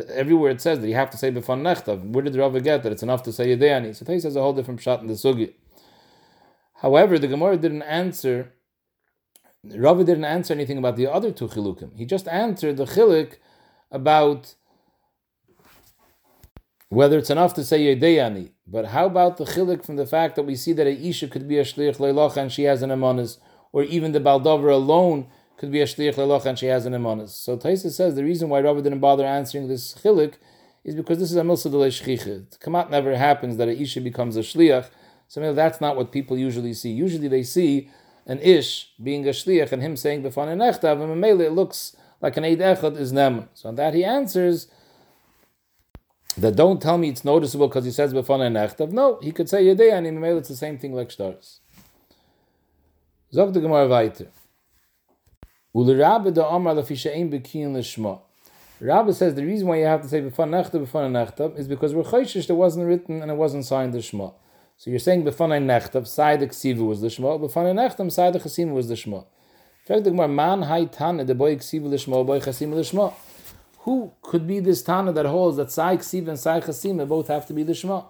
everywhere 0.08 0.50
it 0.50 0.60
says 0.60 0.80
that 0.80 0.88
you 0.88 0.94
have 0.94 1.10
to 1.10 1.16
say 1.16 1.30
befan 1.30 1.62
nechtav. 1.62 2.02
Where 2.12 2.24
did 2.24 2.32
the 2.32 2.40
Rava 2.40 2.60
get 2.60 2.82
that 2.82 2.92
it's 2.92 3.02
enough 3.02 3.22
to 3.24 3.32
say 3.32 3.54
yedeyani? 3.54 3.94
So 3.94 4.04
Tais 4.04 4.22
has 4.22 4.36
a 4.36 4.40
whole 4.40 4.52
different 4.52 4.80
shot 4.80 5.00
in 5.00 5.06
the 5.06 5.14
sugi. 5.14 5.52
However, 6.74 7.18
the 7.18 7.28
Gemara 7.28 7.56
didn't 7.56 7.82
answer. 7.82 8.52
Rava 9.64 10.02
didn't 10.04 10.24
answer 10.24 10.54
anything 10.54 10.78
about 10.78 10.96
the 10.96 11.06
other 11.06 11.30
two 11.30 11.46
chilukim. 11.46 11.96
He 11.96 12.04
just 12.04 12.26
answered 12.26 12.76
the 12.76 12.84
chiluk 12.84 13.34
about 13.90 14.54
whether 16.92 17.16
it's 17.16 17.30
enough 17.30 17.54
to 17.54 17.64
say 17.64 17.80
yedeyani. 17.80 18.50
But 18.66 18.84
how 18.88 19.06
about 19.06 19.38
the 19.38 19.44
chiluk 19.44 19.82
from 19.82 19.96
the 19.96 20.04
fact 20.04 20.36
that 20.36 20.42
we 20.42 20.54
see 20.54 20.74
that 20.74 20.86
a 20.86 20.90
isha 20.90 21.26
could 21.26 21.48
be 21.48 21.58
a 21.58 21.64
shliach 21.64 21.96
leiloch 21.96 22.36
and 22.36 22.52
she 22.52 22.64
has 22.64 22.82
an 22.82 22.90
amonis, 22.90 23.38
or 23.72 23.82
even 23.82 24.12
the 24.12 24.20
baldover 24.20 24.70
alone 24.70 25.26
could 25.56 25.72
be 25.72 25.80
a 25.80 25.86
shliach 25.86 26.16
leloch 26.16 26.44
and 26.44 26.58
she 26.58 26.66
has 26.66 26.84
an 26.84 26.92
imanis. 26.92 27.30
So 27.30 27.56
Taisa 27.56 27.90
says 27.90 28.14
the 28.14 28.22
reason 28.22 28.50
why 28.50 28.60
Rabbi 28.60 28.82
didn't 28.82 28.98
bother 29.00 29.24
answering 29.24 29.68
this 29.68 29.94
chilik 29.94 30.34
is 30.84 30.94
because 30.94 31.18
this 31.18 31.30
is 31.30 31.36
a 31.36 31.40
milsa 31.40 31.70
de 31.70 32.58
Kamat 32.58 32.90
never 32.90 33.16
happens 33.16 33.56
that 33.56 33.68
a 33.68 33.80
isha 33.80 34.02
becomes 34.02 34.36
a 34.36 34.40
shliach. 34.40 34.90
So 35.28 35.54
that's 35.54 35.80
not 35.80 35.96
what 35.96 36.12
people 36.12 36.36
usually 36.36 36.74
see. 36.74 36.90
Usually 36.90 37.26
they 37.26 37.42
see 37.42 37.88
an 38.26 38.38
ish 38.40 38.92
being 39.02 39.26
a 39.26 39.30
shliach 39.30 39.72
and 39.72 39.80
him 39.80 39.96
saying 39.96 40.22
befan 40.22 40.48
an 40.48 40.58
echtav, 40.58 41.02
and 41.02 41.40
it 41.40 41.52
looks 41.52 41.96
like 42.20 42.36
an 42.36 42.44
eid 42.44 42.58
echad 42.58 42.98
is 42.98 43.14
nem. 43.14 43.48
So 43.54 43.70
on 43.70 43.76
that 43.76 43.94
he 43.94 44.04
answers 44.04 44.66
that 46.38 46.56
don't 46.56 46.80
tell 46.80 46.98
me 46.98 47.08
it's 47.08 47.24
noticeable 47.24 47.68
because 47.68 47.84
he 47.84 47.90
says 47.90 48.12
befan 48.12 48.46
an 48.46 48.54
echtav. 48.54 48.90
No, 48.90 49.18
he 49.22 49.32
could 49.32 49.48
say 49.48 49.64
yedei 49.64 49.92
and 49.92 50.06
in 50.06 50.22
it's 50.24 50.48
the 50.48 50.56
same 50.56 50.78
thing 50.78 50.94
like 50.94 51.10
stars. 51.10 51.60
Zog 53.32 53.54
the 53.54 53.60
Gemara 53.60 53.88
weiter. 53.88 54.28
Rabbi 55.74 56.32
says 59.12 59.34
the 59.34 59.44
reason 59.44 59.68
why 59.68 59.78
you 59.78 59.86
have 59.86 60.02
to 60.02 60.08
say 60.08 60.20
b'fan 60.20 60.50
nechta 60.50 60.84
b'fan 60.84 61.12
nechta 61.12 61.58
is 61.58 61.66
because 61.66 61.94
we're 61.94 62.02
chayshish 62.02 62.46
that 62.48 62.54
wasn't 62.54 62.86
written 62.86 63.22
and 63.22 63.30
it 63.30 63.34
wasn't 63.34 63.64
signed 63.64 63.94
the 63.94 64.02
shema. 64.02 64.30
So 64.76 64.90
you're 64.90 64.98
saying 64.98 65.24
b'fan 65.24 65.64
nechta 65.64 66.06
side 66.06 66.40
the 66.40 66.48
ksiva 66.48 66.86
was 66.86 67.00
the 67.00 67.08
shema, 67.08 67.38
b'fan 67.38 67.74
nechta 67.74 68.12
side 68.12 68.34
the 68.34 68.40
chasim 68.40 68.72
was 68.72 68.88
the 68.88 68.96
shema. 68.96 69.22
Fact 69.86 70.04
the 70.04 70.10
man 70.10 70.62
hay 70.62 70.86
tana 70.86 71.24
the 71.24 71.34
boy 71.34 71.56
ksiva 71.56 71.90
the 71.90 72.24
boy 72.24 72.40
chasim 72.40 72.74
the 72.74 72.84
shema. 72.84 73.12
Who 73.82 74.12
could 74.22 74.46
be 74.46 74.60
this 74.60 74.82
tana 74.82 75.12
that 75.12 75.26
holds 75.26 75.56
that 75.56 75.70
side 75.70 76.00
ksiva 76.00 76.28
and 76.28 76.38
side 76.38 76.64
chasim 76.64 77.06
both 77.08 77.28
have 77.28 77.46
to 77.46 77.52
be 77.52 77.62
the 77.62 77.74
shema? 77.74 78.02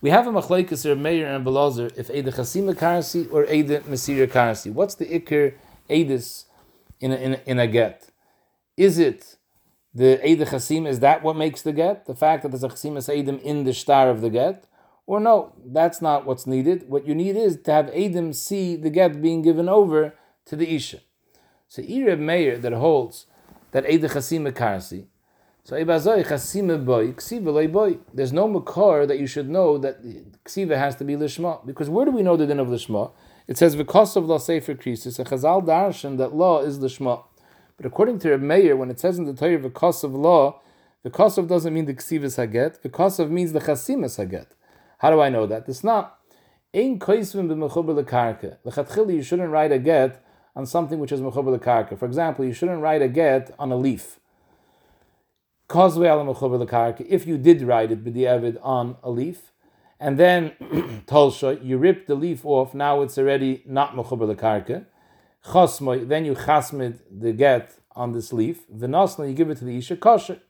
We 0.00 0.10
have 0.10 0.26
a 0.26 0.30
machlekes 0.30 0.86
or 0.86 0.94
Meir 0.94 1.26
and 1.26 1.44
belazer 1.44 1.92
if 1.96 2.10
either 2.10 2.30
chasima 2.30 2.74
karasi 2.74 3.32
or 3.32 3.44
either 3.46 3.80
mesira 3.80 4.26
karasi. 4.28 4.72
What's 4.72 4.94
the 4.94 5.06
ikr 5.06 5.54
edis? 5.90 6.44
in 7.00 7.12
a, 7.12 7.16
in 7.16 7.34
a, 7.34 7.40
in 7.46 7.58
a 7.58 7.66
get? 7.66 8.10
Is 8.76 8.98
it 8.98 9.36
the 9.94 10.20
Eid 10.24 10.40
Chasim, 10.40 10.86
is 10.86 11.00
that 11.00 11.22
what 11.22 11.36
makes 11.36 11.62
the 11.62 11.72
get? 11.72 12.06
The 12.06 12.14
fact 12.14 12.42
that 12.42 12.50
there's 12.50 12.64
a 12.64 12.68
Chasim 12.68 12.92
Eidim 12.92 13.40
in 13.42 13.64
the 13.64 13.74
star 13.74 14.10
of 14.10 14.20
the 14.20 14.30
get? 14.30 14.64
Or 15.06 15.20
no, 15.20 15.54
that's 15.64 16.02
not 16.02 16.26
what's 16.26 16.46
needed. 16.46 16.88
What 16.88 17.06
you 17.06 17.14
need 17.14 17.36
is 17.36 17.60
to 17.62 17.72
have 17.72 17.86
Eidim 17.86 18.34
see 18.34 18.76
the 18.76 18.90
get 18.90 19.22
being 19.22 19.42
given 19.42 19.68
over 19.68 20.14
to 20.46 20.56
the 20.56 20.74
Isha. 20.74 21.00
So 21.66 21.82
Ireb 21.82 22.18
Meir 22.18 22.58
that 22.58 22.72
holds 22.72 23.26
that 23.72 23.84
Eid 23.84 24.02
Chasim 24.02 24.50
Karsi, 24.52 25.06
so 25.64 25.76
Ibazoi 25.76 26.26
Chasim 26.26 26.84
Boy, 26.84 27.12
Ksiva 27.12 27.52
Loy 27.52 27.68
Boy. 27.68 27.98
There's 28.14 28.32
no 28.32 28.48
Makar 28.48 29.04
that 29.04 29.18
you 29.18 29.26
should 29.26 29.50
know 29.50 29.76
that 29.76 30.02
Ksiva 30.44 30.78
has 30.78 30.96
to 30.96 31.04
be 31.04 31.14
Lishma. 31.14 31.66
Because 31.66 31.90
where 31.90 32.06
do 32.06 32.10
we 32.10 32.22
know 32.22 32.38
the 32.38 32.46
din 32.46 32.58
of 32.58 32.68
Lishma? 32.68 33.12
It 33.46 33.58
says 33.58 33.76
because 33.76 34.16
of 34.16 34.24
law 34.24 34.38
sefer 34.38 34.74
krisis, 34.74 35.18
a 35.18 35.24
chazal 35.24 35.62
darshan 35.66 36.16
that 36.16 36.34
law 36.34 36.60
is 36.60 36.80
the 36.80 36.88
shema. 36.88 37.18
But 37.76 37.84
according 37.84 38.18
to 38.20 38.30
Reb 38.30 38.40
Meir, 38.40 38.76
when 38.76 38.90
it 38.90 38.98
says 38.98 39.18
in 39.18 39.24
the 39.24 39.34
Torah 39.34 39.58
because 39.58 40.02
of 40.04 40.14
law, 40.14 40.60
the 41.02 41.10
of 41.10 41.48
doesn't 41.48 41.72
mean 41.72 41.84
the 41.84 41.94
ksivas 41.94 42.36
haget. 42.36 42.82
The 42.82 43.22
of 43.22 43.30
means 43.30 43.52
the 43.52 43.60
chasimas 43.60 44.18
haget. 44.18 44.48
How 44.98 45.10
do 45.10 45.20
I 45.20 45.28
know 45.28 45.46
that? 45.46 45.68
It's 45.68 45.84
not. 45.84 46.18
Ein 46.74 46.98
koisvim 46.98 47.48
b'mechuber 47.48 48.02
lekarka. 48.02 48.56
Lechatchili, 48.64 49.16
you 49.16 49.22
shouldn't 49.22 49.50
write 49.50 49.72
a 49.72 49.78
get 49.78 50.22
on 50.58 50.66
something 50.66 50.98
which 50.98 51.12
is 51.12 51.20
mechuber 51.20 51.56
lekarka. 51.56 51.96
For 51.96 52.04
example, 52.04 52.44
you 52.44 52.52
shouldn't 52.52 52.82
write 52.82 53.00
a 53.00 53.08
get 53.08 53.54
on 53.60 53.70
a 53.70 53.76
leaf. 53.76 54.18
If 55.70 57.26
you 57.26 57.38
did 57.38 57.62
write 57.62 57.92
it 57.92 58.04
b'di'evid 58.04 58.58
on 58.60 58.96
a 59.04 59.10
leaf, 59.10 59.52
and 60.00 60.18
then 60.18 60.50
Tolsha, 61.06 61.64
you 61.64 61.78
rip 61.78 62.08
the 62.08 62.16
leaf 62.16 62.44
off, 62.44 62.74
now 62.74 63.02
it's 63.02 63.16
already 63.16 63.62
not 63.66 63.94
Mechuber 63.94 64.34
Karka. 64.34 64.84
Chosmoy, 65.44 66.08
then 66.08 66.24
you 66.24 66.34
chasmid 66.34 66.98
the 67.08 67.32
get 67.32 67.78
on 67.94 68.12
this 68.12 68.32
leaf. 68.32 68.68
Vinosna, 68.68 69.28
you 69.28 69.34
give 69.34 69.50
it 69.50 69.58
to 69.58 69.64
the 69.64 69.78
Isha 69.78 69.96
kosher. 69.96 70.40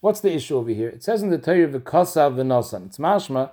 What's 0.00 0.20
the 0.20 0.32
issue 0.32 0.56
over 0.56 0.70
here? 0.70 0.88
It 0.88 1.04
says 1.04 1.22
in 1.22 1.30
the 1.30 1.38
Torah 1.38 1.62
of 1.62 1.72
Kosa 1.84 2.32
Vinosan. 2.34 2.86
It's 2.86 2.98
mashma 2.98 3.50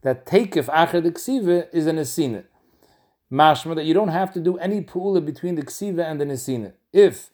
that 0.00 0.24
takef 0.24 0.66
acher 0.66 1.02
the 1.02 1.68
is 1.76 1.86
an 1.86 1.96
esina. 1.96 2.44
Mashma 3.30 3.74
that 3.74 3.84
you 3.84 3.94
don't 3.94 4.08
have 4.08 4.32
to 4.34 4.40
do 4.40 4.56
any 4.58 4.82
pula 4.82 5.24
between 5.24 5.56
the 5.56 5.62
ksiva 5.62 6.04
and 6.04 6.20
the 6.20 6.24
nesina. 6.24 6.72
If 6.92 7.30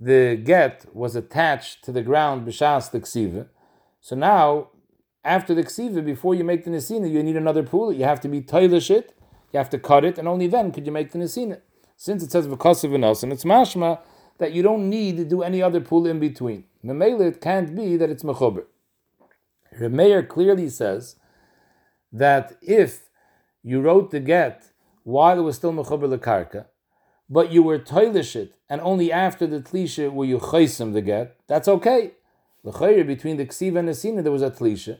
the 0.00 0.36
get 0.36 0.86
was 0.92 1.14
attached 1.14 1.84
to 1.84 1.92
the 1.92 2.02
ground 2.02 2.46
b'shas 2.46 2.90
the 2.90 3.00
ksiva, 3.00 3.46
so 4.00 4.16
now 4.16 4.70
after 5.24 5.54
the 5.54 5.62
ksiva, 5.62 6.04
before 6.04 6.34
you 6.34 6.42
make 6.42 6.64
the 6.64 6.70
nesina, 6.70 7.08
you 7.10 7.22
need 7.22 7.36
another 7.36 7.62
pool. 7.62 7.92
You 7.92 8.04
have 8.04 8.20
to 8.22 8.28
be 8.28 8.42
toilish 8.42 8.90
it, 8.90 9.16
you 9.52 9.58
have 9.58 9.70
to 9.70 9.78
cut 9.78 10.04
it, 10.04 10.18
and 10.18 10.26
only 10.26 10.48
then 10.48 10.72
could 10.72 10.86
you 10.86 10.92
make 10.92 11.12
the 11.12 11.18
nesina. 11.18 11.60
Since 11.96 12.24
it 12.24 12.32
says 12.32 12.48
v'kasav 12.48 13.22
and 13.22 13.32
it's 13.32 13.44
mashma 13.44 14.00
that 14.38 14.52
you 14.52 14.62
don't 14.62 14.90
need 14.90 15.18
to 15.18 15.24
do 15.24 15.42
any 15.42 15.62
other 15.62 15.80
pool 15.80 16.04
in 16.04 16.18
between. 16.18 16.64
Memela, 16.84 17.28
it 17.28 17.40
can't 17.40 17.76
be 17.76 17.96
that 17.96 18.10
it's 18.10 18.24
mechober. 18.24 18.64
Remeir 19.78 20.28
clearly 20.28 20.68
says 20.68 21.16
that 22.12 22.58
if 22.60 23.08
you 23.62 23.80
wrote 23.80 24.10
the 24.10 24.18
get 24.18 24.71
while 25.04 25.38
it 25.38 25.42
was 25.42 25.56
still 25.56 25.72
mechober 25.72 26.16
lekarka, 26.16 26.66
but 27.28 27.50
you 27.50 27.62
were 27.62 27.78
toilish 27.78 28.36
it, 28.36 28.54
and 28.68 28.80
only 28.82 29.10
after 29.10 29.46
the 29.46 29.60
tlisha 29.60 30.12
were 30.12 30.24
you 30.24 30.38
chaysim 30.38 30.92
the 30.92 31.02
get, 31.02 31.36
that's 31.46 31.68
okay. 31.68 32.12
The 32.64 33.04
between 33.04 33.38
the 33.38 33.46
ksiva 33.46 33.78
and 33.78 33.88
the 33.88 33.92
nesina 33.92 34.22
there 34.22 34.30
was 34.30 34.42
a 34.42 34.50
tlisha. 34.50 34.98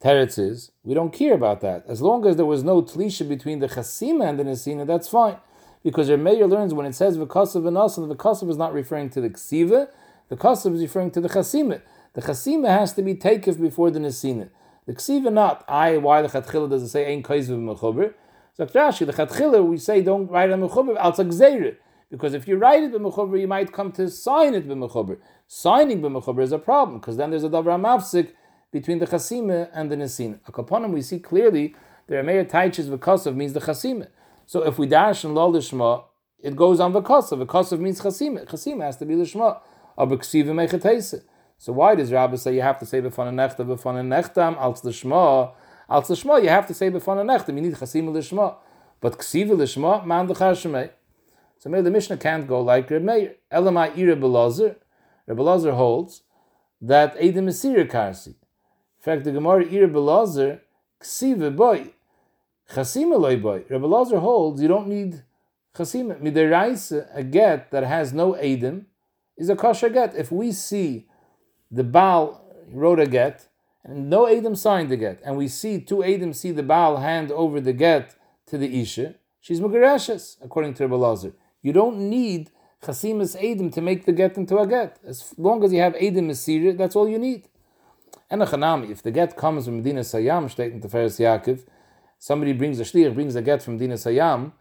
Teretz 0.00 0.38
is, 0.38 0.70
we 0.82 0.94
don't 0.94 1.12
care 1.12 1.34
about 1.34 1.60
that. 1.62 1.84
As 1.88 2.02
long 2.02 2.26
as 2.26 2.36
there 2.36 2.46
was 2.46 2.62
no 2.62 2.82
tlisha 2.82 3.28
between 3.28 3.58
the 3.58 3.68
chasima 3.68 4.28
and 4.28 4.38
the 4.38 4.44
nesina, 4.44 4.86
that's 4.86 5.08
fine. 5.08 5.38
Because 5.82 6.08
your 6.08 6.18
Meir 6.18 6.46
learns 6.46 6.72
when 6.72 6.86
it 6.86 6.94
says 6.94 7.18
v'kasav 7.18 7.66
and 7.66 7.76
asan, 7.76 8.08
the 8.08 8.14
v'kasav 8.14 8.48
is 8.50 8.56
not 8.56 8.72
referring 8.72 9.10
to 9.10 9.20
the 9.20 9.30
ksiva, 9.30 9.88
the 10.28 10.36
kasav 10.36 10.74
is 10.74 10.82
referring 10.82 11.10
to 11.10 11.20
the 11.20 11.28
chasima. 11.28 11.80
The 12.12 12.22
chasima 12.22 12.68
has 12.68 12.92
to 12.92 13.02
be 13.02 13.14
taken 13.14 13.54
before 13.54 13.90
the 13.90 13.98
nesina. 13.98 14.50
The 14.86 14.94
ksiva 14.94 15.32
not. 15.32 15.64
I 15.68 15.96
why 15.96 16.22
the 16.22 16.28
chatchila 16.28 16.70
doesn't 16.70 16.88
say 16.88 17.12
ein 17.12 17.22
kaiz 17.22 17.48
b'mechuber? 17.48 18.14
So 18.56 18.66
Rashi, 18.66 19.68
we 19.68 19.78
say 19.78 20.00
don't 20.00 20.30
write 20.30 20.50
it 20.50 20.58
mechuber 20.58 20.96
al. 20.96 21.12
Because 22.08 22.34
if 22.34 22.46
you 22.46 22.56
write 22.56 22.84
it 22.84 22.92
b'mechuber, 22.92 23.40
you 23.40 23.48
might 23.48 23.72
come 23.72 23.90
to 23.90 24.08
sign 24.08 24.54
it 24.54 24.68
b'mechuber. 24.68 25.18
Signing 25.48 26.00
b'mechuber 26.00 26.42
is 26.42 26.52
a 26.52 26.58
problem 26.60 27.00
because 27.00 27.16
then 27.16 27.30
there's 27.30 27.42
a 27.42 27.48
davar 27.48 27.80
mafsik 27.80 28.30
between 28.70 29.00
the 29.00 29.06
chasima 29.06 29.68
and 29.72 29.90
the 29.90 29.96
nesin. 29.96 30.38
Akaponim 30.48 30.92
we 30.92 31.02
see 31.02 31.18
clearly 31.18 31.74
the 32.06 32.14
Rameir 32.14 32.48
taiches 32.48 32.84
v'kosov 32.84 33.34
means 33.34 33.54
the 33.54 33.60
chasima. 33.60 34.06
So 34.46 34.62
if 34.62 34.78
we 34.78 34.86
dash 34.86 35.24
and 35.24 35.34
lol 35.34 35.52
lishma, 35.52 36.04
it 36.38 36.54
goes 36.54 36.78
on 36.78 36.92
v'kosov. 36.92 37.44
V'kosov 37.44 37.80
means 37.80 38.00
chasima. 38.00 38.46
Chasima 38.46 38.82
has 38.82 38.96
to 38.98 39.04
be 39.04 39.14
lishma. 39.14 39.60
So 41.58 41.72
why 41.72 41.94
does 41.96 42.12
Rabbi 42.12 42.36
say 42.36 42.54
you 42.54 42.62
have 42.62 42.78
to 42.78 42.86
say 42.86 43.00
b'fana 43.00 43.32
nechta 43.32 43.66
b'fana 43.66 44.04
nechtam 44.06 44.56
als 44.58 44.82
lishma? 44.82 45.52
Als 45.88 46.08
lishma 46.08 46.42
you 46.42 46.48
have 46.48 46.66
to 46.66 46.74
say 46.74 46.90
b'fana 46.90 47.24
nechtam. 47.24 47.56
You 47.56 47.62
need 47.62 47.74
chasima 47.74 48.10
lishma. 48.10 48.56
But 49.00 49.18
ksiva 49.18 49.50
lishma 49.50 50.04
man 50.06 50.26
d'chashemei. 50.26 50.90
So 51.58 51.70
maybe 51.70 51.82
the 51.82 51.90
Mishnah 51.90 52.16
can't 52.18 52.46
go 52.46 52.60
like 52.60 52.90
Reb 52.90 53.02
Meir. 53.02 53.36
Elamai 53.52 53.96
ira 53.96 54.16
belazar. 54.16 54.76
Reb 55.26 55.38
Belazar 55.38 55.74
holds 55.74 56.22
that 56.80 57.16
Edom 57.18 57.48
is 57.48 57.64
karsi. 57.64 58.28
In 58.28 58.34
fact, 59.00 59.24
the 59.24 59.32
Gemara 59.32 59.64
ira 59.64 59.88
belazar 59.88 60.60
ksiva 61.00 61.54
boy. 61.54 61.92
Chasima 62.70 63.18
loy 63.18 63.36
boy. 63.36 63.64
Reb 63.68 63.82
Belazar 63.82 64.20
holds 64.20 64.60
you 64.60 64.68
don't 64.68 64.88
need 64.88 65.22
chasima. 65.74 66.20
Midiraisa, 66.20 67.08
a 67.14 67.22
get 67.22 67.70
that 67.70 67.84
has 67.84 68.12
no 68.12 68.34
Edom, 68.34 68.86
is 69.36 69.48
a 69.48 69.56
kosher 69.56 69.88
get. 69.88 70.14
If 70.14 70.30
we 70.30 70.52
see 70.52 71.08
the 71.70 71.84
Baal 71.84 72.44
wrote 72.68 73.00
a 73.00 73.06
get, 73.06 73.48
and 73.84 74.08
no 74.08 74.26
Adam 74.26 74.54
signed 74.54 74.88
the 74.88 74.96
get, 74.96 75.20
and 75.24 75.36
we 75.36 75.46
see 75.46 75.80
two 75.80 76.02
Adam 76.02 76.32
see 76.32 76.50
the 76.50 76.62
Baal 76.62 76.96
hand 76.96 77.30
over 77.30 77.60
the 77.60 77.72
get 77.72 78.16
to 78.46 78.56
the 78.56 78.80
Isha, 78.80 79.14
she's 79.40 79.60
Mugarashes, 79.60 80.36
according 80.42 80.74
to 80.74 80.84
Rabbi 80.84 80.96
Lazar. 80.96 81.32
You 81.62 81.72
don't 81.72 81.98
need 82.10 82.50
Chasimas 82.82 83.36
Adam 83.36 83.70
to 83.70 83.80
make 83.80 84.04
the 84.04 84.12
get 84.12 84.36
into 84.36 84.58
a 84.58 84.66
get. 84.66 84.98
As 85.04 85.34
long 85.36 85.64
as 85.64 85.72
you 85.72 85.80
have 85.80 85.94
Adam 85.96 86.28
Masir, 86.28 86.76
that's 86.76 86.96
all 86.96 87.08
you 87.08 87.18
need. 87.18 87.48
And 88.30 88.42
a 88.42 88.46
Chanami, 88.46 88.90
if 88.90 89.02
the 89.02 89.10
get 89.10 89.36
comes 89.36 89.66
from 89.66 89.76
Medina 89.76 90.00
Sayyam, 90.00 90.50
stating 90.50 90.80
to 90.80 90.88
Feres 90.88 91.18
Yaakov, 91.18 91.64
somebody 92.18 92.52
brings 92.52 92.80
a 92.80 92.84
shliach, 92.84 93.14
brings 93.14 93.36
a 93.36 93.42
get 93.42 93.62
from 93.62 93.74
Medina 93.74 93.94
Sayyam, 93.94 94.52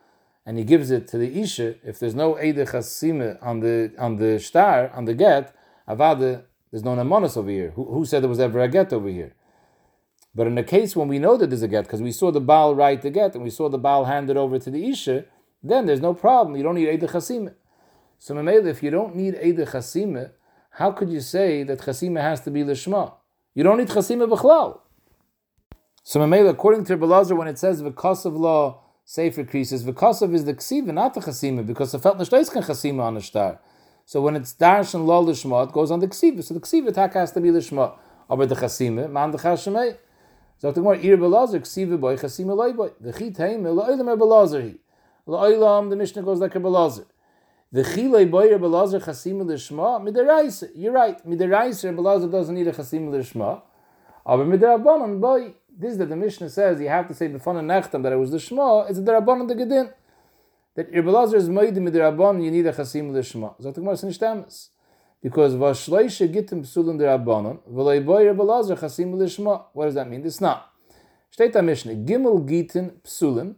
and 0.45 0.57
he 0.57 0.63
gives 0.63 0.91
it 0.91 1.07
to 1.07 1.17
the 1.17 1.41
Isha, 1.41 1.75
if 1.87 1.99
there's 1.99 2.15
no 2.15 2.35
Eide 2.35 2.67
Chasima 2.67 3.37
on 3.41 3.61
the 3.61 3.93
on 3.97 4.17
the 4.17 4.39
star, 4.39 4.91
on 4.93 5.05
the 5.05 5.13
get, 5.13 5.55
Avada 5.87 6.43
there's 6.73 6.83
no 6.83 6.95
namonis 6.95 7.37
over 7.37 7.51
here. 7.51 7.69
Who, 7.75 7.85
who, 7.85 8.03
said 8.03 8.23
there 8.23 8.29
was 8.29 8.39
ever 8.39 8.59
a 8.59 8.67
get 8.67 8.91
over 8.91 9.07
here? 9.07 9.35
But 10.33 10.47
in 10.47 10.55
the 10.55 10.63
case 10.63 10.95
when 10.95 11.07
we 11.07 11.19
know 11.19 11.37
that 11.37 11.51
there's 11.51 11.61
a 11.61 11.67
get, 11.67 11.83
because 11.83 12.01
we 12.01 12.11
saw 12.11 12.31
the 12.31 12.41
Baal 12.41 12.73
write 12.73 13.03
the 13.03 13.11
get 13.11 13.35
and 13.35 13.43
we 13.43 13.51
saw 13.51 13.69
the 13.69 13.77
Baal 13.77 14.05
hand 14.05 14.31
it 14.31 14.37
over 14.37 14.57
to 14.57 14.71
the 14.71 14.89
Isha, 14.89 15.25
then 15.61 15.85
there's 15.85 16.01
no 16.01 16.15
problem. 16.15 16.57
You 16.57 16.63
don't 16.63 16.73
need 16.73 16.89
Eide 16.89 17.07
Chasime. 17.07 17.53
So 18.17 18.33
Mamela, 18.33 18.65
if 18.65 18.81
you 18.81 18.89
don't 18.89 19.15
need 19.15 19.35
Eide 19.35 19.67
Chasime, 19.67 20.31
how 20.71 20.91
could 20.91 21.11
you 21.11 21.19
say 21.19 21.61
that 21.61 21.77
Chasime 21.77 22.19
has 22.19 22.41
to 22.41 22.49
be 22.49 22.63
Lishma? 22.63 23.13
You 23.53 23.63
don't 23.63 23.77
need 23.77 23.89
Chasime 23.89 24.27
B'chlal. 24.27 24.79
So 26.01 26.19
Mamela, 26.19 26.49
according 26.49 26.85
to 26.85 26.97
Belazar, 26.97 27.37
when 27.37 27.47
it 27.47 27.59
says 27.59 27.81
of 27.81 28.35
law, 28.35 28.79
Sefer 29.05 29.43
because 29.43 30.23
of 30.23 30.33
is 30.33 30.45
the 30.45 30.55
Ksiva, 30.55 30.91
not 30.91 31.13
the 31.13 31.19
Chasime, 31.19 31.67
because 31.67 31.91
the 31.91 31.99
felt 31.99 32.17
Nishtais 32.17 32.51
can 32.51 32.63
Chasime 32.63 32.99
on 32.99 33.13
the 33.13 33.21
star. 33.21 33.59
So 34.05 34.21
when 34.21 34.35
it's 34.35 34.53
dash 34.53 34.93
and 34.93 35.07
lol 35.07 35.25
lishma, 35.25 35.67
it 35.67 35.73
goes 35.73 35.91
on 35.91 35.99
the 35.99 36.07
ksiva. 36.07 36.43
So 36.43 36.53
the 36.53 36.59
ksiva 36.59 37.13
has 37.13 37.31
to 37.31 37.41
be 37.41 37.49
lishma. 37.49 37.93
Aber 38.29 38.45
the 38.45 38.55
chasime, 38.55 39.09
man 39.09 39.31
the 39.31 39.37
chashemei. 39.37 39.97
So 40.57 40.71
the 40.71 40.81
more 40.81 40.95
ir 40.95 41.17
belazer 41.17 41.61
ksiva 41.61 41.99
boy 41.99 42.17
chasime 42.17 42.55
loy 42.55 42.73
boy. 42.73 42.89
The 42.99 43.13
chit 43.13 43.37
heim 43.37 43.63
lo'ilam 43.63 44.11
er 44.11 44.17
belazer 44.17 44.61
hi. 44.61 44.75
Lo'ilam 45.27 45.89
the 45.89 45.95
Mishnah 45.95 46.21
goes 46.21 46.39
like 46.39 46.55
a 46.55 46.59
belazer. 46.59 47.05
The 47.71 47.83
chilei 47.83 48.29
boy 48.29 48.51
er 48.51 48.59
belazer 48.59 49.01
chasime 49.01 49.43
lishma 49.43 50.01
midiraisa. 50.01 50.69
You're 50.75 50.91
right. 50.91 51.25
Midiraisa 51.25 51.85
er 51.85 51.93
belazer 51.93 52.31
doesn't 52.31 52.53
need 52.53 52.67
a 52.67 52.73
chasime 52.73 53.09
lishma. 53.09 53.61
Aber 54.25 54.45
midirabanan 54.45 55.21
boy. 55.21 55.53
This 55.75 55.97
that 55.97 56.09
the 56.09 56.15
Mishnah 56.15 56.51
says 56.51 56.79
you 56.79 56.87
have 56.87 57.07
to 57.07 57.15
say 57.15 57.27
before 57.27 57.55
nechtam 57.55 58.03
that 58.03 58.13
it 58.13 58.17
was 58.17 58.31
the 58.31 58.37
shma. 58.37 58.89
It's 58.89 58.99
the 58.99 59.11
rabbanon 59.11 59.47
the 59.47 59.55
gedin 59.55 59.91
that 60.75 60.91
Irbelazar 60.91 61.35
is 61.35 61.49
made 61.49 61.75
mit 61.75 61.93
der 61.93 62.11
Rabban, 62.11 62.43
you 62.43 62.51
need 62.51 62.65
a 62.65 62.73
chasim 62.73 63.15
es 63.15 64.03
nicht 64.03 64.21
emes. 64.21 64.69
Because 65.21 65.55
vashloishe 65.55 66.27
gittim 66.33 66.63
psulin 66.63 66.97
der 66.97 67.17
Rabbanon, 67.17 67.59
v'loi 67.69 68.05
boi 68.05 68.25
Irbelazar 68.25 68.79
chasim 68.79 69.13
l'shma. 69.13 69.65
What 69.73 69.85
does 69.85 69.95
that 69.95 70.09
mean? 70.09 70.25
It's 70.25 70.41
not. 70.41 70.69
Steht 71.35 71.55
am 71.55 71.65
Mishnah, 71.65 71.95
gimel 71.95 72.47
gittin 72.47 72.99
psulin, 73.03 73.55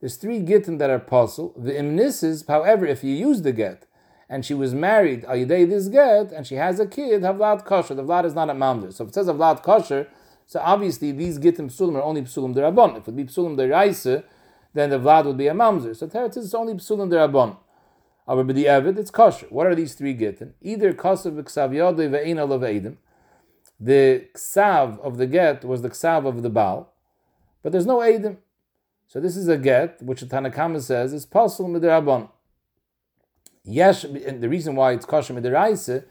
there's 0.00 0.16
three 0.16 0.40
gittin 0.40 0.78
that 0.78 0.90
are 0.90 1.00
puzzle. 1.00 1.54
The 1.56 1.72
imnisis, 1.72 2.46
however, 2.46 2.86
if 2.86 3.02
you 3.02 3.12
use 3.12 3.42
the 3.42 3.52
get, 3.52 3.86
and 4.28 4.44
she 4.44 4.54
was 4.54 4.74
married, 4.74 5.24
ayidei 5.24 5.68
this 5.68 5.88
get, 5.88 6.30
and 6.30 6.46
she 6.46 6.54
has 6.54 6.78
a 6.78 6.86
kid, 6.86 7.22
havlad 7.22 7.64
kosher. 7.64 7.94
The 7.94 8.04
vlad 8.04 8.24
is 8.24 8.34
not 8.34 8.50
a 8.50 8.52
mamzer. 8.52 8.92
So 8.92 9.04
if 9.04 9.08
it 9.08 9.14
says 9.14 9.26
havlad 9.26 9.62
kosher, 9.62 10.06
so 10.46 10.60
obviously 10.60 11.12
these 11.12 11.38
gittim 11.38 11.66
psulim 11.66 11.96
are 11.96 12.02
only 12.02 12.22
psulim 12.22 12.54
derabon. 12.54 12.92
If 12.92 12.98
it 12.98 13.06
would 13.06 13.16
be 13.16 13.24
psulim 13.24 13.56
deraisa, 13.56 14.22
then 14.74 14.90
the 14.90 14.98
vlad 14.98 15.24
would 15.24 15.36
be 15.36 15.48
a 15.48 15.54
mamzer. 15.54 15.96
So 15.96 16.06
teretz 16.06 16.36
is 16.36 16.54
only 16.54 16.74
psulim 16.74 17.10
derabon. 17.10 17.56
Aber 18.26 18.44
the 18.52 18.66
Evid, 18.66 18.98
it's 18.98 19.10
kosher. 19.10 19.46
What 19.48 19.66
are 19.66 19.74
these 19.74 19.94
three 19.94 20.12
gittin? 20.12 20.52
Either 20.60 20.92
kosher 20.92 21.30
v'ksav 21.30 21.70
yodei 21.70 22.10
ve'ein 22.10 22.36
alav 22.36 22.60
eidim. 22.60 22.96
The 23.80 24.26
ksav 24.34 25.00
of 25.00 25.16
the 25.16 25.26
get 25.26 25.64
was 25.64 25.82
the 25.82 25.88
ksav 25.88 26.26
of 26.26 26.42
the 26.42 26.50
Baal, 26.50 26.92
but 27.62 27.72
there's 27.72 27.86
no 27.86 27.98
eidim. 27.98 28.36
So 29.06 29.20
this 29.20 29.36
is 29.36 29.48
a 29.48 29.56
get, 29.56 30.02
which 30.02 30.20
the 30.20 30.26
Tanakama 30.26 30.82
says 30.82 31.14
is 31.14 31.24
pasul 31.24 31.68
midirabon. 31.70 32.28
Yes, 33.64 34.04
and 34.04 34.42
the 34.42 34.48
reason 34.48 34.74
why 34.74 34.92
it's 34.92 35.06
kosher 35.06 35.32
midiraisa, 35.32 36.04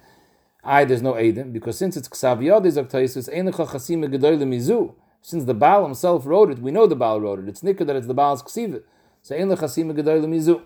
I 0.63 0.86
there's 0.86 1.04
no 1.04 1.13
eidim 1.13 1.54
because 1.54 1.78
since 1.78 1.96
it's 1.96 2.10
ksav 2.10 2.39
yodei 2.39 2.72
zaktaisus 2.72 3.32
einacha 3.32 3.67
chasim 3.67 4.04
gedoyle 4.08 4.43
mizu. 4.43 4.96
Since 5.28 5.44
the 5.44 5.54
Baal 5.54 5.84
himself 5.84 6.26
wrote 6.26 6.52
it, 6.52 6.60
we 6.60 6.72
know 6.72 6.88
the 6.88 6.96
Baal 6.96 7.20
wrote 7.20 7.40
it. 7.40 7.50
It's 7.50 7.60
nikah 7.60 7.86
that 7.86 7.98
it's 7.98 8.08
the 8.08 8.13
Baal's 8.13 8.42
ksiva. 8.42 8.82
So 9.22 9.36
ein 9.36 9.50
lechasim 9.50 9.94
mizu. 9.94 10.62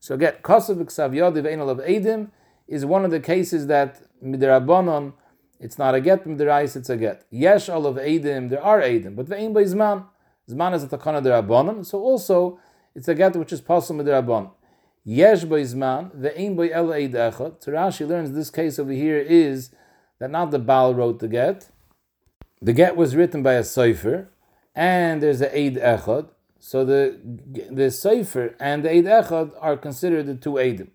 So 0.00 0.14
again, 0.14 0.36
kasav 0.42 0.82
ksav 0.82 1.12
yodi 1.12 1.42
ve'en 1.42 1.58
alav 1.58 1.86
edim 1.86 2.30
is 2.66 2.86
one 2.86 3.04
of 3.04 3.10
the 3.10 3.20
cases 3.20 3.66
that 3.66 4.00
midrabanon 4.24 5.12
it's 5.60 5.78
not 5.78 5.94
a 5.94 6.00
get 6.00 6.24
midrais 6.24 6.74
it's 6.74 6.88
a 6.88 6.96
get. 6.96 7.26
Yesh 7.28 7.68
alav 7.68 8.02
edim 8.02 8.48
there 8.48 8.64
are 8.64 8.80
edim, 8.80 9.14
but 9.14 9.26
ve'en 9.26 9.52
by 9.52 9.64
zman 9.64 10.06
zman 10.48 10.74
is 10.74 10.84
a 10.84 10.88
takana 10.88 11.22
derabanon. 11.22 11.84
So 11.84 12.00
also 12.00 12.58
it's 12.94 13.08
a 13.08 13.14
get 13.14 13.36
which 13.36 13.52
is 13.52 13.60
possible 13.60 14.02
midrabanon. 14.02 14.52
Yesh 15.04 15.44
by 15.44 15.60
zman 15.60 16.16
ve'en 16.16 16.56
by 16.56 16.70
el 16.70 16.94
eid 16.94 17.12
echad. 17.12 17.62
Rashi 17.66 18.08
learns 18.08 18.32
this 18.32 18.48
case 18.48 18.78
over 18.78 18.92
here 18.92 19.18
is 19.18 19.68
that 20.18 20.30
not 20.30 20.50
the 20.50 20.58
Baal 20.58 20.94
wrote 20.94 21.18
the 21.18 21.28
get 21.28 21.68
the 22.60 22.72
get 22.72 22.96
was 22.96 23.14
written 23.14 23.42
by 23.42 23.54
a 23.54 23.64
cipher, 23.64 24.28
and 24.74 25.22
there's 25.22 25.40
a 25.40 25.50
Eid 25.56 25.76
Echad. 25.76 26.28
So 26.60 26.84
the 26.84 27.18
the 27.70 27.90
cipher 27.90 28.54
and 28.58 28.84
the 28.84 28.90
Eid 28.90 29.04
Echad 29.04 29.52
are 29.60 29.76
considered 29.76 30.26
the 30.26 30.34
two 30.34 30.52
Eidim. 30.54 30.88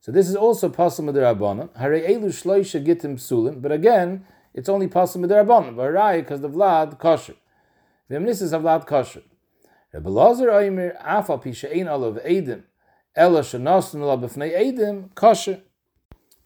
So 0.00 0.12
this 0.12 0.28
is 0.28 0.36
also 0.36 0.68
possible 0.68 1.06
with 1.06 1.14
the 1.14 1.22
Rabbanon. 1.22 1.74
Hare 1.76 2.00
Elu 2.00 2.26
Shloisha 2.26 2.84
Gittim 2.84 3.14
Psulim, 3.14 3.62
but 3.62 3.72
again, 3.72 4.26
it's 4.52 4.68
only 4.68 4.86
possible 4.88 5.22
with 5.22 5.30
the 5.30 5.36
Rabbanon. 5.36 5.74
Varai, 5.74 6.18
because 6.18 6.40
the 6.40 6.50
Vlad 6.50 6.98
kosher. 6.98 7.34
V'emnisis 8.10 8.52
of 8.52 8.62
Vlad 8.62 8.86
kosher. 8.86 9.22
Rebbe 9.92 10.08
Lazar 10.08 10.48
Oimer 10.48 11.00
Afal 11.02 11.42
Pisha 11.42 11.74
Ein 11.74 11.88
Olav 11.88 12.22
Eidim, 12.24 12.64
Ela 13.16 13.40
Shanasun 13.40 14.02
Olav 14.02 14.20
B'fnei 14.20 14.54
Eidim, 14.54 15.14
kosher 15.14 15.60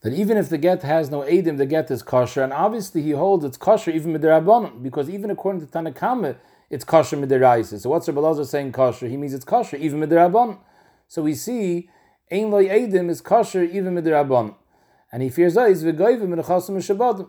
that 0.02 0.12
even 0.12 0.37
if 0.37 0.48
the 0.48 0.58
get 0.58 0.82
has 0.82 1.11
no 1.11 1.22
edim, 1.22 1.58
the 1.58 1.66
get 1.66 1.90
is 1.90 2.02
kosher, 2.02 2.42
and 2.42 2.52
obviously 2.52 3.02
he 3.02 3.11
holds 3.11 3.44
it's 3.44 3.56
kosher 3.56 3.90
even 3.90 4.16
midirabbanon, 4.16 4.82
because 4.82 5.11
even 5.11 5.30
according 5.30 5.61
to 5.61 5.66
Tanakama, 5.66 6.37
it's 6.70 6.84
kosher 6.84 7.16
midiraisa. 7.16 7.80
So 7.80 7.90
what's 7.90 8.06
Rabbi 8.06 8.20
Lazar 8.20 8.44
saying 8.44 8.72
kosher? 8.72 9.08
He 9.08 9.16
means 9.16 9.34
it's 9.34 9.44
kosher 9.44 9.76
even 9.76 10.00
midirabbanon. 10.00 10.58
So 11.08 11.22
we 11.22 11.34
see 11.34 11.90
ein 12.30 12.50
loy 12.50 12.68
edim 12.68 13.11
is 13.11 13.20
kosher 13.20 13.62
even 13.64 13.96
midirabbanon, 13.96 14.54
and 15.11 15.22
he 15.22 15.30
fears 15.30 15.56
is 15.56 15.82
v'goyvim 15.82 16.29
midachasim 16.29 16.70
mishabadim. 16.70 17.29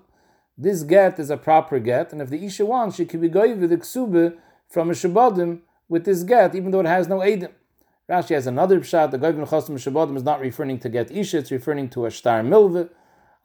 This 0.58 0.84
get 0.84 1.18
is 1.20 1.30
a 1.30 1.38
proper 1.38 1.80
get, 1.80 2.12
and 2.12 2.22
if 2.22 2.30
the 2.30 2.46
isha 2.46 2.66
wants, 2.66 2.98
she 2.98 3.06
can 3.06 3.22
be 3.22 3.30
goyv 3.30 3.68
the 3.68 3.78
ksube 3.78 4.38
from 4.68 4.90
a 4.90 4.94
shabadim 4.94 5.62
with 5.88 6.06
this 6.06 6.24
get, 6.24 6.54
even 6.54 6.70
though 6.72 6.82
it 6.82 6.86
has 6.86 7.08
no 7.08 7.20
edim. 7.20 7.52
Rashi 8.10 8.34
has 8.34 8.48
another 8.48 8.80
pshat. 8.80 9.12
The 9.12 9.20
Goyim 9.20 9.46
Chosim 9.46 9.76
Shabbatim 9.76 10.18
is 10.18 10.24
not 10.24 10.40
referring 10.40 10.80
to 10.80 10.90
get 10.90 11.12
isha; 11.12 11.38
it's 11.38 11.52
referring 11.52 11.90
to 11.90 12.08
a 12.08 12.12
star 12.12 12.42
milve. 12.42 12.90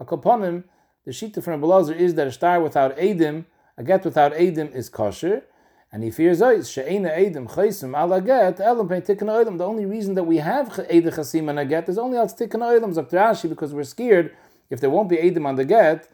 A 0.01 0.05
kaponim. 0.07 0.65
The 1.05 1.11
shita 1.11 1.43
from 1.43 1.61
Abelazar 1.61 1.95
is 1.95 2.15
that 2.15 2.27
a 2.27 2.33
star 2.33 2.63
without 2.63 2.97
edim, 2.97 3.45
a 3.77 3.85
get 3.85 4.07
without 4.07 4.33
edim, 4.33 4.75
is 4.75 4.89
kosher. 4.89 5.43
And 5.93 6.03
he 6.03 6.11
fears 6.11 6.41
ois 6.41 6.73
she'ena 6.73 7.11
edim 7.11 7.47
chaysim 7.47 7.95
ala 7.95 8.23
get 8.23 8.59
elam 8.59 8.89
pei 8.89 9.03
tikkun. 9.03 9.59
The 9.59 9.67
only 9.67 9.85
reason 9.85 10.15
that 10.15 10.25
we 10.25 10.39
have 10.39 10.69
edim 10.69 11.13
chasim 11.13 11.51
and 11.51 11.59
a 11.59 11.67
get 11.67 11.87
is 11.91 11.99
only 11.99 12.17
al 12.17 12.27
tikkun 12.29 12.63
oilam 12.63 12.95
zok 12.95 13.11
Rashi 13.11 13.51
because 13.51 13.75
we're 13.75 13.85
scared 13.85 14.35
if 14.71 14.81
there 14.81 14.89
won't 14.89 15.11
be 15.11 15.17
edim 15.17 15.45
on 15.45 15.57
the 15.57 15.67
get. 15.67 16.09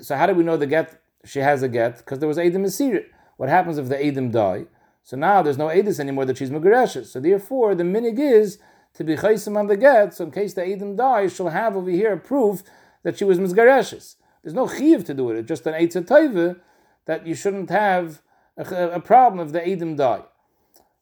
So 0.00 0.14
how 0.14 0.26
do 0.26 0.34
we 0.34 0.44
know 0.44 0.56
the 0.56 0.68
get 0.68 1.02
she 1.24 1.40
has 1.40 1.64
a 1.64 1.68
get? 1.68 1.96
Because 1.96 2.20
there 2.20 2.28
was 2.28 2.38
edim 2.38 2.64
esir. 2.66 3.04
what 3.36 3.48
happens 3.48 3.78
if 3.78 3.88
the 3.88 4.00
Edom 4.00 4.30
die? 4.30 4.66
So 5.10 5.16
now 5.16 5.42
there's 5.42 5.58
no 5.58 5.66
Edis 5.66 5.98
anymore 5.98 6.24
that 6.26 6.36
she's 6.36 6.50
Megareshes. 6.50 7.06
So 7.06 7.18
therefore, 7.18 7.74
the 7.74 7.82
minig 7.82 8.20
is 8.20 8.60
to 8.94 9.02
be 9.02 9.16
Chaisim 9.16 9.56
on 9.56 9.66
the 9.66 9.76
get, 9.76 10.14
so 10.14 10.22
in 10.22 10.30
case 10.30 10.54
the 10.54 10.64
Edom 10.64 10.94
dies, 10.94 11.34
she'll 11.34 11.48
have 11.48 11.76
over 11.76 11.90
here 11.90 12.12
a 12.12 12.16
proof 12.16 12.62
that 13.02 13.18
she 13.18 13.24
was 13.24 13.40
Mizgareshes. 13.40 14.14
There's 14.40 14.54
no 14.54 14.68
Chiv 14.68 15.02
to 15.06 15.14
do 15.14 15.30
it, 15.30 15.38
it's 15.38 15.48
just 15.48 15.66
an 15.66 15.74
Eitzah 15.74 16.60
that 17.06 17.26
you 17.26 17.34
shouldn't 17.34 17.70
have 17.70 18.22
a, 18.56 18.62
a, 18.90 19.00
problem 19.00 19.44
if 19.44 19.52
the 19.52 19.66
Edom 19.66 19.96
die. 19.96 20.22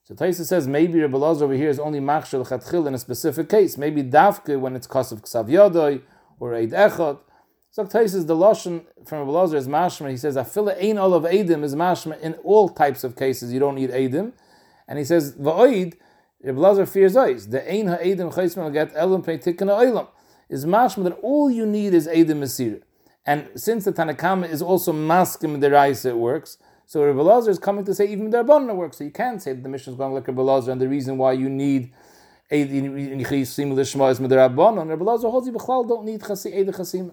So 0.05 0.15
Taisa 0.15 0.47
says 0.47 0.67
maybe 0.67 1.03
Rebbe 1.03 1.19
over 1.19 1.53
here 1.53 1.69
is 1.69 1.79
only 1.79 2.01
Machshel 2.01 2.49
Chatchil 2.49 2.87
in 2.87 2.95
a 2.95 2.99
specific 2.99 3.51
case. 3.51 3.77
Maybe 3.77 4.03
Dafke 4.03 4.59
when 4.59 4.75
it's 4.75 4.87
of 4.87 5.21
Ksav 5.21 5.51
Yodoi 5.51 6.01
or 6.41 6.55
Eid 6.55 6.71
Echot. 6.71 7.19
So 7.71 7.85
Taisa 7.85 8.27
the 8.27 8.35
Lashon 8.35 8.85
from 9.07 9.29
Rebbe 9.29 9.57
is 9.57 9.69
Mashma. 9.69 10.11
He 10.11 10.17
says, 10.17 10.37
Afila 10.37 10.83
Ein 10.83 10.99
Olav 10.99 11.25
Edim 11.25 11.63
is 11.63 11.75
Mashma 11.75 12.19
in 12.21 12.35
all 12.45 12.71
types 12.71 13.05
of 13.05 13.15
cases. 13.15 13.53
You 13.53 13.61
don't 13.61 13.75
need 13.75 13.91
Edim. 13.91 14.33
And 14.89 14.99
he 14.99 15.05
says, 15.05 15.35
Va'oid, 15.35 15.95
Rebbe 16.43 16.59
Lazar 16.59 16.87
fears 16.87 17.15
eyes. 17.15 17.49
The 17.49 17.71
Ein 17.71 17.89
Ha'edim 17.89 18.33
Chaisman 18.33 18.73
get 18.73 18.93
Elam 18.95 19.23
Pei 19.23 19.37
Tikkana 19.37 19.79
Oilam. 19.81 20.09
Is 20.49 20.65
Mashma 20.65 21.05
that 21.05 21.19
all 21.21 21.51
you 21.51 21.67
need 21.67 21.93
is 21.93 22.09
Edim 22.09 22.39
Masir. 22.39 22.83
And 23.27 23.49
since 23.55 23.85
the 23.85 23.93
Tanakama 23.93 24.49
is 24.49 24.63
also 24.63 24.91
maskim 24.95 25.61
the 25.61 25.71
Raisa, 25.71 26.09
it 26.09 26.17
works. 26.17 26.57
So 26.87 27.03
Rebbe 27.03 27.21
Lazar 27.21 27.51
is 27.51 27.59
coming 27.59 27.85
to 27.85 27.95
say 27.95 28.07
even 28.11 28.31
the 28.31 28.43
works. 28.43 28.97
So 28.97 29.05
you 29.05 29.11
can't 29.11 29.43
say 29.43 29.53
that 29.53 29.63
the 29.63 29.69
mission 29.69 29.93
is 29.93 29.99
going 29.99 30.15
like 30.15 30.27
Rebbe 30.27 30.41
Lazar, 30.41 30.73
and 30.73 30.81
the 30.81 30.89
reason 30.89 31.19
why 31.19 31.33
you 31.33 31.51
need 31.51 31.93
Eid 32.51 32.71
Yichim 32.71 33.75
Lishma 33.75 34.11
is 34.11 34.19
Rabbanon. 34.19 34.89
Rebbe 34.89 35.05
Lazar 35.05 35.29
holds 35.29 35.47
you 35.47 35.53
don't 35.53 36.07
need 36.07 36.23
Chasi 36.23 36.59
Eid 36.59 36.69
Chasim. 36.69 37.13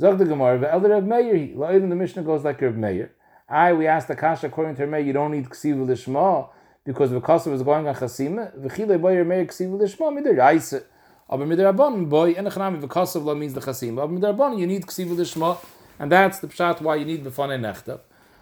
Zog 0.00 0.18
the 0.18 0.24
Gemara, 0.24 0.58
the 0.58 0.72
elder 0.72 0.90
Reb 0.90 1.06
Meir, 1.06 1.34
even 1.34 1.88
the 1.88 1.96
Mishnah 1.96 2.22
goes 2.22 2.44
like 2.44 2.60
Reb 2.60 2.76
Meir. 2.76 3.12
I, 3.48 3.72
we 3.72 3.86
asked 3.86 4.08
the 4.08 4.14
Kasha, 4.14 4.46
according 4.46 4.76
to 4.76 4.86
Meir, 4.86 5.00
you 5.00 5.12
don't 5.12 5.32
need 5.32 5.48
Ksiv 5.48 5.74
Lishma, 5.86 6.48
because 6.84 7.10
the 7.10 7.20
Kasha 7.20 7.50
was 7.50 7.62
going 7.62 7.88
on 7.88 7.94
Chasima. 7.94 8.56
V'chile 8.56 9.00
boy 9.00 9.16
Reb 9.16 9.26
Meir 9.26 9.46
Ksiv 9.46 9.76
Lishma, 9.76 10.12
midir 10.16 10.38
Raisa. 10.38 10.82
Aber 11.28 11.44
Rabbanon, 11.44 12.08
boy, 12.08 12.32
and 12.32 12.46
Echanami, 12.46 12.80
V'kasav 12.80 13.24
la 13.24 13.34
means 13.34 13.54
the 13.54 13.60
Chasima. 13.60 14.02
Aber 14.02 14.20
der 14.20 14.58
you 14.58 14.66
need 14.66 14.86
Ksiv 14.86 15.08
Lishma, 15.08 15.58
and 15.98 16.12
that's 16.12 16.38
the 16.38 16.46
pshat 16.46 16.80
why 16.80 16.94
you 16.94 17.04
need 17.04 17.24
B'fanei 17.24 17.58
Nechtav. 17.58 18.00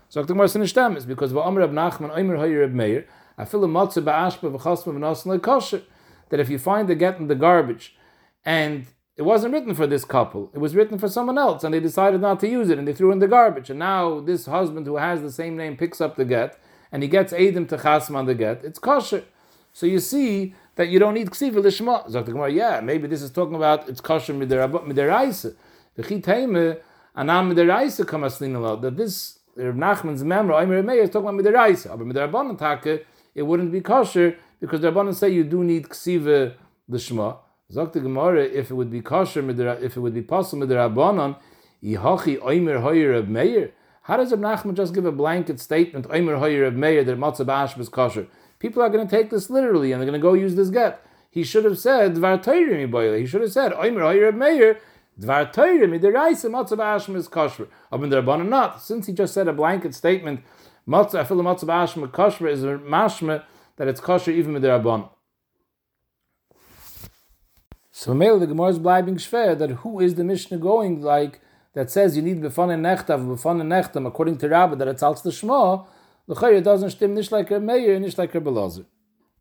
So 0.09 0.21
the 0.21 0.27
Gemara 0.27 0.47
Sinishdam 0.47 0.97
is 0.97 1.07
because 1.07 1.33
Va'amr 1.33 1.59
Reb 1.59 1.73
Nachman 1.73 2.17
Omer 2.17 2.37
Hoyer 2.37 2.61
Reb 2.61 2.75
Meir 2.75 3.07
I 3.39 3.45
feel 3.45 3.63
a 3.65 3.69
matzah 3.69 4.03
ba'ashpa 4.03 4.57
v'chasma 4.57 4.95
v'nasan 4.95 5.43
kosher 5.43 5.83
that 6.31 6.41
if 6.41 6.49
you 6.49 6.59
find 6.59 6.89
the 6.89 6.95
get 6.95 7.19
in 7.19 7.29
the 7.29 7.35
garbage 7.35 7.95
and 8.45 8.87
it 9.17 9.23
wasn't 9.23 9.55
written 9.55 9.75
for 9.75 9.87
this 9.87 10.05
couple, 10.05 10.51
it 10.53 10.59
was 10.59 10.75
written 10.75 10.99
for 10.99 11.09
someone 11.09 11.39
else, 11.39 11.65
and 11.65 11.73
they 11.73 11.81
decided 11.81 12.21
not 12.21 12.39
to 12.41 12.49
use 12.49 12.69
it 12.69 12.79
and 12.79 12.87
they 12.87 12.93
threw 12.93 13.13
in 13.13 13.19
the 13.19 13.29
garbage. 13.29 13.71
And 13.71 13.79
now 13.79 14.21
this 14.21 14.47
husband 14.47 14.87
who 14.87 14.97
has 14.97 15.23
the 15.23 15.33
same 15.33 15.57
name 15.57 15.77
picks 15.77 16.01
up 16.01 16.17
the 16.17 16.25
get 16.25 16.59
and 16.93 17.03
he 17.03 17.09
gets 17.09 17.33
Adam 17.33 17.67
to 17.69 17.77
chasma 17.79 18.17
on 18.17 18.27
the 18.27 18.35
get, 18.35 18.63
it's 18.63 18.79
kosher. 18.79 19.25
So 19.73 19.87
you 19.87 20.01
see 20.01 20.55
that 20.77 20.89
you 20.89 20.99
don't 20.99 21.15
need 21.15 21.31
ksiva 21.31 21.57
lishma. 21.57 22.25
Gemara, 22.25 22.51
yeah, 22.51 22.81
maybe 22.81 23.09
this 23.09 23.23
is 23.23 23.31
talking 23.31 23.55
about 23.55 23.89
it's 23.89 24.01
kosher 24.01 24.35
midiraisa. 24.35 25.55
The 25.95 26.03
chitayme 26.03 26.79
anam 27.15 27.55
midiraisa 27.55 28.05
kamaslin 28.05 28.81
that 28.83 28.97
this 28.97 29.39
Rav 29.57 29.75
Nachman's 29.75 30.23
memra, 30.23 30.63
Omer 30.63 30.83
Meir 30.83 31.03
is 31.03 31.11
talking 31.11 31.29
about 31.29 31.43
midiraisa. 31.43 32.59
But 32.59 32.83
take, 32.83 33.07
it 33.35 33.43
wouldn't 33.43 33.73
be 33.73 33.81
kosher 33.81 34.37
because 34.61 34.81
the 34.83 34.93
rabbanan 34.93 35.15
say 35.15 35.31
you 35.31 35.45
do 35.45 35.65
need 35.65 35.89
ksiva 35.89 36.55
l'shma. 36.89 37.39
Zok 37.73 37.93
the 37.93 38.01
Gemara, 38.01 38.45
if 38.45 38.71
it 38.71 38.75
would 38.75 38.93
be 38.93 39.01
kosher, 39.01 39.49
if 39.51 39.97
it 39.97 40.01
would 40.01 40.15
be 40.15 40.23
possible 40.23 40.67
midarabbanan, 40.67 41.37
yihachi 41.83 42.39
Omer 42.41 42.79
Hoyer 42.79 43.13
of 43.13 43.29
Meir. 43.29 43.73
How 44.03 44.17
does 44.17 44.31
Rav 44.31 44.39
Nachman 44.39 44.75
just 44.75 44.95
give 44.95 45.05
a 45.05 45.11
blanket 45.11 45.59
statement, 45.59 46.07
Omer 46.09 46.37
Hoyer 46.37 46.65
of 46.65 46.75
Meir, 46.75 47.03
that 47.03 47.19
matzah 47.19 47.45
b'ashb 47.45 47.81
is 47.81 47.89
kosher? 47.89 48.29
People 48.61 48.83
are 48.83 48.89
going 48.89 49.07
to 49.07 49.11
take 49.11 49.31
this 49.31 49.51
literally 49.51 49.91
and 49.91 50.01
they're 50.01 50.09
going 50.09 50.21
to 50.21 50.23
go 50.23 50.35
use 50.35 50.55
this 50.55 50.71
get. 50.71 51.05
He 51.29 51.43
should 51.43 51.65
have 51.65 51.77
said, 51.77 52.15
Dvar 52.15 53.19
He 53.19 53.27
should 53.27 53.41
have 53.41 53.53
said, 53.53 53.73
Omer 53.73 54.03
Hoyer 54.03 54.29
of 54.29 54.37
Meir, 54.37 54.79
Dvar 55.21 55.53
Torah 55.53 55.89
midiraisa 55.89 56.49
matzah 56.49 56.79
b'ashma 56.79 57.17
is 57.17 57.27
kosher. 57.27 57.67
Abin 57.93 58.13
derabbanan 58.13 58.49
not. 58.49 58.81
Since 58.81 59.09
he 59.09 59.13
just 59.13 59.35
said 59.35 59.49
a 59.49 59.53
blanket 59.53 59.93
statement, 59.93 60.41
matzah 60.87 61.27
afilu 61.27 61.43
matzah 61.43 61.65
b'ashma 61.65 62.13
kosher 62.13 62.47
is 62.47 62.63
a 62.63 62.79
mashma 62.79 63.43
that 63.75 63.89
it's 63.89 64.01
kosher 64.01 64.31
even 64.31 64.55
midirabanan. 64.55 65.11
So 67.99 68.13
Mele 68.13 68.39
the 68.39 68.47
Gemara 68.47 68.69
is 68.69 68.79
bleibing 68.79 69.15
schwer 69.15 69.59
that 69.59 69.71
who 69.71 70.01
is 70.01 70.17
the 70.17 70.23
Mishnah 70.23 70.59
going 70.59 71.01
like 71.01 71.41
that 71.73 71.91
says 71.91 72.15
you 72.15 72.21
need 72.21 72.43
befane 72.43 72.79
nechtav 72.79 73.27
befane 73.27 73.63
nechtam 73.63 74.07
according 74.07 74.37
to 74.37 74.51
Rabbi 74.51 74.75
that 74.75 74.87
it's 74.87 75.03
als 75.03 75.23
the 75.23 75.31
shma. 75.31 75.87
The 76.29 76.35
Chayr 76.35 76.63
doesn't 76.63 76.91
stim 76.91 77.15
nicht 77.15 77.33
like 77.33 77.51
a 77.51 77.59
mayor, 77.59 77.99
nicht 77.99 78.19
like 78.19 78.35
a 78.35 78.41
belazer. 78.43 78.85